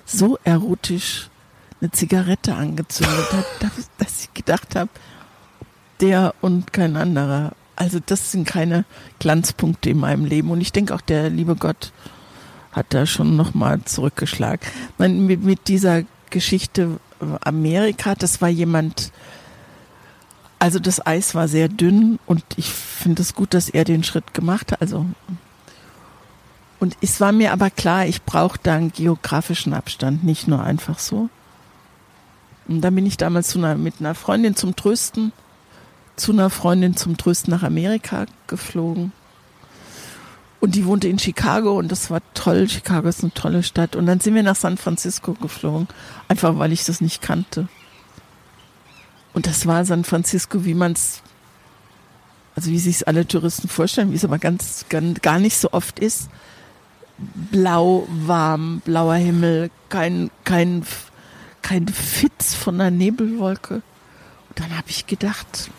[0.05, 1.29] so erotisch
[1.81, 3.45] eine Zigarette angezündet hat,
[3.97, 4.89] dass ich gedacht habe,
[5.99, 7.53] der und kein anderer.
[7.75, 8.85] Also das sind keine
[9.19, 10.49] Glanzpunkte in meinem Leben.
[10.51, 11.91] Und ich denke auch, der liebe Gott
[12.71, 14.59] hat da schon nochmal zurückgeschlagen.
[14.97, 16.99] Mit, mit dieser Geschichte
[17.41, 19.11] Amerika, das war jemand,
[20.59, 24.33] also das Eis war sehr dünn und ich finde es gut, dass er den Schritt
[24.33, 24.81] gemacht hat.
[24.81, 25.05] Also
[26.85, 30.99] und es war mir aber klar, ich brauche da einen geografischen Abstand, nicht nur einfach
[30.99, 31.31] so.
[32.67, 35.31] Und dann bin ich damals einer, mit einer Freundin zum Trösten,
[36.15, 39.13] zu einer Freundin zum Trösten nach Amerika geflogen.
[40.59, 42.69] Und die wohnte in Chicago und das war toll.
[42.69, 43.95] Chicago ist eine tolle Stadt.
[43.95, 45.87] Und dann sind wir nach San Francisco geflogen,
[46.27, 47.67] einfach weil ich das nicht kannte.
[49.33, 51.23] Und das war San Francisco, wie man es,
[52.55, 55.97] also wie sich alle Touristen vorstellen, wie es aber ganz, ganz, gar nicht so oft
[55.97, 56.29] ist
[57.17, 60.83] blau, warm, blauer Himmel, kein, kein,
[61.61, 63.75] kein Fitz von einer Nebelwolke.
[63.75, 65.69] Und dann habe ich gedacht,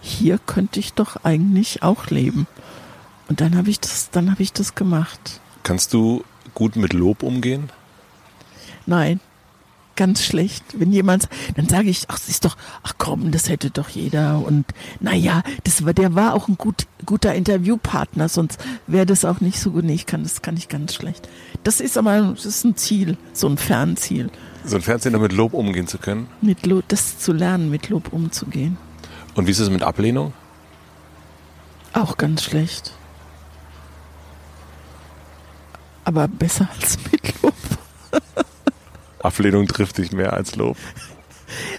[0.00, 2.46] hier könnte ich doch eigentlich auch leben.
[3.28, 5.40] Und dann habe ich das, dann habe ich das gemacht.
[5.62, 6.24] Kannst du
[6.54, 7.70] gut mit Lob umgehen?
[8.86, 9.20] Nein
[10.00, 10.64] ganz schlecht.
[10.72, 14.42] Wenn jemand, dann sage ich, ach, das ist doch, ach komm, das hätte doch jeder.
[14.42, 14.64] Und
[14.98, 19.60] naja, das war, der war auch ein gut, guter Interviewpartner, sonst wäre das auch nicht
[19.60, 19.84] so gut.
[19.84, 21.28] Nee, ich kann, das kann ich ganz schlecht.
[21.64, 24.30] Das ist aber, das ist ein Ziel, so ein Fernziel.
[24.64, 26.28] So ein Fernziel, mit Lob umgehen zu können?
[26.40, 28.78] Mit Lob, das zu lernen, mit Lob umzugehen.
[29.34, 30.32] Und wie ist es mit Ablehnung?
[31.92, 32.94] Auch ganz schlecht.
[36.04, 37.54] Aber besser als mit Lob.
[39.20, 40.76] Ablehnung trifft dich mehr als Lob.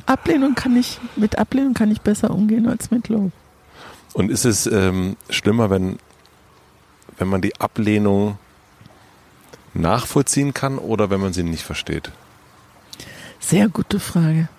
[0.05, 3.31] Ablehnung kann ich, mit Ablehnung kann ich besser umgehen als mit Lob.
[4.13, 5.97] Und ist es ähm, schlimmer, wenn,
[7.17, 8.37] wenn man die Ablehnung
[9.73, 12.11] nachvollziehen kann oder wenn man sie nicht versteht?
[13.39, 14.49] Sehr gute Frage.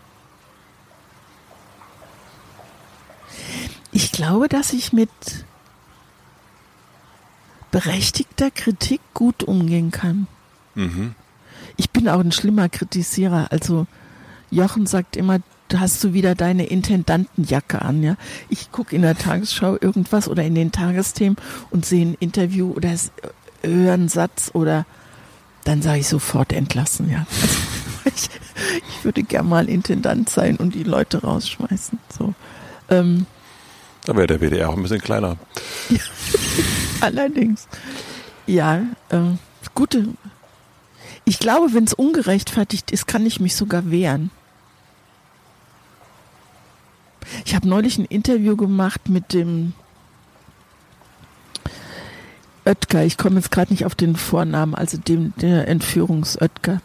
[3.93, 5.11] Ich glaube, dass ich mit
[7.71, 10.27] berechtigter Kritik gut umgehen kann.
[10.75, 11.15] Mhm
[11.77, 13.49] ich bin auch ein schlimmer Kritisierer.
[13.51, 13.86] Also
[14.51, 18.16] Jochen sagt immer, du hast du wieder deine Intendantenjacke an, ja.
[18.49, 21.36] Ich gucke in der Tagesschau irgendwas oder in den Tagesthemen
[21.70, 22.94] und sehe ein Interview oder
[23.62, 24.85] höre einen Satz oder
[25.65, 27.27] dann sage ich sofort entlassen, ja.
[27.31, 27.59] Also,
[28.05, 28.31] ich,
[28.89, 31.99] ich, würde gern mal Intendant sein und die Leute rausschmeißen.
[32.16, 32.35] So.
[32.90, 33.27] Ähm,
[34.05, 35.36] da wäre der WDR auch ein bisschen kleiner.
[35.89, 35.99] Ja,
[37.01, 37.69] allerdings.
[38.47, 39.20] Ja, äh,
[39.74, 40.09] gute,
[41.24, 44.31] ich glaube, wenn es ungerechtfertigt ist, kann ich mich sogar wehren.
[47.44, 49.74] Ich habe neulich ein Interview gemacht mit dem
[52.65, 53.05] Oetker.
[53.05, 56.81] Ich komme jetzt gerade nicht auf den Vornamen, also dem der Entführungs-Oetker.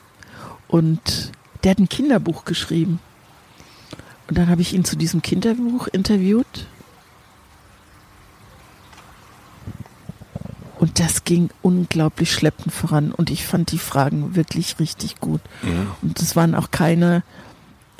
[0.67, 1.31] Und
[1.63, 2.99] der hat ein Kinderbuch geschrieben.
[4.27, 6.67] Und dann habe ich ihn zu diesem Kinderbuch interviewt.
[10.79, 13.11] Und das ging unglaublich schleppend voran.
[13.11, 15.41] Und ich fand die Fragen wirklich richtig gut.
[15.63, 15.87] Mhm.
[16.01, 17.23] Und es waren auch keine,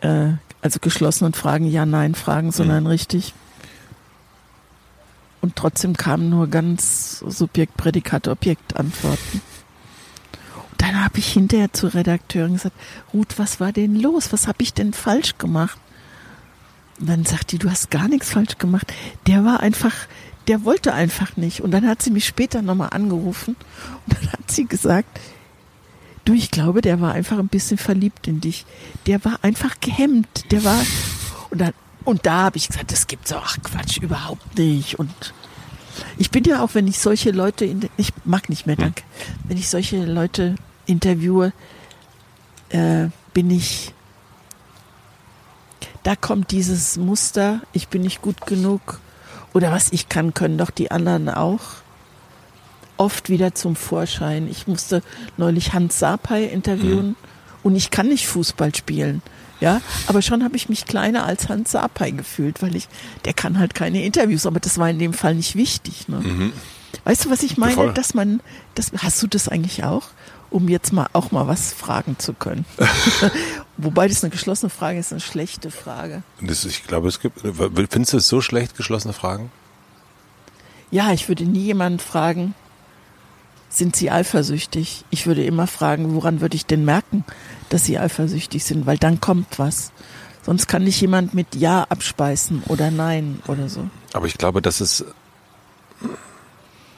[0.02, 0.30] äh,
[0.62, 2.90] also geschlossenen Fragen, Ja-Nein-Fragen, sondern mhm.
[2.90, 3.34] richtig.
[5.42, 9.42] Und trotzdem kamen nur ganz Subjekt, Prädikat, Objekt Antworten.
[10.72, 12.76] Und dann habe ich hinterher zur Redakteurin gesagt,
[13.14, 14.34] Ruth, was war denn los?
[14.34, 15.80] Was habe ich denn falsch gemacht?
[17.00, 18.94] Und dann sagt die, du hast gar nichts falsch gemacht.
[19.28, 19.94] Der war einfach,
[20.48, 21.62] der wollte einfach nicht.
[21.62, 23.56] Und dann hat sie mich später nochmal angerufen
[24.06, 25.20] und dann hat sie gesagt,
[26.26, 28.66] du, ich glaube, der war einfach ein bisschen verliebt in dich.
[29.06, 30.52] Der war einfach gehemmt.
[30.52, 30.80] Der war,
[31.50, 35.00] und dann, und da habe ich gesagt, das gibt's auch, ach Quatsch, überhaupt nicht.
[35.00, 35.34] Und
[36.18, 38.84] ich bin ja auch, wenn ich solche Leute, in, ich mag nicht mehr, hm.
[38.84, 39.04] danke,
[39.46, 40.56] wenn ich solche Leute
[40.86, 41.52] interviewe,
[42.70, 43.94] äh, bin ich,
[46.04, 49.00] da kommt dieses Muster, ich bin nicht gut genug,
[49.54, 51.62] oder was ich kann, können doch die anderen auch
[52.98, 54.48] oft wieder zum Vorschein.
[54.50, 55.02] Ich musste
[55.38, 57.16] neulich Hans Sapai interviewen mhm.
[57.64, 59.22] und ich kann nicht Fußball spielen.
[59.60, 62.88] Ja, aber schon habe ich mich kleiner als Hans Sapai gefühlt, weil ich,
[63.26, 66.08] der kann halt keine Interviews, aber das war in dem Fall nicht wichtig.
[66.08, 66.20] Ne?
[66.20, 66.54] Mhm.
[67.06, 67.74] Weißt du, was ich meine?
[67.74, 67.94] Voll.
[67.94, 68.40] Dass man,
[68.76, 70.10] das, hast du das eigentlich auch?
[70.50, 72.66] um jetzt mal auch mal was fragen zu können.
[73.78, 76.24] Wobei das eine geschlossene Frage ist, eine schlechte Frage.
[76.42, 77.42] Das, ich glaube, es gibt.
[77.42, 79.52] Findest du es so schlecht, geschlossene Fragen?
[80.90, 82.56] Ja, ich würde nie jemanden fragen,
[83.70, 85.04] sind Sie eifersüchtig?
[85.10, 87.24] Ich würde immer fragen, woran würde ich denn merken,
[87.70, 88.86] dass Sie eifersüchtig sind?
[88.86, 89.92] Weil dann kommt was.
[90.44, 93.88] Sonst kann nicht jemand mit Ja abspeisen oder Nein oder so.
[94.14, 95.04] Aber ich glaube, dass es,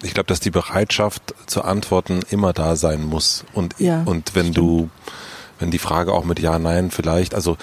[0.03, 3.43] ich glaube, dass die Bereitschaft zu antworten immer da sein muss.
[3.53, 4.57] Und, Ja, und wenn stimmt.
[4.57, 4.89] du,
[5.59, 7.57] wenn die Frage auch mit Ja, Nein vielleicht, also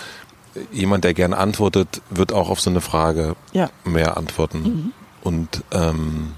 [0.72, 3.70] jemand, der gern antwortet, wird auch auf so eine Frage Ja.
[3.84, 4.92] mehr antworten.
[5.22, 6.32] Und, ähm,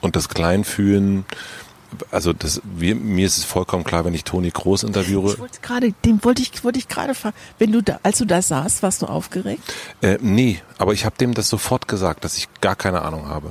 [0.00, 1.24] und das Kleinfühlen,
[2.10, 5.60] also das, wir, mir ist es vollkommen klar, wenn ich Toni Groß interviewe, Ich wollte
[5.60, 7.36] gerade, dem wollte ich, wollte ich gerade fragen.
[7.58, 9.62] Wenn du da, als du da saßt, warst du aufgeregt?
[10.00, 13.50] Äh, nee, aber ich habe dem das sofort gesagt, dass ich gar keine Ahnung habe.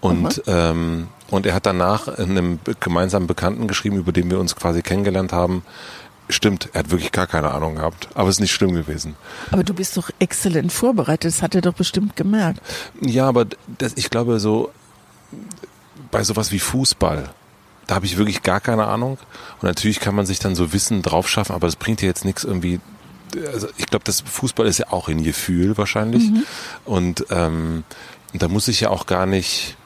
[0.00, 4.54] Und, ähm, und er hat danach in einem gemeinsamen Bekannten geschrieben, über den wir uns
[4.54, 5.62] quasi kennengelernt haben.
[6.30, 9.14] Stimmt, er hat wirklich gar keine Ahnung gehabt, aber es ist nicht schlimm gewesen.
[9.50, 11.30] Aber du bist doch exzellent vorbereitet.
[11.30, 12.60] Das hat er doch bestimmt gemerkt.
[13.02, 13.46] Ja, aber
[13.78, 14.72] das, ich glaube so,
[16.10, 17.28] bei sowas wie Fußball,
[17.86, 19.18] da habe ich wirklich gar keine Ahnung.
[19.60, 22.24] Und natürlich kann man sich dann so Wissen drauf schaffen, aber das bringt dir jetzt
[22.24, 22.80] nichts irgendwie.
[23.52, 26.22] Also ich glaube, das Fußball ist ja auch in Gefühl wahrscheinlich.
[26.86, 27.84] Und, ähm,
[28.32, 29.76] und da muss ich ja auch gar nicht.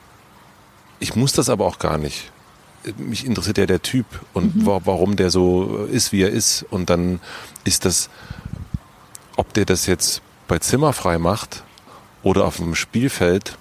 [1.01, 2.31] Ich muss das aber auch gar nicht.
[2.97, 6.65] Mich interessiert ja der Typ und wa warum der so ist, wie er ist.
[6.71, 7.21] Und dann
[7.65, 8.09] ist das,
[9.37, 11.65] ob der das jetzt bei Zimmerfrei macht
[12.23, 13.59] oder auf dem Spielfeld,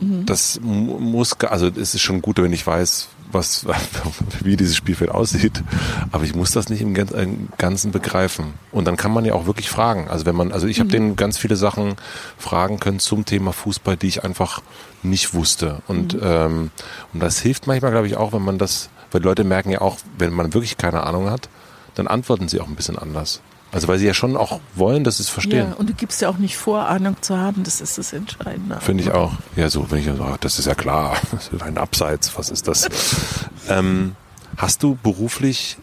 [0.00, 3.66] das mu- muss, also es ist schon gut, wenn ich weiß, was,
[4.42, 5.62] wie dieses Spielfeld aussieht,
[6.12, 8.54] aber ich muss das nicht im Gan- im Ganzen begreifen.
[8.72, 10.08] Und dann kann man ja auch wirklich fragen.
[10.08, 11.96] Also wenn man, also ich habe denen ganz viele Sachen
[12.38, 14.62] fragen können zum Thema Fußball, die ich einfach
[15.02, 15.82] nicht wusste.
[15.88, 16.70] Und, ähm,
[17.12, 19.96] und das hilft manchmal, glaube ich, auch, wenn man das, weil Leute merken ja auch,
[20.18, 21.48] wenn man wirklich keine Ahnung hat,
[21.94, 23.40] dann antworten sie auch ein bisschen anders.
[23.72, 25.68] Also weil sie ja schon auch wollen, dass sie es verstehen.
[25.70, 27.62] Ja, und du gibst ja auch nicht vor, Ahnung zu haben.
[27.62, 28.80] Das ist das Entscheidende.
[28.80, 29.32] Finde ich auch.
[29.54, 32.66] Ja, so, wenn ich so, das ist ja klar, das ist ein Abseits, was ist
[32.66, 32.88] das?
[33.68, 34.16] ähm,
[34.56, 35.78] hast du beruflich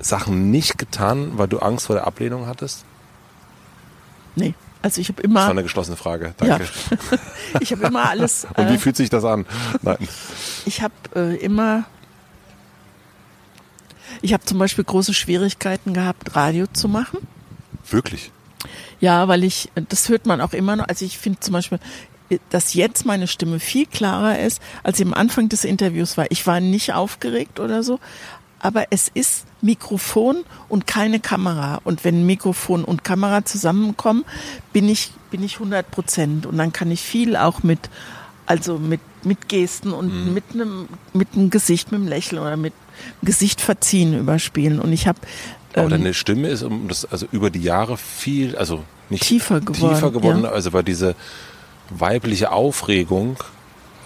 [0.00, 2.84] Sachen nicht getan, weil du Angst vor der Ablehnung hattest?
[4.36, 4.54] Nee.
[4.82, 6.34] Also ich habe Das war immer, eine geschlossene Frage.
[6.36, 6.66] Danke.
[7.60, 8.46] ich habe immer alles.
[8.54, 9.46] Und wie Äh, fühlt sich das an?
[9.80, 9.96] Nein.
[10.66, 11.84] ich habe äh, immer.
[14.24, 17.18] Ich habe zum Beispiel große Schwierigkeiten gehabt, Radio zu machen.
[17.90, 18.32] Wirklich?
[18.98, 20.88] Ja, weil ich, das hört man auch immer noch.
[20.88, 21.78] Also ich finde zum Beispiel,
[22.48, 26.24] dass jetzt meine Stimme viel klarer ist, als sie am Anfang des Interviews war.
[26.30, 28.00] Ich war nicht aufgeregt oder so,
[28.60, 31.82] aber es ist Mikrofon und keine Kamera.
[31.84, 34.24] Und wenn Mikrofon und Kamera zusammenkommen,
[34.72, 36.46] bin ich, bin ich 100 Prozent.
[36.46, 37.90] Und dann kann ich viel auch mit,
[38.46, 42.72] also mit, mit Gesten und mit einem, mit einem Gesicht, mit einem Lächeln oder mit
[43.22, 44.80] Gesicht verziehen überspielen.
[44.80, 45.18] Und ich habe
[45.72, 49.60] Aber ähm, deine Stimme ist um das, also über die Jahre viel, also nicht Tiefer
[49.60, 50.50] geworden, tiefer geworden ja.
[50.50, 51.14] also weil diese
[51.90, 53.36] weibliche Aufregung,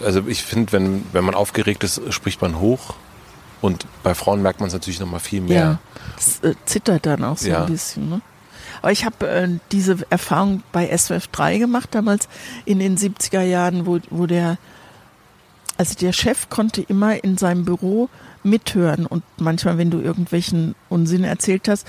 [0.05, 2.95] also ich finde, wenn, wenn man aufgeregt ist, spricht man hoch.
[3.61, 5.57] Und bei Frauen merkt man es natürlich noch mal viel mehr.
[5.61, 5.79] Ja,
[6.15, 7.65] das äh, zittert dann auch so Ja.
[7.65, 8.09] ein bisschen.
[8.09, 8.21] Ne?
[8.83, 12.29] Aber ich habe äh, diese Erfahrung bei SWF 3 gemacht, damals
[12.65, 14.59] in den 70er Jahren, wo, wo der,
[15.77, 18.09] also der Chef konnte immer in seinem Büro
[18.45, 21.87] mithören und manchmal, wenn du irgendwelchen Unsinn erzählt hast,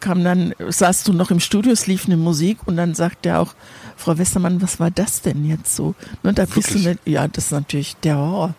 [0.00, 3.40] kam dann, saßt du noch im Studio, es lief eine Musik und dann sagt der
[3.40, 3.54] auch,
[3.96, 5.94] Frau Westermann, was war das denn jetzt so?
[6.22, 8.54] Ne, da bist du nicht, ja, das ist natürlich der Horror.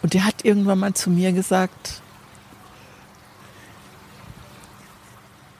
[0.00, 2.00] Und der hat irgendwann mal zu mir gesagt,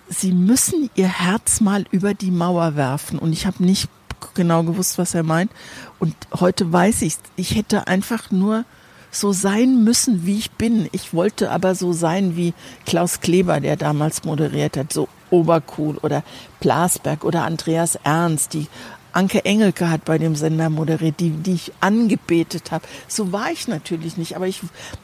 [0.09, 3.19] Sie müssen Ihr Herz mal über die Mauer werfen.
[3.19, 3.89] Und ich habe nicht
[4.35, 5.51] genau gewusst, was er meint.
[5.99, 8.65] Und heute weiß ich, ich hätte einfach nur
[9.13, 10.89] so sein müssen, wie ich bin.
[10.91, 12.55] Ich wollte aber so sein wie
[12.87, 16.25] Klaus Kleber, der damals moderiert hat, so obercool oder
[16.61, 18.67] Blasberg oder Andreas Ernst, die
[19.13, 22.87] Anke Engelke hat bei dem Sender moderiert, die, die ich angebetet habe.
[23.09, 24.61] So war ich natürlich nicht, aber ich,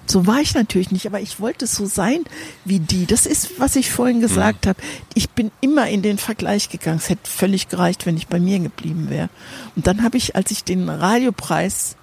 [0.06, 2.24] so war ich natürlich nicht, aber ich wollte so sein
[2.64, 3.05] wie die.
[3.05, 4.80] Das ist, was ich vorhin gesagt habe.
[5.12, 6.98] Ich bin immer in den Vergleich gegangen.
[6.98, 9.28] Es hätte völlig gereicht, wenn ich bei mir geblieben wäre.
[9.76, 11.97] Und dann habe ich, als ich den Radiopreis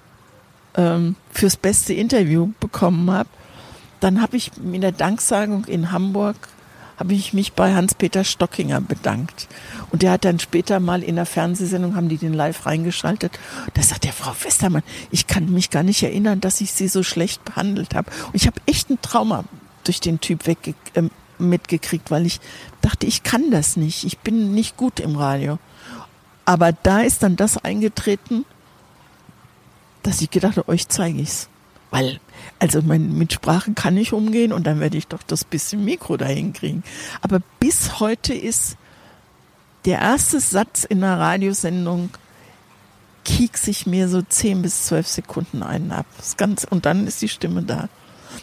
[0.76, 3.28] ähm, fürs beste Interview bekommen habe,
[4.00, 6.36] dann habe ich in der Danksagung in Hamburg
[6.98, 9.48] habe ich mich bei Hans-Peter Stockinger bedankt.
[9.90, 13.38] Und der hat dann später mal in der Fernsehsendung, haben die den live reingeschaltet.
[13.74, 17.02] Da sagt der Frau Westermann, ich kann mich gar nicht erinnern, dass ich sie so
[17.02, 18.10] schlecht behandelt habe.
[18.28, 19.44] Und ich habe echt ein Trauma
[19.84, 21.02] durch den Typ wegge äh,
[21.38, 22.40] mitgekriegt, weil ich
[22.80, 24.04] dachte, ich kann das nicht.
[24.04, 25.58] Ich bin nicht gut im Radio.
[26.46, 28.44] Aber da ist dann das eingetreten,
[30.06, 31.48] dass ich gedacht habe, euch zeige ich's.
[31.90, 32.20] Weil,
[32.58, 36.16] also mein, mit Sprache kann ich umgehen und dann werde ich doch das bisschen Mikro
[36.16, 36.82] dahin kriegen.
[37.22, 38.76] Aber bis heute ist
[39.84, 42.10] der erste Satz in einer Radiosendung
[43.24, 46.06] kieks ich mir so zehn bis zwölf Sekunden einen ab.
[46.16, 47.88] Das ganz, und dann ist die Stimme da.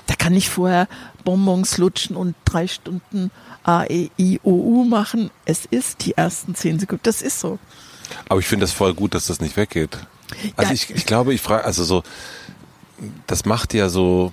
[0.08, 0.88] Da kann ich vorher
[1.24, 3.32] Bonbons lutschen und drei Stunden
[3.64, 5.30] A, E, I, O, U machen.
[5.46, 7.04] Es ist die ersten zehn Sekunden.
[7.04, 7.60] Das ist so.
[8.28, 9.98] Aber ich finde das voll gut, dass das nicht weggeht.
[10.56, 10.74] Also ja.
[10.74, 12.04] ich, ich glaube, ich frage, also so,
[13.28, 14.32] das macht ja so,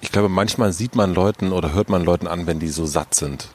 [0.00, 3.14] ich glaube, manchmal sieht man Leuten oder hört man Leuten an, wenn die so satt
[3.14, 3.48] sind.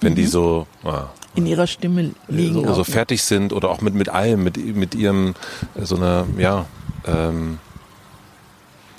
[0.00, 0.16] Wenn mhm.
[0.16, 2.66] die so ah, in ihrer Stimme liegen.
[2.66, 5.34] So, so fertig sind oder auch mit, mit allem, mit, mit ihrem,
[5.80, 6.66] so einer, ja,
[7.06, 7.58] ähm,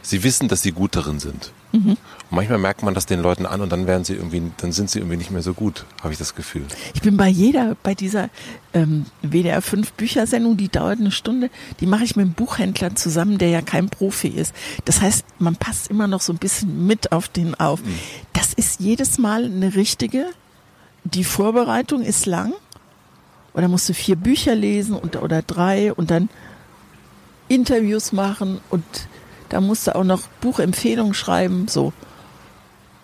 [0.01, 1.51] sie wissen, dass sie gut darin sind.
[1.71, 1.97] Mhm.
[2.33, 4.99] Manchmal merkt man das den Leuten an und dann werden sie irgendwie, dann sind sie
[4.99, 6.65] irgendwie nicht mehr so gut, habe ich das Gefühl.
[6.93, 8.29] Ich bin bei jeder, bei dieser
[8.73, 11.49] ähm, WDR 5 Büchersendung, die dauert eine Stunde,
[11.81, 14.55] die mache ich mit einem Buchhändler zusammen, der ja kein Profi ist.
[14.85, 17.83] Das heißt, man passt immer noch so ein bisschen mit auf den auf.
[17.83, 17.99] Mhm.
[18.31, 20.27] Das ist jedes Mal eine richtige,
[21.03, 22.53] die Vorbereitung ist lang.
[23.53, 26.29] Oder musst du vier Bücher lesen und, oder drei und dann
[27.49, 28.85] Interviews machen und
[29.49, 31.91] da musste auch noch Buchempfehlungen schreiben, so.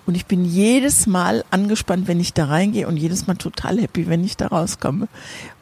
[0.08, 4.08] Und ich bin jedes Mal angespannt, wenn ich da reingehe und jedes Mal total happy,
[4.08, 5.10] wenn ich da rauskomme.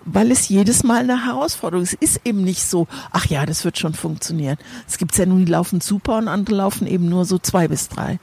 [0.06, 1.98] Weil es jedes Mal eine Herausforderung ist.
[2.00, 4.58] Es ist eben nicht so, ach ja, das wird schon funktionieren.
[4.88, 7.90] Es gibt ja nun, die laufen super und andere laufen eben nur so zwei bis
[7.90, 8.20] drei.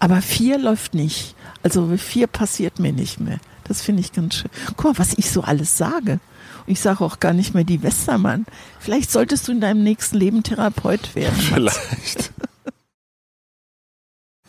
[0.00, 1.34] Aber vier läuft nicht.
[1.62, 3.38] Also vier passiert mir nicht mehr.
[3.66, 4.50] Das finde ich ganz schön.
[4.76, 6.20] Guck mal, was ich so alles sage.
[6.66, 8.44] Ich sage auch gar nicht mehr die Westermann.
[8.78, 11.34] Vielleicht solltest du in deinem nächsten Leben Therapeut werden.
[11.38, 12.32] Vielleicht.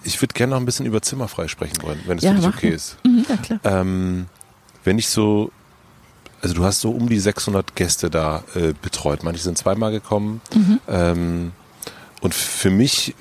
[0.05, 2.47] Ich würde gerne noch ein bisschen über Zimmerfrei sprechen wollen, wenn es ja, für dich
[2.47, 2.97] okay ist.
[3.03, 3.59] Mhm, ja, klar.
[3.63, 4.27] Ähm,
[4.83, 5.51] wenn ich so,
[6.41, 9.23] also du hast so um die 600 Gäste da äh, betreut.
[9.23, 10.41] Manche sind zweimal gekommen.
[10.53, 10.79] Mhm.
[10.87, 11.51] Ähm,
[12.21, 13.15] und für mich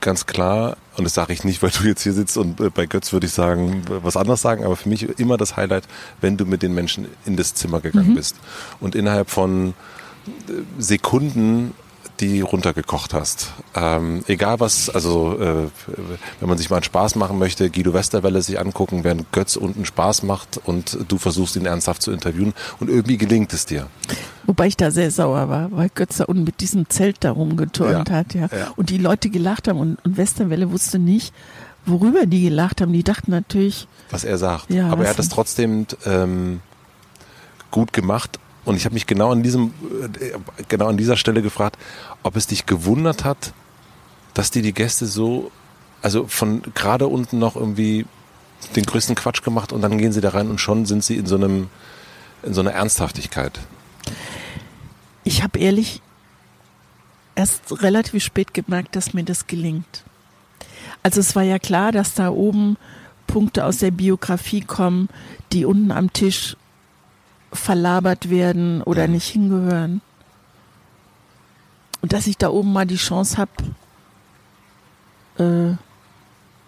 [0.00, 2.86] ganz klar, und das sage ich nicht, weil du jetzt hier sitzt und äh, bei
[2.86, 5.84] Götz würde ich sagen, was anderes sagen, aber für mich immer das Highlight,
[6.20, 8.14] wenn du mit den Menschen in das Zimmer gegangen mhm.
[8.14, 8.36] bist
[8.80, 9.70] und innerhalb von
[10.48, 11.74] äh, Sekunden
[12.20, 13.52] die runtergekocht hast.
[13.74, 15.68] Ähm, egal was, also äh,
[16.40, 19.84] wenn man sich mal einen Spaß machen möchte, Guido Westerwelle sich angucken, während Götz unten
[19.84, 23.88] Spaß macht und du versuchst ihn ernsthaft zu interviewen und irgendwie gelingt es dir.
[24.46, 28.08] Wobei ich da sehr sauer war, weil Götz da unten mit diesem Zelt da rumgeturnt
[28.08, 28.48] ja, hat, ja.
[28.52, 28.72] ja.
[28.76, 31.34] Und die Leute gelacht haben und, und Westerwelle wusste nicht,
[31.84, 32.92] worüber die gelacht haben.
[32.92, 33.88] Die dachten natürlich.
[34.10, 34.70] Was er sagt.
[34.70, 36.60] Ja, Aber er hat es trotzdem ähm,
[37.70, 39.72] gut gemacht und ich habe mich genau an diesem,
[40.20, 40.38] äh,
[40.68, 41.78] genau an dieser Stelle gefragt,
[42.22, 43.54] ob es dich gewundert hat,
[44.34, 45.50] dass die die Gäste so,
[46.02, 48.04] also von gerade unten noch irgendwie
[48.74, 51.26] den größten Quatsch gemacht und dann gehen sie da rein und schon sind sie in
[51.26, 51.68] so einem,
[52.42, 53.60] in so einer Ernsthaftigkeit.
[55.22, 56.02] Ich habe ehrlich
[57.36, 60.04] erst relativ spät gemerkt, dass mir das gelingt.
[61.04, 62.76] Also es war ja klar, dass da oben
[63.28, 65.08] Punkte aus der Biografie kommen,
[65.52, 66.56] die unten am Tisch
[67.52, 70.00] verlabert werden oder nicht hingehören.
[72.02, 73.50] Und dass ich da oben mal die Chance habe,
[75.38, 75.76] äh,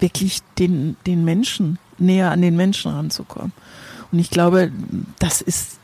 [0.01, 3.53] wirklich den, den Menschen, näher an den Menschen ranzukommen.
[4.13, 4.73] Und ich glaube,
[5.19, 5.79] das ist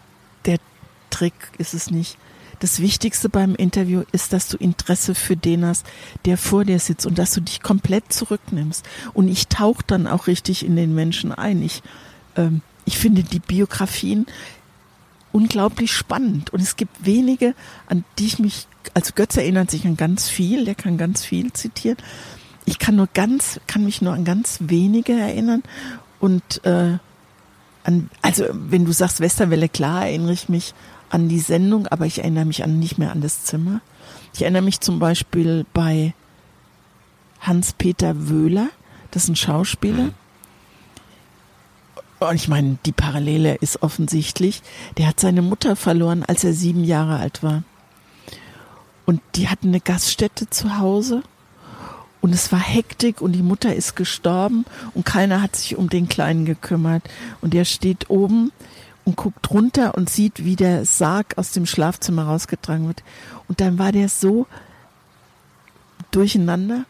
[0.47, 0.59] der
[1.11, 2.17] Trick, ist es nicht.
[2.61, 5.87] Das Wichtigste beim Interview ist, dass du Interesse für den hast,
[6.25, 8.87] der vor dir sitzt und dass du dich komplett zurücknimmst.
[9.13, 11.63] Und ich tauche dann auch richtig in den Menschen ein.
[11.63, 11.83] Ich,
[12.37, 14.27] ähm, ich finde die Biografien,
[15.35, 16.51] unglaublich spannend.
[16.51, 17.55] Und es gibt wenige,
[17.89, 21.53] an die ich mich, also Götz erinnert sich an ganz viel, der kann ganz viel
[21.53, 21.99] zitieren.
[22.65, 25.65] Ich kann nur ganz, kann mich nur an ganz wenige erinnern.
[26.21, 26.99] Und äh,
[27.83, 30.73] an, also wenn du sagst Westerwelle, klar erinnere ich mich
[31.11, 33.81] an die Sendung, aber ich erinnere mich an nicht mehr an das Zimmer.
[34.35, 36.15] Ich erinnere mich zum Beispiel bei
[37.41, 38.69] Hans-Peter Wöhler,
[39.11, 40.05] das ist ein Schauspieler.
[40.05, 40.24] Mhm
[42.29, 44.63] und ich meine, die Parallele ist offensichtlich.
[44.99, 47.63] Der hat seine Mutter verloren, als er sieben Jahre alt war.
[49.07, 51.23] Und die hatten eine Gaststätte zu Hause.
[52.21, 54.65] Und es war Hektik und die Mutter ist gestorben
[54.95, 57.03] und keiner hat sich um den Kleinen gekümmert.
[57.43, 58.51] Und er steht oben
[59.05, 63.03] und guckt runter und sieht, wie der Sarg aus dem Schlafzimmer rausgetragen wird.
[63.47, 64.47] Und dann war der so
[66.13, 66.87] durcheinander.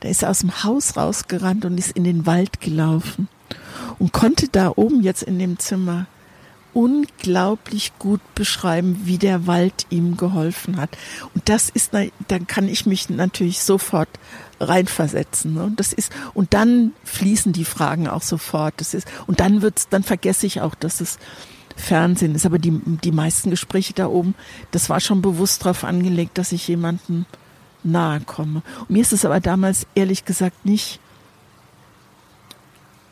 [0.00, 3.28] Da ist er aus dem Haus rausgerannt und ist in den Wald gelaufen
[3.98, 6.06] und konnte da oben jetzt in dem Zimmer
[6.74, 10.90] unglaublich gut beschreiben, wie der Wald ihm geholfen hat.
[11.34, 11.92] Und das ist,
[12.28, 14.08] dann kann ich mich natürlich sofort
[14.60, 15.54] reinversetzen.
[15.54, 15.64] Ne?
[15.64, 18.74] Und das ist, und dann fließen die Fragen auch sofort.
[18.76, 21.18] Das ist, und dann wird's, dann vergesse ich auch, dass es
[21.76, 22.46] Fernsehen ist.
[22.46, 24.34] Aber die, die meisten Gespräche da oben,
[24.70, 27.26] das war schon bewusst darauf angelegt, dass ich jemanden
[27.82, 28.62] nahe komme.
[28.80, 31.00] Und mir ist es aber damals ehrlich gesagt nicht,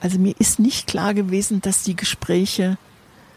[0.00, 2.78] also mir ist nicht klar gewesen, dass die Gespräche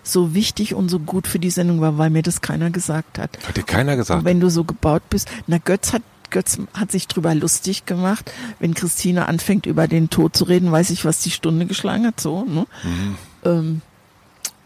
[0.04, 3.38] so wichtig und so gut für die Sendung waren, weil mir das keiner gesagt hat.
[3.48, 4.20] Hat dir keiner gesagt?
[4.20, 8.32] Und wenn du so gebaut bist, na Götz hat Götz hat sich drüber lustig gemacht.
[8.60, 12.20] Wenn Christine anfängt, über den Tod zu reden, weiß ich, was die Stunde geschlagen hat,
[12.20, 12.68] so, ne?
[12.84, 13.16] Mhm.
[13.46, 13.82] Ähm,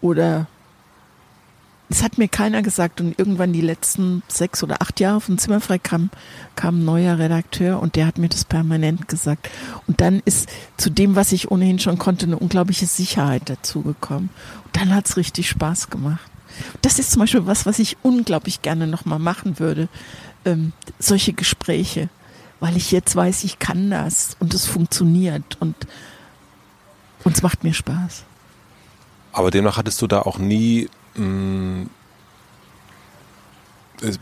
[0.02, 0.48] oder
[1.90, 5.78] es hat mir keiner gesagt und irgendwann die letzten sechs oder acht Jahre von Zimmerfrei
[5.78, 6.10] kam,
[6.56, 9.50] kam ein neuer Redakteur und der hat mir das permanent gesagt.
[9.88, 14.30] Und dann ist zu dem, was ich ohnehin schon konnte, eine unglaubliche Sicherheit dazugekommen.
[14.66, 16.32] Und dann hat's richtig Spaß gemacht.
[16.82, 19.88] Das ist zum Beispiel was, was ich unglaublich gerne nochmal machen würde.
[20.46, 22.10] Ähm, solche Gespräche.
[22.60, 25.76] Weil ich jetzt weiß, ich kann das und es funktioniert und,
[27.24, 28.24] und es macht mir Spaß.
[29.34, 31.88] Aber demnach hattest du da auch nie mh,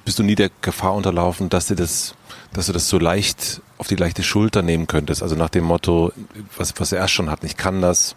[0.05, 2.15] bist du nie der Gefahr unterlaufen, dass dir das,
[2.53, 5.23] dass du das so leicht auf die leichte Schulter nehmen könntest?
[5.23, 6.11] Also nach dem Motto,
[6.57, 8.15] was, was er erst schon hat, ich kann das.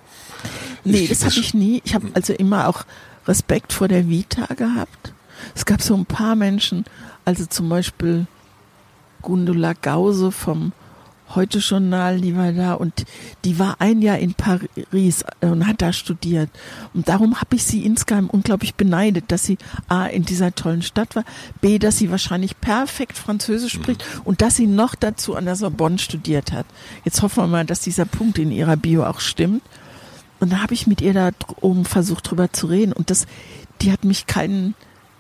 [0.85, 1.81] Nee, ich, das hatte ich nie.
[1.85, 2.85] Ich habe also immer auch
[3.27, 5.15] Respekt vor der Vita gehabt.
[5.55, 6.85] Es gab so ein paar Menschen,
[7.25, 8.27] also zum Beispiel
[9.23, 10.73] Gundula Gause vom
[11.35, 13.05] Heute Journal, die war da und
[13.45, 16.49] die war ein Jahr in Paris äh, und hat da studiert.
[16.93, 19.59] Und darum habe ich sie insgeheim unglaublich beneidet, dass sie
[19.89, 21.25] A, in dieser tollen Stadt war,
[21.61, 24.21] B, dass sie wahrscheinlich perfekt Französisch spricht mhm.
[24.25, 26.67] und dass sie noch dazu an der Sorbonne studiert hat.
[27.05, 29.63] Jetzt hoffen wir mal, dass dieser Punkt in ihrer Bio auch stimmt.
[30.41, 31.31] Und da habe ich mit ihr da
[31.61, 32.93] oben versucht, drüber zu reden.
[32.93, 33.27] Und das,
[33.81, 34.75] die hat mich keinen,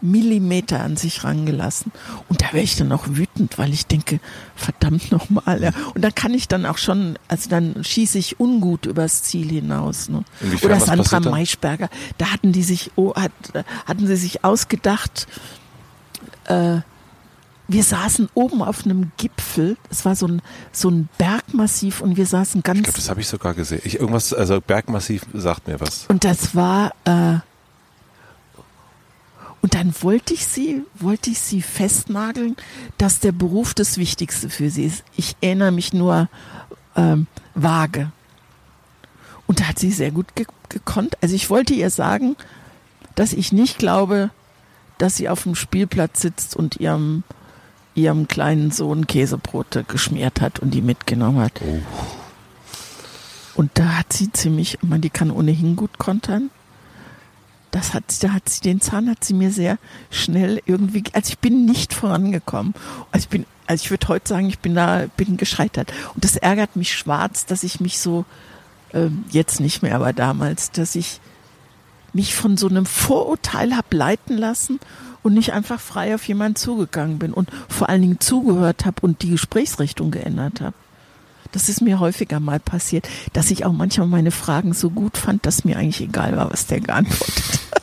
[0.05, 1.91] Millimeter an sich rangelassen.
[2.29, 4.21] Und da wäre ich dann auch wütend, weil ich denke,
[4.55, 5.63] verdammt nochmal.
[5.63, 5.71] Ja.
[5.95, 10.09] Und da kann ich dann auch schon, also dann schieße ich ungut übers Ziel hinaus.
[10.09, 10.25] Ne?
[10.63, 13.33] Oder Sandra Maischberger, da hatten die sich, oh, hat,
[13.87, 15.27] hatten sie sich ausgedacht,
[16.45, 16.81] äh,
[17.67, 19.79] wir saßen oben auf einem Gipfel.
[19.91, 22.81] Es war so ein, so ein Bergmassiv und wir saßen ganz.
[22.81, 23.81] Ich glaube, das habe ich sogar gesehen.
[23.85, 26.05] Ich, irgendwas, also Bergmassiv sagt mir was.
[26.09, 27.39] Und das war, äh,
[29.65, 32.55] und dann wollte ich sie, wollte ich sie festnageln,
[32.99, 35.05] dass der Beruf das Wichtigste für sie ist.
[35.17, 36.29] Ich erinnere mich nur
[36.97, 38.13] ähm, vage.
[39.47, 41.17] Und da hat sie sehr gut ge gekonnt.
[41.23, 42.37] Also ich wollte ihr sagen,
[43.15, 44.29] dass ich nicht glaube,
[44.99, 47.23] dass sie auf dem Spielplatz sitzt und ihrem,
[47.95, 51.63] ihrem kleinen Sohn Käsebrote geschmiert hat und die mitgenommen hat.
[51.63, 51.81] Oh.
[53.55, 56.51] Und da hat sie ziemlich, man, die kann ohnehin gut kontern
[57.75, 59.79] das hat, da hat sie den Zahn hat sie mir sehr
[60.09, 62.73] schnell irgendwie, also ich bin nicht vorangekommen.
[63.11, 65.93] Also ich bin, also ich würde heute sagen, ich bin da, bin gescheitert.
[66.15, 68.25] Und das ärgert mich schwarz, dass ich mich so,
[68.93, 71.21] äh, jetzt nicht mehr, aber damals, dass ich
[72.13, 74.79] mich von so einem Vorurteil hab leiten lassen
[75.25, 79.23] und nicht einfach frei auf jemanden zugegangen bin und vor allen Dingen zugehört habe und
[79.23, 80.75] die Gesprächsrichtung geändert habe.
[81.55, 85.47] Das ist mir häufiger mal passiert, dass ich auch manchmal meine Fragen so gut fand,
[85.47, 87.83] dass mir eigentlich egal war, was der geantwortet hat.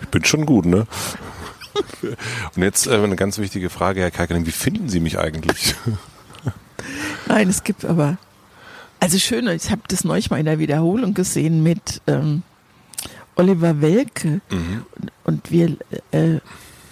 [0.00, 0.86] Ich bin schon gut, ne?
[2.56, 5.74] Und jetzt äh, eine ganz wichtige Frage, Herr Kalkening, wie finden Sie mich eigentlich?
[7.28, 8.16] Nein, es gibt aber,
[8.98, 12.44] also schön, ich habe das neulich mal in der Wiederholung gesehen mit ähm,
[13.36, 14.86] Oliver Welke mhm.
[14.96, 15.76] und, und, wir,
[16.12, 16.40] äh,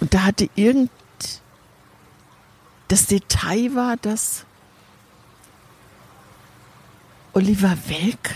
[0.01, 0.91] und da hatte irgend
[2.89, 4.45] das Detail war, dass
[7.33, 8.35] Oliver Welke,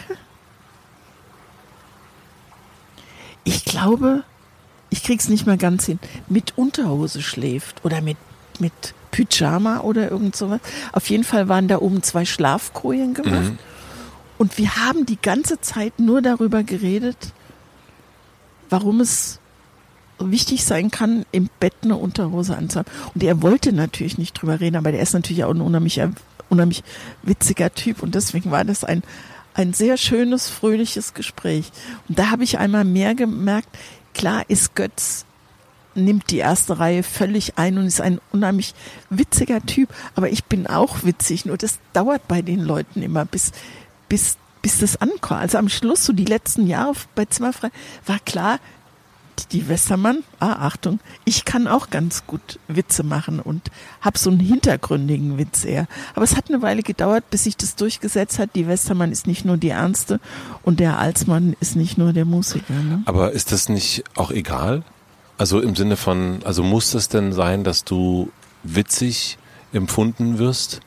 [3.44, 4.24] ich glaube,
[4.90, 5.98] ich krieg's nicht mehr ganz hin,
[6.28, 8.18] mit Unterhose schläft oder mit,
[8.60, 8.72] mit
[9.10, 10.60] Pyjama oder irgend sowas.
[10.92, 13.52] Auf jeden Fall waren da oben zwei Schlafkojen gemacht.
[13.52, 13.58] Mhm.
[14.38, 17.16] Und wir haben die ganze Zeit nur darüber geredet,
[18.70, 19.38] warum es
[20.30, 22.92] wichtig sein kann, im Bett eine Unterhose anzuhaben.
[23.14, 26.00] Und er wollte natürlich nicht drüber reden, aber der ist natürlich auch ein unheimlich,
[26.48, 26.82] unheimlich
[27.22, 29.02] witziger Typ und deswegen war das ein,
[29.54, 31.72] ein sehr schönes, fröhliches Gespräch.
[32.08, 33.68] Und da habe ich einmal mehr gemerkt,
[34.14, 35.24] klar ist Götz
[35.94, 38.74] nimmt die erste Reihe völlig ein und ist ein unheimlich
[39.10, 39.88] witziger Typ.
[40.14, 43.52] Aber ich bin auch witzig, nur das dauert bei den Leuten immer, bis,
[44.08, 45.40] bis, bis das ankommt.
[45.40, 47.70] Also am Schluss, so die letzten Jahre bei Zimmerfrei,
[48.06, 48.58] war klar,
[49.48, 53.70] die Westermann, ah, Achtung, ich kann auch ganz gut Witze machen und
[54.00, 55.86] habe so einen hintergründigen Witz eher.
[56.14, 58.50] Aber es hat eine Weile gedauert, bis sich das durchgesetzt hat.
[58.54, 60.20] Die Westermann ist nicht nur die Ernste
[60.62, 62.74] und der Alsmann ist nicht nur der Musiker.
[62.74, 63.02] Ne?
[63.06, 64.82] Aber ist das nicht auch egal?
[65.38, 68.30] Also im Sinne von, also muss das denn sein, dass du
[68.62, 69.38] witzig
[69.72, 70.80] empfunden wirst?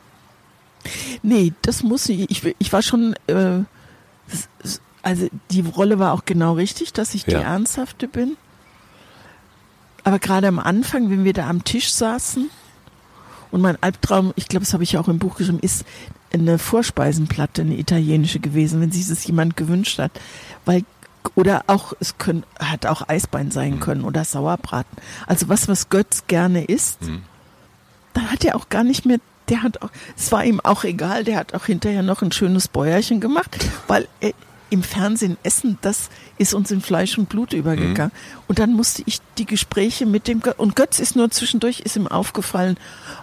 [1.24, 2.30] Nee, das muss ich.
[2.30, 3.64] Ich, ich war schon äh,
[5.06, 7.38] also die Rolle war auch genau richtig, dass ich ja.
[7.38, 8.38] die Ernsthafte bin.
[10.06, 12.50] Aber gerade am Anfang, wenn wir da am Tisch saßen
[13.52, 15.84] und mein Albtraum, ich glaube, das habe ich ja auch im Buch geschrieben, ist
[16.32, 20.12] eine Vorspeisenplatte, eine italienische gewesen, wenn sich das jemand gewünscht hat.
[20.64, 20.84] Weil
[21.34, 24.96] oder auch, es können, hat auch Eisbein sein können oder Sauerbraten.
[25.26, 27.24] Also was, was Götz gerne isst, Mhm.
[28.14, 29.18] dann hat er auch gar nicht mehr,
[29.50, 32.68] der hat auch, es war ihm auch egal, der hat auch hinterher noch ein schönes
[32.68, 33.58] Bäuerchen gemacht,
[33.88, 34.34] weil er,
[34.70, 38.12] im Fernsehen essen, das ist uns in Fleisch und Blut übergegangen.
[38.48, 41.96] Und dann musste ich die Gespräche mit dem Götz, und Götz ist nur zwischendurch, ist
[41.96, 42.78] ihm aufgefallen,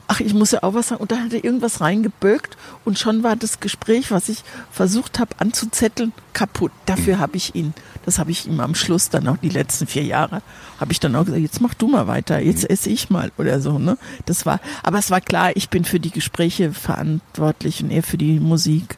[0.09, 1.01] ach, ich muss ja auch was sagen.
[1.01, 5.35] Und dann hat er irgendwas reingebögt und schon war das Gespräch, was ich versucht habe
[5.39, 6.73] anzuzetteln, kaputt.
[6.87, 7.75] Dafür habe ich ihn,
[8.05, 10.43] das habe ich ihm am Schluss dann auch die letzten vier Jahre,
[10.81, 13.61] habe ich dann auch gesagt, jetzt mach du mal weiter, jetzt esse ich mal oder
[13.61, 13.99] so, ne?
[14.27, 18.19] Das war, aber es war klar, ich bin für die Gespräche verantwortlich und er für
[18.19, 18.97] die Musik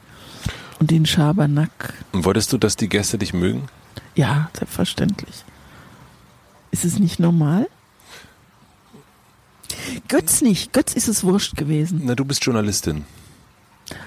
[0.79, 1.93] und den Schabernack.
[2.11, 3.67] Und wolltest du, dass die Gäste dich mögen?
[4.15, 5.43] Ja, selbstverständlich.
[6.71, 7.67] Ist es nicht normal?
[10.07, 10.73] Götz nicht.
[10.73, 12.01] Götz ist es wurscht gewesen.
[12.03, 13.05] Na, du bist Journalistin.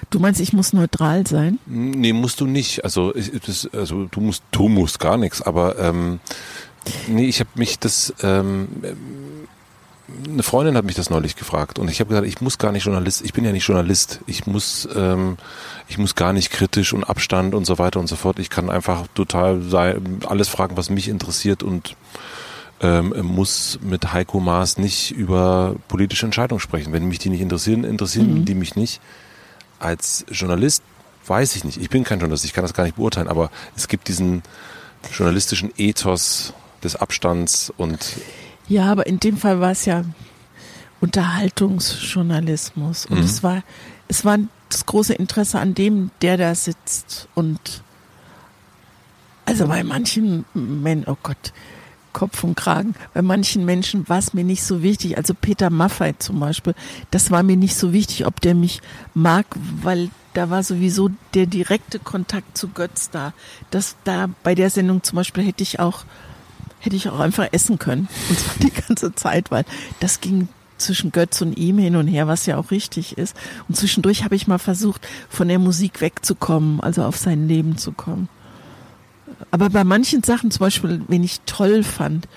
[0.09, 1.59] Du meinst, ich muss neutral sein?
[1.65, 2.83] Nee, musst du nicht.
[2.83, 5.41] Also, das, also du musst, du musst gar nichts.
[5.41, 6.19] Aber ähm,
[7.07, 8.13] nee, ich habe mich das.
[8.21, 8.97] Ähm, ähm,
[10.27, 12.85] eine Freundin hat mich das neulich gefragt und ich habe gesagt, ich muss gar nicht
[12.85, 13.21] Journalist.
[13.23, 14.21] Ich bin ja nicht Journalist.
[14.25, 15.37] Ich muss, ähm,
[15.89, 18.39] ich muss gar nicht kritisch und Abstand und so weiter und so fort.
[18.39, 21.95] Ich kann einfach total sein, alles fragen, was mich interessiert und
[22.81, 26.93] ähm, muss mit Heiko Maas nicht über politische Entscheidungen sprechen.
[26.93, 28.45] Wenn mich die nicht interessieren, interessieren Mhm.
[28.45, 29.01] die mich nicht.
[29.79, 30.81] Als Journalist
[31.27, 31.77] weiß ich nicht.
[31.81, 34.41] Ich bin kein Journalist, ich kann das gar nicht beurteilen, aber es gibt diesen
[35.11, 36.53] journalistischen Ethos
[36.83, 37.99] des Abstands und
[38.67, 40.03] Ja, aber in dem Fall war es ja
[41.01, 43.05] Unterhaltungsjournalismus.
[43.07, 43.23] Und Mhm.
[43.23, 43.63] es war,
[44.07, 44.37] es war
[44.69, 47.27] das große Interesse an dem, der da sitzt.
[47.35, 47.59] Und
[49.45, 51.53] also bei manchen Menschen, oh Gott,
[52.13, 55.17] Kopf und Kragen, bei manchen Menschen war es mir nicht so wichtig.
[55.17, 56.75] Also Peter Maffei zum Beispiel,
[57.11, 58.81] das war mir nicht so wichtig, ob der mich
[59.13, 59.45] mag,
[59.81, 63.33] weil da war sowieso der direkte Kontakt zu Götz da.
[63.71, 66.05] Das da bei der Sendung zum Beispiel hätte ich auch
[66.79, 68.07] hätte ich auch einfach essen können.
[68.29, 69.65] Und zwar die ganze Zeit, weil
[69.99, 70.47] das ging
[70.79, 73.35] zwischen Götz und ihm hin und her, was ja auch richtig ist.
[73.67, 77.91] Und zwischendurch habe ich mal versucht, von der Musik wegzukommen, also auf sein Leben zu
[77.91, 78.29] kommen.
[79.51, 82.27] Aber bei manchen Sachen, zum Beispiel, wenn ich toll fand,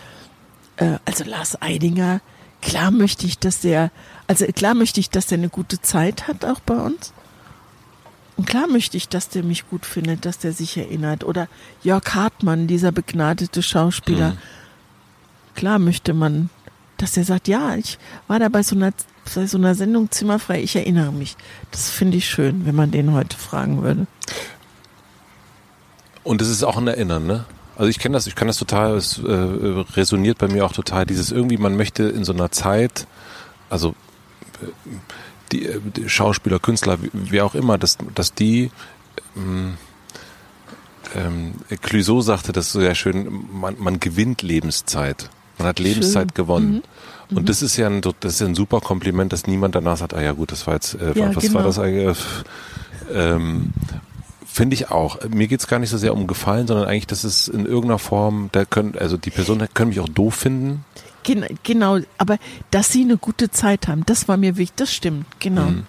[0.76, 2.20] äh, also Lars Eidinger,
[2.60, 3.90] klar möchte ich, dass der,
[4.26, 7.12] also klar möchte ich, dass der eine gute Zeit hat, auch bei uns.
[8.36, 11.24] Und klar möchte ich, dass der mich gut findet, dass der sich erinnert.
[11.24, 11.48] Oder
[11.82, 14.30] Jörg Hartmann, dieser begnadete Schauspieler.
[14.30, 14.38] Mhm.
[15.54, 16.48] Klar möchte man,
[17.02, 17.98] dass er sagt, ja, ich
[18.28, 18.92] war da bei so einer,
[19.34, 21.36] bei so einer Sendung Zimmerfrei, ich erinnere mich.
[21.72, 24.06] Das finde ich schön, wenn man den heute fragen würde.
[26.22, 27.44] Und es ist auch ein Erinnern, ne?
[27.76, 31.04] Also ich kenne das, ich kann das total, es äh, resoniert bei mir auch total,
[31.04, 33.08] dieses irgendwie, man möchte in so einer Zeit,
[33.68, 33.96] also
[34.60, 34.90] äh,
[35.50, 38.70] die, äh, die Schauspieler, Künstler, wer auch immer, dass, dass die
[39.36, 39.76] ähm,
[41.16, 45.30] ähm, Clouseau sagte das sehr schön, man, man gewinnt Lebenszeit.
[45.58, 46.34] Man hat Lebenszeit Schön.
[46.34, 46.82] gewonnen.
[47.30, 47.36] Mhm.
[47.38, 50.20] Und das ist ja ein, das ist ein super Kompliment, dass niemand danach sagt, ah
[50.20, 51.54] ja gut, das war jetzt, äh, Ja, was genau.
[51.54, 52.18] war das eigentlich?
[53.14, 53.72] Ähm,
[54.46, 55.18] Finde ich auch.
[55.30, 58.50] Mir geht's gar nicht so sehr um Gefallen, sondern eigentlich, dass es in irgendeiner Form,
[58.52, 60.84] da können, also die Personen können mich auch doof finden.
[61.22, 62.36] Gen genau, aber
[62.70, 65.66] dass sie eine gute Zeit haben, das war mir wichtig, das stimmt, genau.
[65.66, 65.84] Mhm.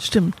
[0.00, 0.36] Stimmt.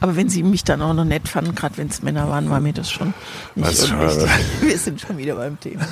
[0.00, 2.60] Aber wenn sie mich dann auch noch nett fanden, gerade wenn es Männer waren, war
[2.60, 3.14] mir das schon
[3.54, 4.30] nicht Was schon- unwichtig.
[4.60, 5.86] Wir sind schon wieder beim Thema.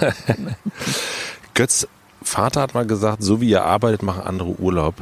[1.55, 1.87] Götz
[2.27, 4.97] Vater hat mal gesagt, so wie ihr arbeitet, machen andere Urlaub.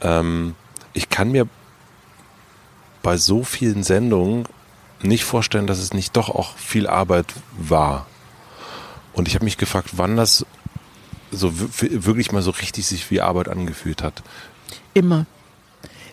[0.00, 0.54] Ähm,
[0.94, 1.46] ich kann mir
[3.02, 4.48] bei so vielen Sendungen
[5.02, 7.26] nicht vorstellen, dass es nicht doch auch viel Arbeit
[7.58, 8.06] war.
[9.12, 10.46] Und ich habe mich gefragt, wann das
[11.30, 14.22] so wirklich mal so richtig sich wie Arbeit angefühlt hat.
[14.94, 15.26] Immer.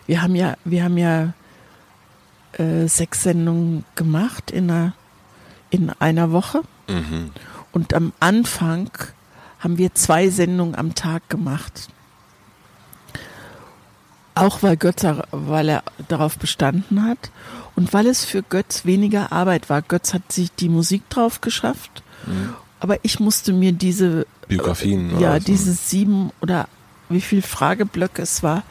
[0.06, 1.32] Wir haben ja, wir haben ja
[2.52, 4.92] äh, sechs Sendungen gemacht in einer,
[5.70, 6.60] in einer Woche.
[6.86, 7.30] Mhm.
[7.72, 8.90] Und am Anfang
[9.60, 11.88] haben wir zwei Sendungen am Tag gemacht.
[14.34, 17.30] Auch weil Götz, weil er darauf bestanden hat
[17.76, 19.82] und weil es für Götz weniger Arbeit war.
[19.82, 22.02] Götz hat sich die Musik drauf geschafft,
[22.78, 25.10] aber ich musste mir diese Biografien.
[25.20, 25.46] ja, oder so.
[25.46, 26.68] diese sieben oder
[27.10, 28.62] wie viel Frageblöcke es war,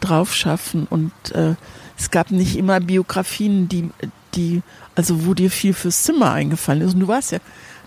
[0.00, 0.86] drauf schaffen.
[0.88, 1.54] Und äh,
[1.98, 3.90] es gab nicht immer Biografien, die,
[4.34, 4.62] die,
[4.94, 6.94] also wo dir viel fürs Zimmer eingefallen ist.
[6.94, 7.38] Und du warst ja,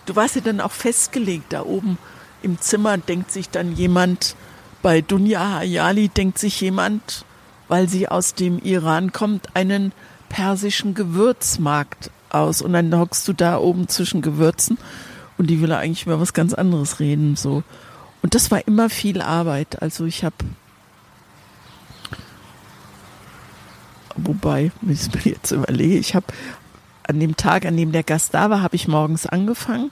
[0.06, 1.53] du warst ja dann auch festgelegt.
[1.53, 1.98] Da oben
[2.41, 4.35] im Zimmer denkt sich dann jemand,
[4.81, 7.26] bei Dunja Hayali denkt sich jemand,
[7.68, 9.91] weil sie aus dem Iran kommt, einen
[10.30, 12.61] persischen Gewürzmarkt aus.
[12.61, 14.77] Und dann hockst du da oben zwischen Gewürzen
[15.38, 17.63] und die will eigentlich über was ganz anderes reden, so.
[18.22, 19.81] Und das war immer viel Arbeit.
[19.81, 20.35] Also ich habe,
[24.15, 26.27] wobei, wenn ich mir jetzt überlege, ich habe
[27.03, 29.91] an dem Tag, an dem der Gast da war, habe ich morgens angefangen.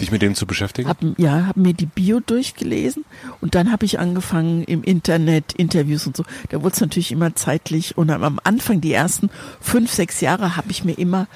[0.00, 0.88] Dich mit dem zu beschäftigen?
[0.88, 3.04] Hab, ja, habe mir die Bio durchgelesen
[3.40, 6.24] und dann habe ich angefangen im Internet, Interviews und so.
[6.48, 9.28] Da wurde es natürlich immer zeitlich und am Anfang, die ersten
[9.60, 11.26] fünf, sechs Jahre, habe ich mir immer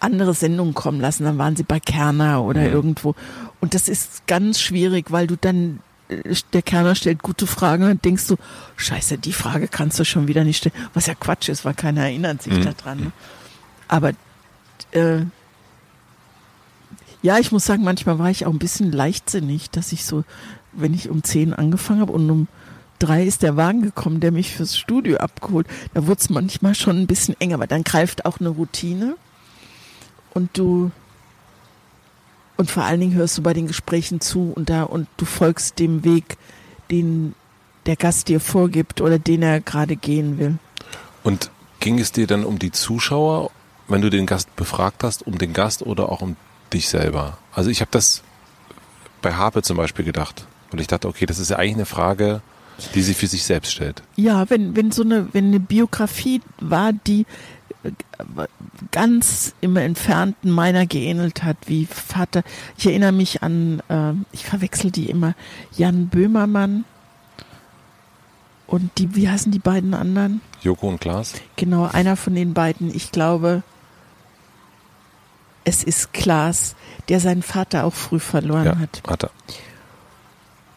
[0.00, 1.24] andere Sendungen kommen lassen.
[1.24, 2.72] Dann waren sie bei Kerner oder ja.
[2.72, 3.14] irgendwo.
[3.60, 8.04] Und das ist ganz schwierig, weil du dann, äh, der Kerner stellt gute Fragen und
[8.04, 8.36] denkst du,
[8.76, 10.74] scheiße, die Frage kannst du schon wieder nicht stellen.
[10.92, 12.64] Was ja Quatsch ist, weil keiner erinnert sich mhm.
[12.64, 13.00] daran.
[13.00, 13.12] Ne?
[13.88, 14.10] Aber
[14.90, 15.22] äh,
[17.24, 20.24] ja, ich muss sagen, manchmal war ich auch ein bisschen leichtsinnig, dass ich so,
[20.72, 22.48] wenn ich um zehn angefangen habe und um
[22.98, 25.66] drei ist der Wagen gekommen, der mich fürs Studio abgeholt.
[25.94, 29.16] Da wurde es manchmal schon ein bisschen enger, aber dann greift auch eine Routine
[30.34, 30.90] und du
[32.58, 35.78] und vor allen Dingen hörst du bei den Gesprächen zu und da und du folgst
[35.78, 36.36] dem Weg,
[36.90, 37.34] den
[37.86, 40.58] der Gast dir vorgibt oder den er gerade gehen will.
[41.22, 43.50] Und ging es dir dann um die Zuschauer,
[43.88, 46.36] wenn du den Gast befragt hast, um den Gast oder auch um
[46.72, 47.38] dich selber?
[47.52, 48.22] Also ich habe das
[49.22, 50.46] bei Harpe zum Beispiel gedacht.
[50.70, 52.42] Und ich dachte, okay, das ist ja eigentlich eine Frage,
[52.94, 54.02] die sie für sich selbst stellt.
[54.16, 57.26] Ja, wenn, wenn so eine, wenn eine Biografie war, die
[57.84, 57.90] äh,
[58.90, 62.42] ganz im Entfernten meiner geähnelt hat, wie Vater.
[62.76, 65.34] Ich erinnere mich an, äh, ich verwechsel die immer,
[65.76, 66.84] Jan Böhmermann
[68.66, 70.40] und die, wie heißen die beiden anderen?
[70.62, 71.34] Joko und Klaas?
[71.56, 72.94] Genau, einer von den beiden.
[72.94, 73.62] Ich glaube,
[75.64, 76.74] es ist Klaas,
[77.08, 79.02] der seinen Vater auch früh verloren ja, hat.
[79.06, 79.30] Hat er.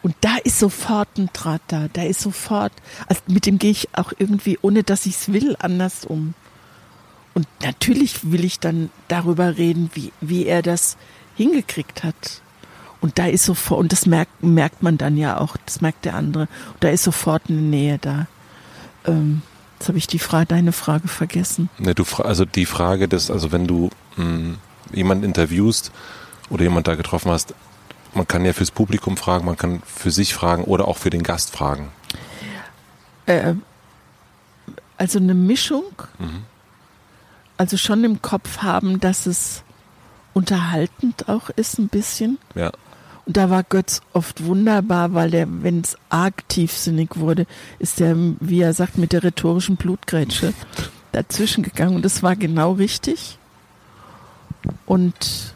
[0.02, 1.88] Und da ist sofort ein Draht da.
[1.92, 2.72] Da ist sofort,
[3.08, 6.34] also mit dem gehe ich auch irgendwie, ohne dass ich es will, anders um.
[7.34, 10.96] Und natürlich will ich dann darüber reden, wie, wie er das
[11.36, 12.42] hingekriegt hat.
[13.00, 16.14] Und da ist sofort, und das merkt, merkt man dann ja auch, das merkt der
[16.14, 18.26] andere, und da ist sofort eine Nähe da.
[19.04, 19.42] Ähm,
[19.78, 21.70] jetzt habe ich die Frage, deine Frage vergessen.
[21.78, 24.58] Ne, du, also die Frage des, also wenn du mh, hm,
[24.92, 25.92] jemanden interviewst
[26.50, 27.54] oder jemand da getroffen hast,
[28.14, 31.22] man kann ja fürs Publikum fragen, man kann für sich fragen oder auch für den
[31.22, 31.90] Gast fragen.
[33.26, 33.54] Äh,
[34.96, 35.84] also eine Mischung.
[36.18, 36.44] Mhm.
[37.56, 39.62] Also schon im Kopf haben, dass es
[40.32, 42.38] unterhaltend auch ist ein bisschen.
[42.54, 42.70] Ja.
[43.26, 47.46] Und da war Götz oft wunderbar, weil der, wenn es arg tiefsinnig wurde,
[47.78, 50.54] ist der, wie er sagt, mit der rhetorischen Blutgrätsche
[51.12, 51.96] dazwischen gegangen.
[51.96, 53.38] Und das war genau richtig.
[54.86, 55.54] Und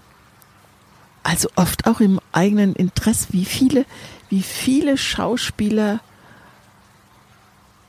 [1.22, 3.84] also oft auch im eigenen Interesse, wie viele,
[4.28, 6.00] wie viele Schauspieler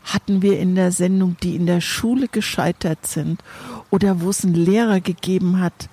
[0.04, 3.42] hatten wir in der Sendung, die in der Schule gescheitert sind
[3.90, 5.90] oder wo es einen Lehrer gegeben hat,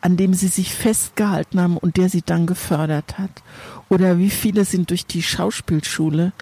[0.00, 3.42] an dem sie sich festgehalten haben und der sie dann gefördert hat.
[3.88, 6.32] Oder wie viele sind durch die Schauspielschule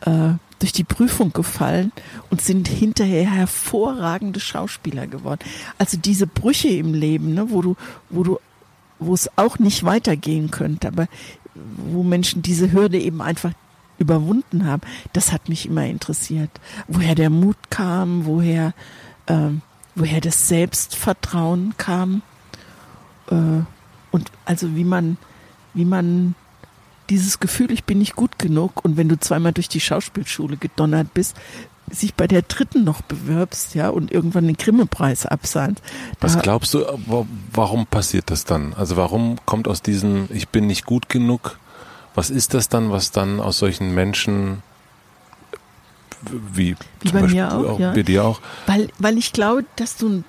[0.00, 0.30] äh,
[0.62, 1.90] durch die Prüfung gefallen
[2.30, 5.40] und sind hinterher hervorragende Schauspieler geworden.
[5.76, 7.76] Also diese Brüche im Leben, ne, wo du,
[8.10, 8.38] wo du,
[9.00, 11.08] wo es auch nicht weitergehen könnte, aber
[11.54, 13.50] wo Menschen diese Hürde eben einfach
[13.98, 14.82] überwunden haben,
[15.12, 16.50] das hat mich immer interessiert.
[16.86, 18.72] Woher der Mut kam, woher,
[19.26, 19.50] äh,
[19.96, 22.22] woher das Selbstvertrauen kam
[23.30, 23.64] äh,
[24.12, 25.16] und also wie man,
[25.74, 26.36] wie man
[27.10, 31.14] dieses Gefühl, ich bin nicht gut genug und wenn du zweimal durch die Schauspielschule gedonnert
[31.14, 31.36] bist,
[31.90, 35.82] sich bei der dritten noch bewirbst, ja, und irgendwann den Grimme-Preis absahnst.
[36.20, 36.84] Was glaubst du,
[37.52, 38.72] warum passiert das dann?
[38.74, 41.58] Also warum kommt aus diesem, ich bin nicht gut genug,
[42.14, 44.62] was ist das dann, was dann aus solchen Menschen
[46.30, 47.92] wie, wie bei Beispiel mir auch, auch ja.
[47.92, 48.40] bei dir auch?
[48.66, 50.22] Weil, weil ich glaube, dass du,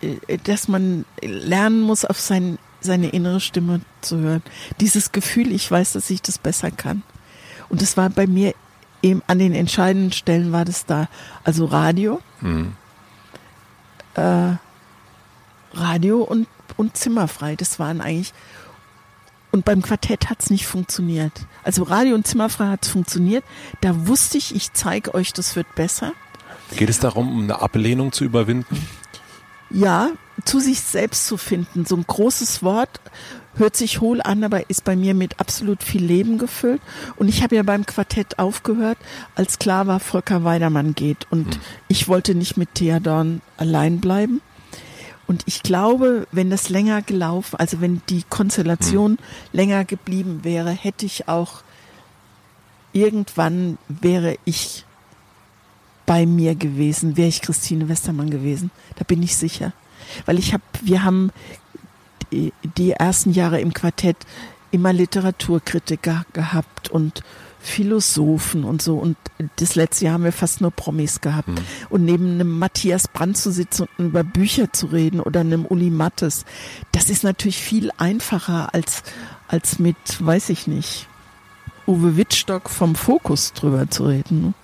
[0.00, 4.42] äh, dass man lernen muss, auf sein seine innere Stimme zu hören.
[4.80, 7.02] Dieses Gefühl, ich weiß, dass ich das besser kann.
[7.68, 8.54] Und das war bei mir
[9.02, 11.08] eben an den entscheidenden Stellen war das da.
[11.44, 12.74] Also Radio, mhm.
[14.14, 14.52] äh,
[15.72, 17.56] Radio und, und Zimmerfrei.
[17.56, 18.32] Das waren eigentlich,
[19.52, 21.32] und beim Quartett hat es nicht funktioniert.
[21.62, 23.44] Also Radio und Zimmerfrei hat es funktioniert.
[23.80, 26.12] Da wusste ich, ich zeige euch, das wird besser.
[26.76, 28.86] Geht es darum, um eine Ablehnung zu überwinden?
[29.70, 30.10] Ja,
[30.44, 31.84] zu sich selbst zu finden.
[31.84, 33.00] So ein großes Wort
[33.56, 36.80] hört sich hohl an, aber ist bei mir mit absolut viel Leben gefüllt.
[37.16, 38.98] Und ich habe ja beim Quartett aufgehört,
[39.34, 41.26] als klar war, Volker Weidermann geht.
[41.30, 41.60] Und mhm.
[41.88, 44.40] ich wollte nicht mit Thea Dorn allein bleiben.
[45.26, 49.18] Und ich glaube, wenn das länger gelaufen, also wenn die Konstellation mhm.
[49.52, 51.62] länger geblieben wäre, hätte ich auch
[52.92, 54.84] irgendwann wäre ich
[56.06, 58.70] bei mir gewesen, wäre ich Christine Westermann gewesen.
[58.96, 59.72] Da bin ich sicher.
[60.26, 61.30] Weil ich habe, wir haben
[62.32, 64.16] die, die ersten Jahre im Quartett
[64.70, 67.22] immer Literaturkritiker gehabt und
[67.60, 68.96] Philosophen und so.
[68.96, 69.16] Und
[69.56, 71.48] das letzte Jahr haben wir fast nur Promis gehabt.
[71.48, 71.58] Mhm.
[71.90, 75.90] Und neben einem Matthias Brandt zu sitzen und über Bücher zu reden oder einem Uli
[75.90, 76.44] Mattes,
[76.92, 79.02] das ist natürlich viel einfacher als,
[79.48, 81.06] als mit, weiß ich nicht,
[81.86, 84.54] Uwe Wittstock vom Fokus drüber zu reden.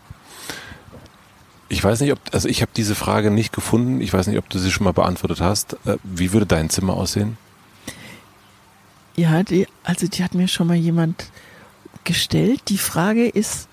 [1.68, 4.00] Ich weiß nicht, ob, also ich habe diese Frage nicht gefunden.
[4.00, 5.74] Ich weiß nicht, ob du sie schon mal beantwortet hast.
[5.84, 7.36] Äh, wie würde dein Zimmer aussehen?
[9.16, 11.30] Ja, die, also die hat mir schon mal jemand
[12.04, 12.62] gestellt.
[12.68, 13.68] Die Frage ist,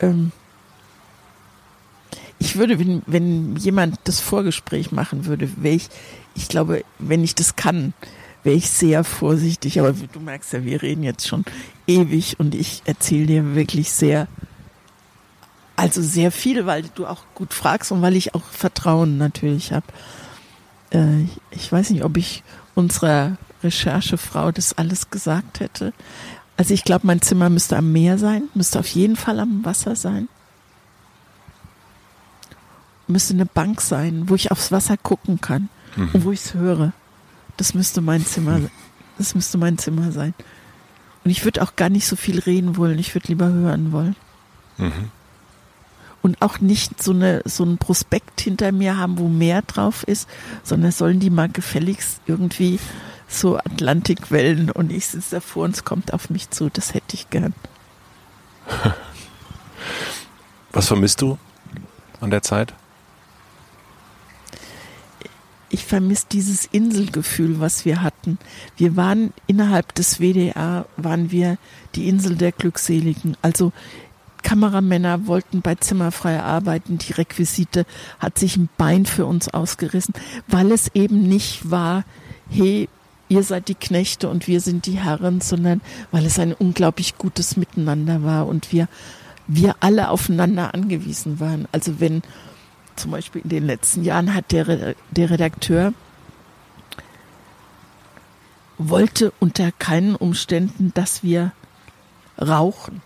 [0.00, 0.32] ähm,
[2.38, 5.88] ich würde, wenn, wenn jemand das Vorgespräch machen würde, wäre ich,
[6.34, 7.94] ich glaube, wenn ich das kann,
[8.44, 9.80] wäre ich sehr vorsichtig.
[9.80, 11.44] Aber du merkst ja, wir reden jetzt schon
[11.86, 14.28] ewig und ich erzähle dir wirklich sehr,
[15.78, 19.86] also sehr viel, weil du auch gut fragst und weil ich auch Vertrauen natürlich habe.
[20.90, 21.22] Äh,
[21.52, 22.42] ich weiß nicht, ob ich
[22.74, 25.92] unserer Recherchefrau das alles gesagt hätte.
[26.56, 29.94] Also ich glaube, mein Zimmer müsste am Meer sein, müsste auf jeden Fall am Wasser
[29.94, 30.28] sein.
[33.06, 36.10] Müsste eine Bank sein, wo ich aufs Wasser gucken kann mhm.
[36.12, 36.92] und wo ich es höre.
[37.56, 38.60] Das müsste mein Zimmer,
[39.16, 40.34] das müsste mein Zimmer sein.
[41.22, 44.16] Und ich würde auch gar nicht so viel reden wollen, ich würde lieber hören wollen.
[44.78, 45.12] Mhm.
[46.20, 50.28] Und auch nicht so, eine, so ein Prospekt hinter mir haben, wo mehr drauf ist,
[50.64, 52.78] sondern sollen die mal gefälligst irgendwie
[53.28, 56.70] so Atlantikwellen und ich sitze davor und es kommt auf mich zu.
[56.70, 57.54] Das hätte ich gern.
[60.72, 61.38] Was vermisst du
[62.20, 62.74] an der Zeit?
[65.70, 68.38] Ich vermisse dieses Inselgefühl, was wir hatten.
[68.78, 71.58] Wir waren innerhalb des WDR, waren wir
[71.94, 73.36] die Insel der Glückseligen.
[73.42, 73.72] Also
[74.42, 76.98] Kameramänner wollten bei Zimmerfrei arbeiten.
[76.98, 77.86] Die Requisite
[78.18, 80.14] hat sich ein Bein für uns ausgerissen,
[80.46, 82.04] weil es eben nicht war,
[82.50, 82.88] hey,
[83.28, 87.56] ihr seid die Knechte und wir sind die Herren, sondern weil es ein unglaublich gutes
[87.56, 88.88] Miteinander war und wir,
[89.46, 91.68] wir alle aufeinander angewiesen waren.
[91.72, 92.22] Also wenn
[92.96, 95.92] zum Beispiel in den letzten Jahren hat der, der Redakteur
[98.78, 101.52] wollte unter keinen Umständen, dass wir
[102.40, 103.02] rauchen.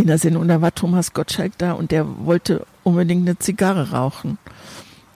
[0.00, 4.38] In der Sendung, da war Thomas Gottschalk da und der wollte unbedingt eine Zigarre rauchen.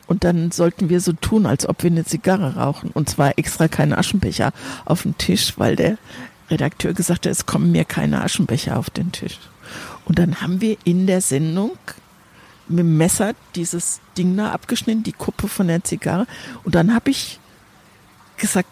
[0.06, 2.90] Und dann sollten wir so tun, als ob wir eine Zigarre rauchen.
[2.90, 4.52] Und zwar extra keine Aschenbecher
[4.84, 5.96] auf den Tisch, weil der
[6.50, 9.38] Redakteur gesagt hat, es kommen mir keine Aschenbecher auf den Tisch.
[10.04, 11.70] Und dann haben wir in der Sendung
[12.68, 16.26] mit dem Messer dieses Ding da abgeschnitten, die Kuppe von der Zigarre.
[16.62, 17.40] Und dann habe ich
[18.36, 18.68] gesagt,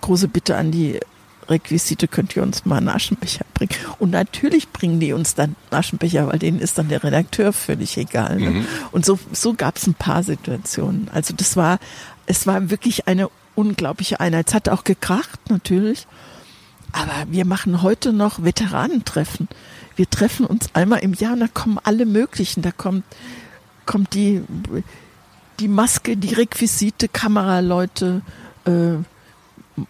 [0.00, 1.00] große Bitte an die
[1.48, 3.72] Requisite, könnt ihr uns mal einen Aschenbecher bringen?
[3.98, 8.38] Und natürlich bringen die uns dann Aschenbecher, weil denen ist dann der Redakteur völlig egal.
[8.38, 8.50] Ne?
[8.50, 8.66] Mhm.
[8.92, 11.08] Und so, so gab es ein paar Situationen.
[11.12, 11.78] Also das war,
[12.26, 14.48] es war wirklich eine unglaubliche Einheit.
[14.48, 16.06] Es hat auch gekracht, natürlich.
[16.92, 19.48] Aber wir machen heute noch Veteranentreffen.
[19.96, 22.62] Wir treffen uns einmal im Jahr und da kommen alle möglichen.
[22.62, 23.04] Da kommt,
[23.86, 24.42] kommt die,
[25.58, 28.22] die Maske, die Requisite, Kameraleute,
[28.66, 28.96] äh,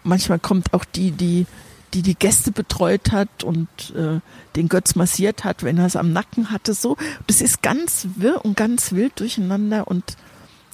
[0.03, 1.45] manchmal kommt auch die, die
[1.93, 4.19] die die Gäste betreut hat und äh,
[4.55, 6.73] den Götz massiert hat, wenn er es am Nacken hatte.
[6.73, 6.97] So,
[7.27, 10.17] das ist ganz wirr und ganz wild durcheinander und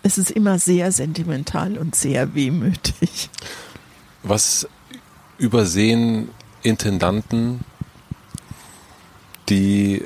[0.02, 3.30] es ist immer sehr sentimental und sehr wehmütig.
[4.24, 4.68] Was
[5.38, 6.30] übersehen
[6.64, 7.62] Intendanten,
[9.50, 10.06] die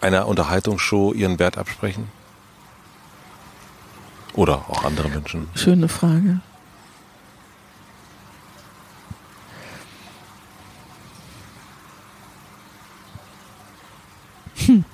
[0.00, 2.08] einer Unterhaltungsshow ihren Wert absprechen?
[4.34, 5.48] Oder auch andere Menschen?
[5.54, 6.40] Schöne Frage.
[14.66, 14.84] Hm.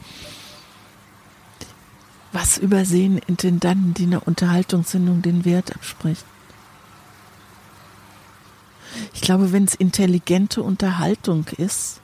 [2.33, 6.25] Was übersehen Intendanten, die einer Unterhaltungssendung den Wert absprechen?
[9.15, 12.01] Ich glaube, wenn es intelligente Unterhaltung ist,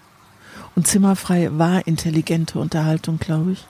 [0.74, 3.66] und Zimmerfrei war intelligente Unterhaltung, glaube ich,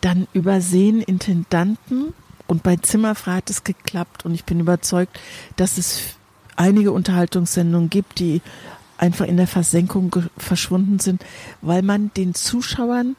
[0.00, 2.14] dann übersehen Intendanten,
[2.46, 5.18] und bei Zimmerfrei hat es geklappt, und ich bin überzeugt,
[5.56, 6.16] dass es
[6.56, 8.40] einige Unterhaltungssendungen gibt, die
[8.98, 11.24] einfach in der Versenkung verschwunden sind,
[11.62, 13.16] weil man den Zuschauern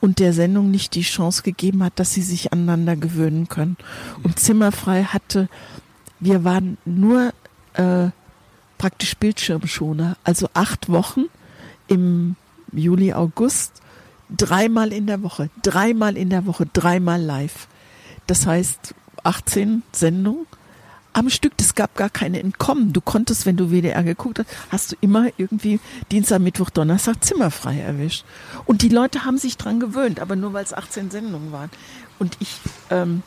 [0.00, 3.76] und der Sendung nicht die Chance gegeben hat, dass sie sich aneinander gewöhnen können.
[4.22, 5.48] Und Zimmerfrei hatte,
[6.18, 7.32] wir waren nur
[7.74, 8.08] äh,
[8.78, 11.26] praktisch Bildschirmschoner, also acht Wochen
[11.86, 12.36] im
[12.72, 13.80] Juli, August,
[14.28, 17.68] dreimal in der Woche, dreimal in der Woche, dreimal live.
[18.26, 20.46] Das heißt 18 Sendungen
[21.12, 21.52] am Stück.
[21.60, 22.92] Es gab gar keine Entkommen.
[22.92, 25.80] Du konntest, wenn du WDR geguckt hast, hast du immer irgendwie
[26.10, 28.24] Dienstag, Mittwoch, Donnerstag zimmerfrei erwischt.
[28.64, 31.70] Und die Leute haben sich dran gewöhnt, aber nur weil es 18 Sendungen waren.
[32.18, 32.58] Und ich,
[32.90, 33.22] ähm,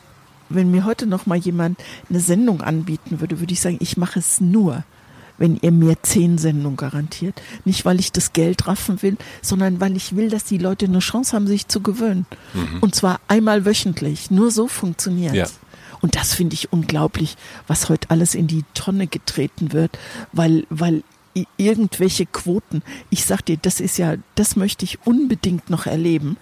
[0.48, 4.18] wenn mir heute noch mal jemand eine Sendung anbieten würde, würde ich sagen, ich mache
[4.18, 4.84] es nur,
[5.38, 7.42] wenn ihr mir zehn Sendungen garantiert.
[7.64, 11.00] Nicht, weil ich das Geld raffen will, sondern weil ich will, dass die Leute eine
[11.00, 12.26] Chance haben, sich zu gewöhnen.
[12.54, 12.78] Mhm.
[12.80, 14.30] Und zwar einmal wöchentlich.
[14.30, 15.46] Nur so funktioniert ja.
[16.06, 19.98] Und das finde ich unglaublich, was heute alles in die Tonne getreten wird,
[20.32, 21.02] weil, weil
[21.56, 22.84] irgendwelche Quoten.
[23.10, 26.36] Ich sag dir, das ist ja, das möchte ich unbedingt noch erleben,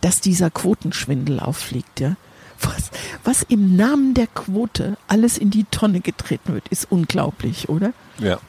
[0.00, 2.16] dass dieser Quotenschwindel auffliegt, ja.
[2.60, 2.90] Was,
[3.22, 7.92] was im Namen der Quote alles in die Tonne getreten wird, ist unglaublich, oder?
[8.18, 8.40] Ja.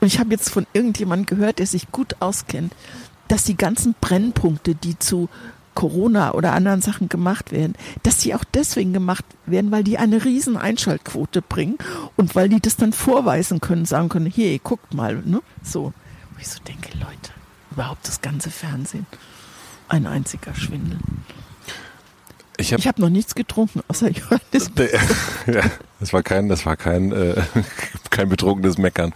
[0.00, 2.72] Und ich habe jetzt von irgendjemandem gehört, der sich gut auskennt,
[3.26, 5.28] dass die ganzen Brennpunkte, die zu
[5.74, 10.24] Corona oder anderen Sachen gemacht werden, dass die auch deswegen gemacht werden, weil die eine
[10.24, 11.78] riesen Einschaltquote bringen
[12.16, 15.42] und weil die das dann vorweisen können, sagen können, hier, guckt mal, ne?
[15.62, 15.92] So.
[16.32, 17.32] Wo ich so denke, Leute,
[17.70, 19.06] überhaupt das ganze Fernsehen.
[19.88, 20.98] Ein einziger Schwindel.
[22.62, 24.70] Ich habe hab noch nichts getrunken, außer Johannes.
[25.46, 25.62] ja,
[25.98, 27.34] das war kein, das war kein, äh,
[28.10, 29.12] kein betrunkenes Meckern.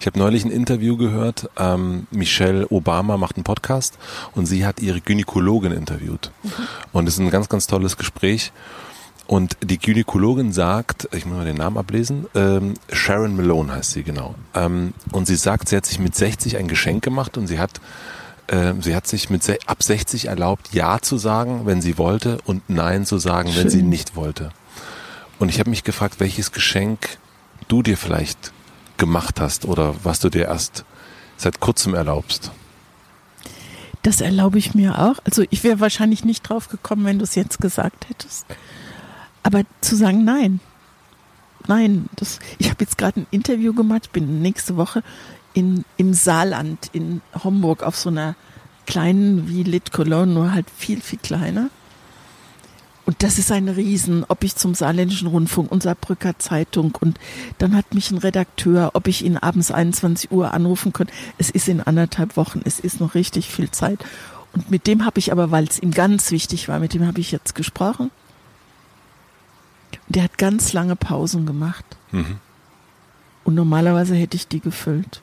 [0.00, 1.50] Ich habe neulich ein Interview gehört.
[1.58, 3.98] Ähm, Michelle Obama macht einen Podcast
[4.34, 6.30] und sie hat ihre Gynäkologin interviewt.
[6.42, 6.50] Mhm.
[6.92, 8.52] Und es ist ein ganz, ganz tolles Gespräch.
[9.26, 14.04] Und die Gynäkologin sagt, ich muss mal den Namen ablesen, ähm, Sharon Malone heißt sie
[14.04, 14.36] genau.
[14.54, 17.80] Ähm, und sie sagt, sie hat sich mit 60 ein Geschenk gemacht und sie hat
[18.80, 23.04] sie hat sich mit ab 60 erlaubt, Ja zu sagen, wenn sie wollte, und Nein
[23.04, 23.64] zu sagen, Schön.
[23.64, 24.50] wenn sie nicht wollte.
[25.38, 27.18] Und ich habe mich gefragt, welches Geschenk
[27.68, 28.52] du dir vielleicht
[28.96, 30.84] gemacht hast oder was du dir erst
[31.36, 32.50] seit kurzem erlaubst.
[34.02, 35.16] Das erlaube ich mir auch.
[35.24, 38.46] Also ich wäre wahrscheinlich nicht drauf gekommen, wenn du es jetzt gesagt hättest.
[39.42, 40.60] Aber zu sagen Nein.
[41.68, 45.02] Nein, das, ich habe jetzt gerade ein Interview gemacht, bin nächste Woche
[45.56, 48.36] in, im Saarland in Homburg auf so einer
[48.84, 51.70] kleinen wie Lit Cologne, nur halt viel, viel kleiner.
[53.06, 57.18] Und das ist ein Riesen, ob ich zum Saarländischen Rundfunk und Saarbrücker Zeitung und
[57.56, 61.06] dann hat mich ein Redakteur, ob ich ihn abends 21 Uhr anrufen kann.
[61.38, 64.04] Es ist in anderthalb Wochen, es ist noch richtig viel Zeit.
[64.52, 67.20] Und mit dem habe ich aber, weil es ihm ganz wichtig war, mit dem habe
[67.20, 68.10] ich jetzt gesprochen.
[70.08, 71.84] Der hat ganz lange Pausen gemacht.
[72.12, 72.40] Mhm.
[73.44, 75.22] Und normalerweise hätte ich die gefüllt.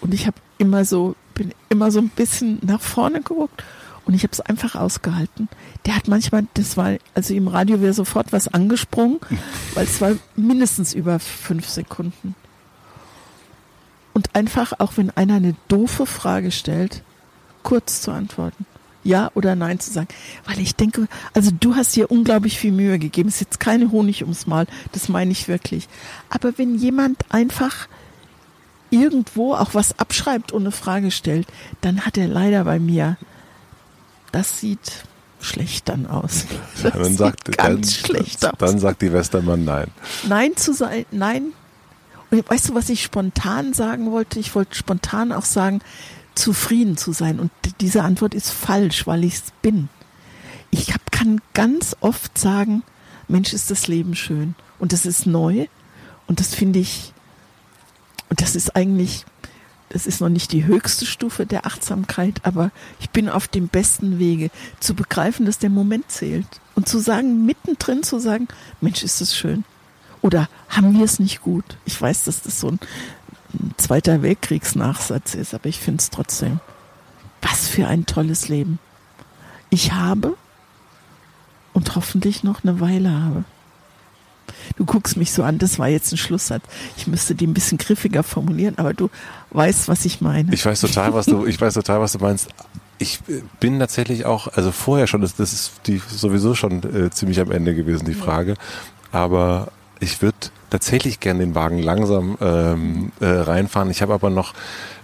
[0.00, 3.64] Und ich habe immer so, bin immer so ein bisschen nach vorne geguckt
[4.04, 5.48] und ich habe es einfach ausgehalten.
[5.86, 9.20] Der hat manchmal, das war, also im Radio wäre sofort was angesprungen,
[9.74, 12.34] weil es war mindestens über fünf Sekunden.
[14.12, 17.02] Und einfach, auch wenn einer eine doofe Frage stellt,
[17.62, 18.66] kurz zu antworten.
[19.02, 20.08] Ja oder Nein zu sagen.
[20.44, 23.28] Weil ich denke, also du hast dir unglaublich viel Mühe gegeben.
[23.28, 25.88] Es ist jetzt keine Honig ums Maul, das meine ich wirklich.
[26.28, 27.88] Aber wenn jemand einfach
[28.90, 31.46] irgendwo auch was abschreibt und eine Frage stellt,
[31.80, 33.16] dann hat er leider bei mir,
[34.32, 35.04] das sieht
[35.40, 36.46] schlecht dann aus.
[36.82, 38.52] Das dann sagt, ganz dann, schlecht aus.
[38.58, 39.88] Dann sagt die Westermann nein.
[40.28, 41.52] Nein zu sein, nein.
[42.30, 44.38] Und weißt du, was ich spontan sagen wollte?
[44.38, 45.80] Ich wollte spontan auch sagen,
[46.34, 47.40] zufrieden zu sein.
[47.40, 47.50] Und
[47.80, 49.88] diese Antwort ist falsch, weil ich es bin.
[50.70, 52.82] Ich hab, kann ganz oft sagen,
[53.28, 54.54] Mensch, ist das Leben schön.
[54.78, 55.66] Und das ist neu.
[56.26, 57.12] Und das finde ich
[58.30, 59.26] und das ist eigentlich,
[59.90, 62.70] das ist noch nicht die höchste Stufe der Achtsamkeit, aber
[63.00, 66.46] ich bin auf dem besten Wege zu begreifen, dass der Moment zählt.
[66.74, 68.48] Und zu sagen, mittendrin zu sagen,
[68.80, 69.64] Mensch, ist das schön.
[70.22, 71.64] Oder haben wir es nicht gut?
[71.84, 72.80] Ich weiß, dass das so ein,
[73.76, 76.60] Zweiter Weltkriegsnachsatz ist, aber ich finde es trotzdem.
[77.42, 78.78] Was für ein tolles Leben.
[79.70, 80.36] Ich habe
[81.72, 83.44] und hoffentlich noch eine Weile habe.
[84.76, 86.62] Du guckst mich so an, das war jetzt ein Schlusssatz.
[86.96, 89.10] Ich müsste die ein bisschen griffiger formulieren, aber du
[89.50, 90.52] weißt, was ich meine.
[90.52, 92.48] Ich weiß total, was du, ich weiß total, was du meinst.
[92.98, 93.20] Ich
[93.60, 97.50] bin tatsächlich auch, also vorher schon, das, das ist die sowieso schon äh, ziemlich am
[97.50, 98.56] Ende gewesen, die Frage.
[99.10, 100.36] Aber ich würde
[100.70, 103.90] tatsächlich gerne den Wagen langsam ähm, äh, reinfahren.
[103.90, 104.54] Ich habe aber noch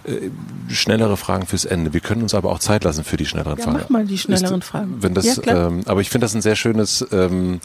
[0.05, 0.29] äh,
[0.69, 1.93] schnellere Fragen fürs Ende.
[1.93, 3.79] Wir können uns aber auch Zeit lassen für die schnelleren ja, Fragen.
[3.81, 4.95] Mach mal die schnelleren ist, Fragen.
[5.01, 7.59] Wenn das, ja, ähm, aber ich finde das ein sehr schönes ähm,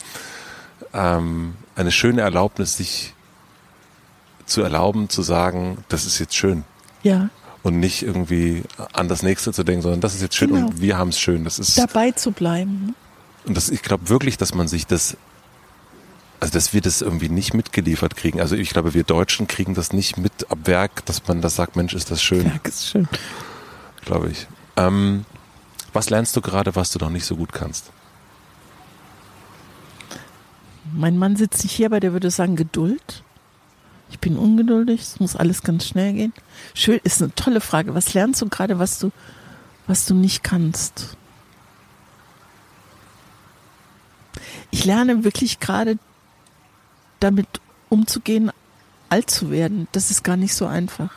[0.93, 3.15] ähm, eine schöne Erlaubnis, sich
[4.47, 6.65] zu erlauben, zu sagen, das ist jetzt schön.
[7.03, 7.31] Ja.
[7.63, 8.63] Und nicht irgendwie
[8.93, 10.67] an das nächste zu denken, sondern das ist jetzt schön genau.
[10.67, 11.45] und wir haben es schön.
[11.45, 12.87] Das ist dabei zu bleiben.
[12.87, 12.95] Ne?
[13.47, 15.17] Und das, ich glaube wirklich, dass man sich das,
[16.41, 18.41] also dass wir das irgendwie nicht mitgeliefert kriegen.
[18.41, 21.77] Also ich glaube, wir Deutschen kriegen das nicht mit ab Werk, dass man das sagt,
[21.77, 22.45] Mensch, ist das schön.
[22.45, 23.09] Werk ist schön.
[24.05, 24.49] Glaube ich.
[24.77, 25.25] Ähm,
[25.93, 27.93] was lernst du gerade, was du noch nicht so gut kannst?
[30.93, 33.23] Mein Mann sitzt nicht hier, aber der würde sagen Geduld.
[34.11, 36.35] Ich bin ungeduldig, es muss alles ganz schnell gehen.
[36.75, 37.95] Schön, ist eine tolle Frage.
[37.95, 39.11] Was lernst du gerade, was du,
[39.87, 41.17] was du nicht kannst?
[44.71, 45.97] Ich ich lerne wirklich gerade
[47.21, 47.47] damit
[47.89, 48.51] umzugehen,
[49.11, 49.87] alt zu werden.
[49.93, 51.11] Das ist gar nicht so einfach.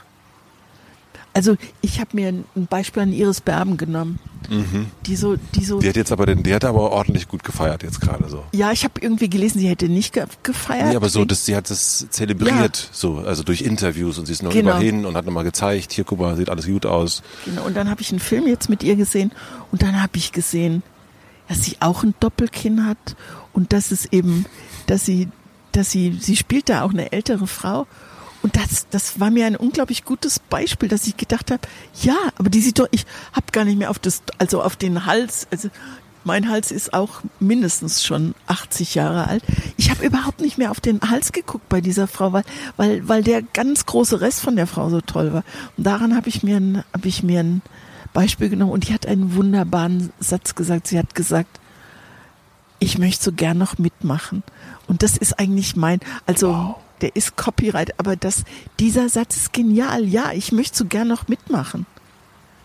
[1.35, 4.19] Also ich habe mir ein Beispiel an Iris Berben genommen.
[4.49, 4.87] Mhm.
[5.05, 5.79] Die so, die so.
[5.79, 8.41] Die hat jetzt aber den, die hat aber ordentlich gut gefeiert jetzt gerade so.
[8.53, 10.87] Ja, ich habe irgendwie gelesen, sie hätte nicht ge gefeiert.
[10.87, 12.87] Nee, aber so, dass sie hat das zelebriert, ja.
[12.93, 14.77] so, also durch Interviews und sie ist noch genau.
[14.77, 17.21] hin und hat nochmal gezeigt, hier guck mal, sieht alles gut aus.
[17.43, 19.33] Genau, und dann habe ich einen Film jetzt mit ihr gesehen
[19.73, 20.83] und dann habe ich gesehen,
[21.49, 23.17] dass sie auch ein Doppelkinn hat
[23.51, 24.45] und dass es eben,
[24.87, 25.27] dass sie,
[25.73, 27.87] dass sie, sie spielt da auch eine ältere Frau
[28.45, 31.61] und das, das war mir ein unglaublich gutes Beispiel, dass ich gedacht habe,
[32.03, 35.07] ja, aber die sieht doch, ich habe gar nicht mehr auf das, also auf den
[35.07, 35.69] Hals, also
[36.23, 39.43] mein Hals ist auch mindestens schon 80 Jahre alt.
[39.77, 42.43] Ich habe überhaupt nicht mehr auf den Hals geguckt bei dieser Frau, weil,
[42.77, 45.43] weil, weil der ganz große Rest von der Frau so toll war.
[45.75, 47.63] Und daran habe ich mir ein, habe ich mir ein
[48.13, 50.85] Beispiel genommen und die hat einen wunderbaren Satz gesagt.
[50.85, 51.59] Sie hat gesagt,
[52.77, 54.43] ich möchte so gern noch mitmachen.
[54.85, 58.43] Und das ist eigentlich mein, also wow der ist Copyright, aber das,
[58.79, 60.05] dieser Satz ist genial.
[60.05, 61.85] Ja, ich möchte so gern noch mitmachen.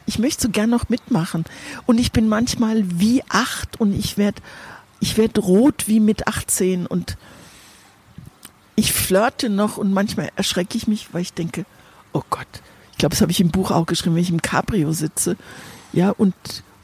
[0.07, 1.45] Ich möchte so gern noch mitmachen.
[1.87, 4.43] Und ich bin manchmal wie acht und ich werde
[5.01, 7.17] ich werd rot wie mit 18 und
[8.77, 11.65] ich flirte noch und manchmal erschrecke ich mich, weil ich denke,
[12.13, 12.47] oh Gott,
[12.93, 15.37] ich glaube, das habe ich im Buch auch geschrieben, wenn ich im Cabrio sitze.
[15.93, 16.35] Ja, und,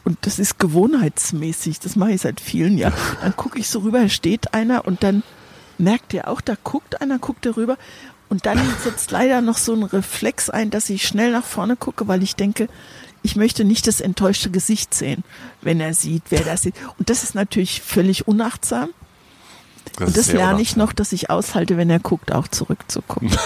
[0.04, 2.94] und das ist gewohnheitsmäßig, das mache ich seit vielen Jahren.
[3.20, 5.22] Dann gucke ich so rüber, steht einer und dann
[5.78, 7.76] merkt ihr auch, da guckt einer, guckt darüber
[8.28, 12.08] und dann setzt leider noch so ein Reflex ein, dass ich schnell nach vorne gucke,
[12.08, 12.68] weil ich denke,
[13.22, 15.24] ich möchte nicht das enttäuschte Gesicht sehen,
[15.60, 16.76] wenn er sieht, wer das sieht.
[16.98, 18.90] Und das ist natürlich völlig unachtsam.
[19.96, 23.30] Das und das lerne ich noch, dass ich aushalte, wenn er guckt, auch zurückzugucken.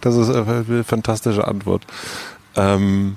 [0.00, 1.86] das ist eine fantastische Antwort.
[2.56, 3.16] Ähm,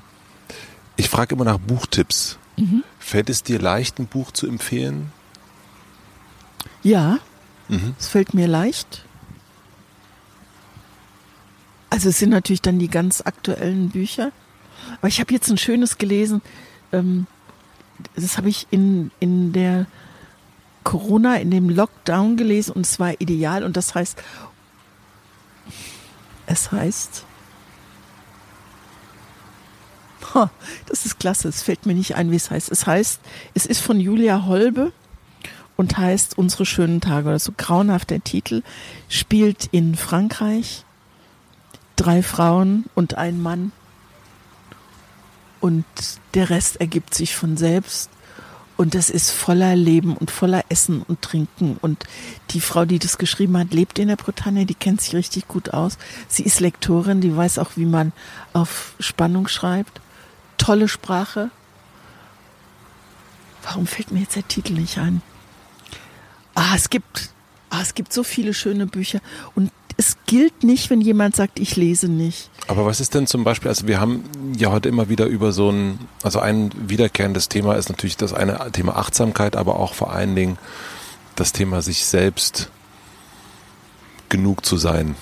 [0.96, 2.38] ich frage immer nach Buchtipps.
[2.58, 2.84] Mhm.
[3.00, 5.12] Fällt es dir leicht, ein Buch zu empfehlen?
[6.86, 7.18] Ja,
[7.68, 7.95] mhm.
[7.98, 9.03] es fällt mir leicht.
[11.90, 14.32] Also es sind natürlich dann die ganz aktuellen Bücher.
[14.99, 16.44] Aber ich habe jetzt ein schönes gelesen.
[16.91, 17.26] Ähm,
[18.16, 19.88] das habe ich in, in der
[20.84, 23.64] Corona, in dem Lockdown gelesen und es war ideal.
[23.64, 24.22] Und das heißt,
[26.45, 27.26] es heißt,
[30.86, 32.70] das ist klasse, es fällt mir nicht ein, wie es heißt.
[32.70, 33.22] Es heißt,
[33.56, 34.91] es ist von Julia Holbe
[35.77, 38.61] und heißt Unsere schönen Tage oder so grauenhaft der Titel,
[39.10, 40.85] spielt in Frankreich
[41.95, 43.72] drei Frauen und ein Mann
[45.61, 45.85] und
[46.34, 48.10] der Rest ergibt sich von selbst
[48.77, 52.03] und das ist voller Leben und voller Essen und Trinken und
[52.52, 55.73] die Frau, die das geschrieben hat, lebt in der Bretagne, die kennt sich richtig gut
[55.73, 55.97] aus.
[56.27, 58.11] Sie ist Lektorin, die weiß auch, wie man
[58.52, 60.02] auf Spannung schreibt.
[60.57, 61.49] Tolle Sprache.
[63.64, 65.22] Warum fällt mir jetzt der Titel nicht ein?
[66.56, 67.30] Ah, es gibt,
[67.69, 69.19] ah, es gibt so viele schöne Bücher
[69.53, 72.49] und es gilt nicht, wenn jemand sagt, ich lese nicht.
[72.68, 74.23] Aber was ist denn zum Beispiel, also wir haben
[74.57, 78.72] ja heute immer wieder über so ein, also ein wiederkehrendes Thema ist natürlich das eine
[78.72, 80.57] Thema Achtsamkeit, aber auch vor allen Dingen
[81.36, 82.69] das Thema sich selbst
[84.27, 85.15] genug zu sein.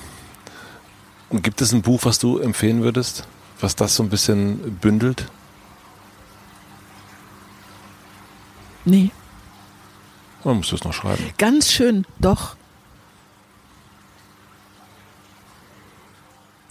[1.29, 3.27] Und gibt es ein Buch, was du empfehlen würdest,
[3.59, 5.27] was das so ein bisschen bündelt?
[8.85, 9.11] Nee.
[10.43, 11.23] Man muss das noch schreiben.
[11.37, 12.55] Ganz schön, doch.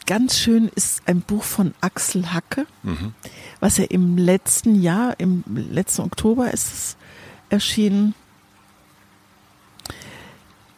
[0.06, 3.14] Ganz schön ist ein Buch von Axel Hacke, mhm.
[3.60, 6.96] was er im letzten Jahr, im letzten Oktober ist es
[7.48, 8.14] erschienen.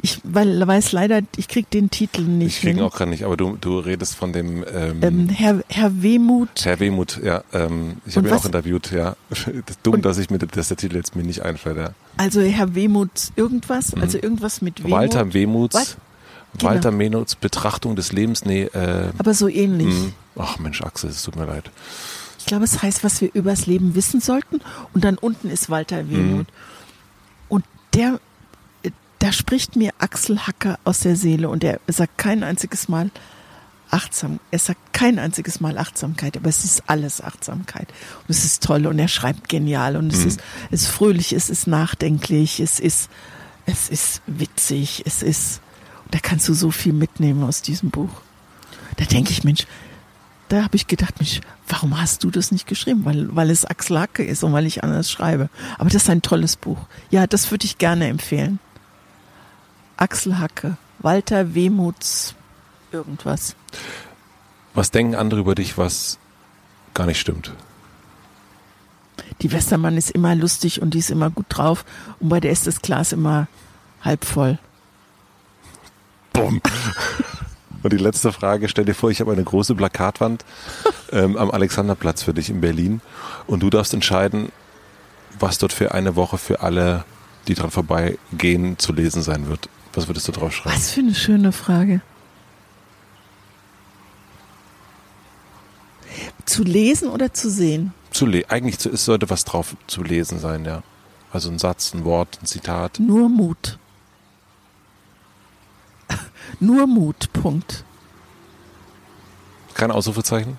[0.05, 2.57] Ich weil, weiß leider, ich krieg den Titel nicht.
[2.57, 5.65] Ich kriege ihn auch gerade nicht, aber du, du redest von dem ähm, ähm, Herr,
[5.69, 6.51] Herr Wehmut.
[6.63, 7.43] Herr Wehmut, ja.
[7.55, 9.17] Ähm, ich habe ihn auch interviewt, ja.
[9.31, 11.95] Das ist dumm, dass ich mir dass der Titel jetzt mir nicht einfällt, ja.
[12.19, 14.03] Also Herr Wehmut irgendwas, mhm.
[14.03, 14.93] also irgendwas mit Wehmut.
[14.93, 15.97] Walter Wehmuts.
[16.59, 16.71] Genau.
[16.71, 18.65] Walter Wehmuts Betrachtung des Lebens, nee.
[18.65, 19.89] Äh, aber so ähnlich.
[19.89, 20.13] Mh.
[20.37, 21.71] Ach Mensch, Axel, es tut mir leid.
[22.39, 24.61] Ich glaube, es heißt, was wir übers Leben wissen sollten.
[24.93, 26.47] Und dann unten ist Walter Wehmut.
[26.47, 26.53] Mhm.
[27.49, 27.65] Und
[27.95, 28.21] der
[29.25, 33.11] da spricht mir Axel Hacker aus der Seele und er sagt kein einziges Mal
[33.91, 34.39] achtsam.
[34.51, 37.89] Er sagt kein einziges Mal Achtsamkeit, aber es ist alles Achtsamkeit.
[37.89, 40.27] Und es ist toll und er schreibt genial und es mhm.
[40.27, 40.41] ist,
[40.71, 43.09] es ist fröhlich, es ist nachdenklich, es ist,
[43.65, 45.63] es ist witzig, es ist,
[46.11, 48.21] da kannst du so viel mitnehmen aus diesem Buch.
[48.99, 49.67] Da denke ich, Mensch,
[50.51, 53.07] da habe ich gedacht, Mensch, warum hast du das nicht geschrieben?
[53.07, 55.49] Weil, weil es Axel Hacke ist und weil ich anders schreibe.
[55.79, 56.89] Aber das ist ein tolles Buch.
[57.11, 58.59] Ja, das würde ich gerne empfehlen.
[59.97, 62.35] Axel Hacke, Walter Wehmuts,
[62.93, 63.57] irgendwas.
[64.75, 66.19] Was denken andere über dich, was
[66.95, 67.53] gar nicht stimmt?
[69.43, 71.85] die Westermann ist immer lustig und die ist immer gut drauf
[72.21, 73.47] und bei der ist das Glas immer
[74.03, 74.59] halb voll.
[76.33, 76.61] Bumm.
[77.83, 80.45] Und die letzte Frage, stell dir vor, ich habe eine große Plakatwand
[81.13, 83.03] ähm, am Alexanderplatz für dich in Berlin
[83.47, 84.51] und du darfst entscheiden,
[85.39, 87.05] was dort für eine Woche für alle,
[87.47, 89.69] die dran vorbeigehen, zu lesen sein wird.
[89.95, 90.77] Was würdest du drauf schreiben?
[90.77, 92.01] Was für eine schöne Frage.
[96.45, 97.95] Zu lesen oder zu sehen?
[98.11, 100.83] Zu le Eigentlich zu, es sollte was drauf zu lesen sein, ja.
[101.33, 103.01] Also ein Satz, ein Wort, ein Zitat.
[103.01, 103.79] Nur Mut.
[106.61, 107.85] Nur Mut, Punkt.
[109.75, 110.59] Kein Ausrufezeichen?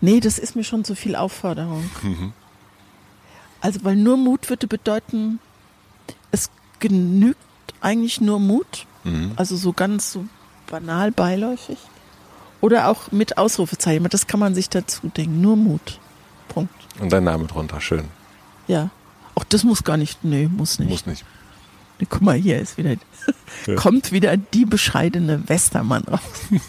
[0.00, 1.90] Nee, das ist mir schon zu viel Aufforderung.
[2.02, 2.32] Mhm.
[3.60, 5.40] Also, weil nur Mut würde bedeuten,
[6.30, 6.50] es
[6.80, 7.38] genügt
[7.84, 8.86] eigentlich nur Mut.
[9.04, 9.32] Mhm.
[9.36, 10.24] Also so ganz so
[10.70, 11.78] banal beiläufig.
[12.60, 14.08] Oder auch mit Ausrufezeichen.
[14.08, 15.40] Das kann man sich dazu denken.
[15.40, 16.00] Nur Mut.
[16.48, 16.72] Punkt.
[16.98, 18.06] Und dein Name drunter, schön.
[18.66, 18.90] Ja.
[19.34, 20.24] Auch das muss gar nicht.
[20.24, 20.88] Nee, muss nicht.
[20.90, 21.24] Muss nicht.
[22.00, 22.94] Nee, Guck mal, hier ist wieder,
[23.66, 23.74] Ja.
[23.76, 26.20] kommt wieder die bescheidene Westermann raus.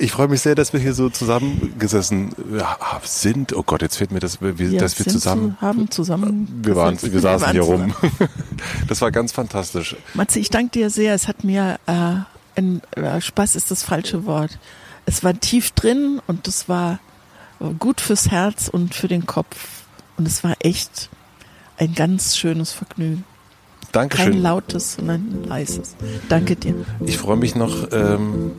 [0.00, 3.54] Ich freue mich sehr, dass wir hier so zusammengesessen ja, sind.
[3.54, 5.58] Oh Gott, jetzt fehlt mir das, wir, Wir dass wir zusammen.
[5.58, 6.48] Zu, haben zusammen.
[6.62, 7.94] Wir, waren, wir saßen waren hier rum.
[8.88, 9.96] Das war ganz fantastisch.
[10.14, 11.14] Matze, ich danke dir sehr.
[11.14, 12.14] Es hat mir äh,
[12.56, 14.58] ein äh, Spaß ist das falsche Wort.
[15.04, 16.98] Es war tief drin und es war
[17.78, 19.84] gut fürs Herz und für den Kopf.
[20.16, 21.10] Und es war echt
[21.76, 23.24] ein ganz schönes Vergnügen.
[23.92, 24.42] Kein Dankeschön.
[24.42, 25.96] lautes, sondern ein leises.
[26.28, 26.74] Danke dir.
[27.06, 28.52] Ich freue mich noch, ähm,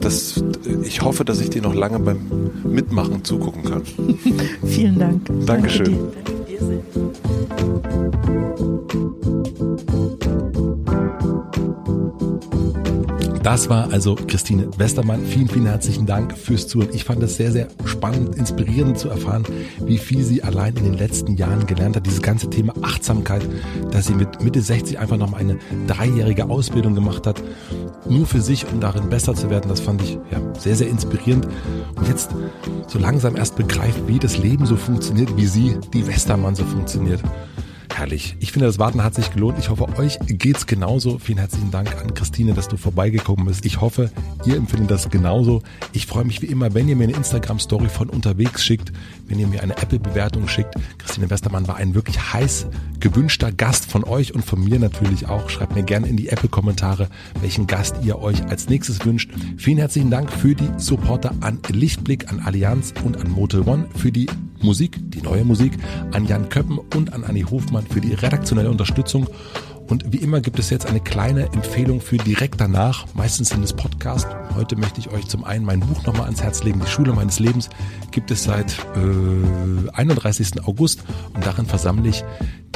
[0.00, 0.42] dass
[0.84, 3.82] ich hoffe, dass ich dir noch lange beim Mitmachen zugucken kann.
[4.64, 5.28] Vielen Dank.
[5.46, 5.84] Dankeschön.
[5.84, 6.12] Danke dir.
[6.24, 6.82] Danke dir
[8.56, 8.71] sehr.
[13.42, 15.26] Das war also Christine Westermann.
[15.26, 16.94] Vielen, vielen herzlichen Dank fürs Zuhören.
[16.94, 19.42] Ich fand es sehr, sehr spannend, inspirierend zu erfahren,
[19.80, 22.06] wie viel sie allein in den letzten Jahren gelernt hat.
[22.06, 23.42] Dieses ganze Thema Achtsamkeit,
[23.90, 25.58] dass sie mit Mitte 60 einfach noch eine
[25.88, 27.42] dreijährige Ausbildung gemacht hat,
[28.08, 29.68] nur für sich, um darin besser zu werden.
[29.68, 31.48] Das fand ich ja, sehr, sehr inspirierend.
[31.96, 32.30] Und jetzt
[32.86, 37.20] so langsam erst begreift, wie das Leben so funktioniert, wie sie, die Westermann, so funktioniert.
[37.94, 38.36] Herrlich.
[38.40, 39.58] Ich finde, das Warten hat sich gelohnt.
[39.58, 41.18] Ich hoffe, euch geht's genauso.
[41.18, 43.66] Vielen herzlichen Dank an Christine, dass du vorbeigekommen bist.
[43.66, 44.10] Ich hoffe,
[44.44, 45.62] ihr empfindet das genauso.
[45.92, 48.92] Ich freue mich wie immer, wenn ihr mir eine Instagram-Story von unterwegs schickt,
[49.28, 50.74] wenn ihr mir eine Apple-Bewertung schickt.
[50.98, 52.66] Christine Westermann war ein wirklich heiß
[52.98, 55.50] gewünschter Gast von euch und von mir natürlich auch.
[55.50, 57.08] Schreibt mir gerne in die Apple-Kommentare,
[57.40, 59.30] welchen Gast ihr euch als nächstes wünscht.
[59.58, 64.10] Vielen herzlichen Dank für die Supporter an Lichtblick, an Allianz und an Motel One, für
[64.10, 64.28] die
[64.62, 65.72] Musik, die neue Musik,
[66.12, 69.26] an Jan Köppen und an Anni Hofmann für die redaktionelle Unterstützung.
[69.88, 73.06] Und wie immer gibt es jetzt eine kleine Empfehlung für direkt danach.
[73.14, 74.28] Meistens sind es Podcasts.
[74.54, 76.80] Heute möchte ich euch zum einen mein Buch nochmal ans Herz legen.
[76.80, 77.68] Die Schule meines Lebens
[78.10, 80.64] gibt es seit äh, 31.
[80.64, 81.02] August
[81.34, 82.24] und darin versammle ich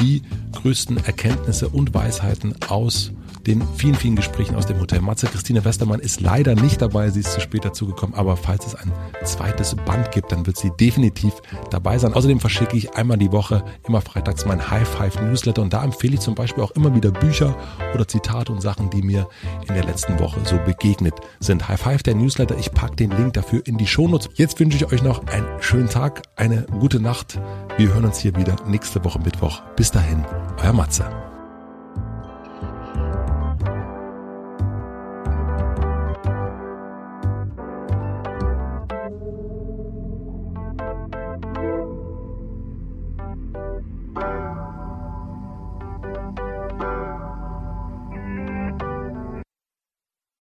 [0.00, 0.22] die
[0.52, 3.12] größten Erkenntnisse und Weisheiten aus
[3.46, 5.26] den vielen, vielen Gesprächen aus dem Hotel Matze.
[5.26, 8.92] Christine Westermann ist leider nicht dabei, sie ist zu spät dazugekommen, aber falls es ein
[9.24, 11.34] zweites Band gibt, dann wird sie definitiv
[11.70, 12.14] dabei sein.
[12.14, 16.14] Außerdem verschicke ich einmal die Woche, immer freitags, mein High Five Newsletter und da empfehle
[16.14, 17.56] ich zum Beispiel auch immer wieder Bücher
[17.94, 19.28] oder Zitate und Sachen, die mir
[19.68, 21.68] in der letzten Woche so begegnet sind.
[21.68, 24.28] High Five, der Newsletter, ich packe den Link dafür in die Shownotes.
[24.34, 27.38] Jetzt wünsche ich euch noch einen schönen Tag, eine gute Nacht.
[27.76, 29.62] Wir hören uns hier wieder nächste Woche Mittwoch.
[29.76, 30.24] Bis dahin,
[30.62, 31.35] euer Matze.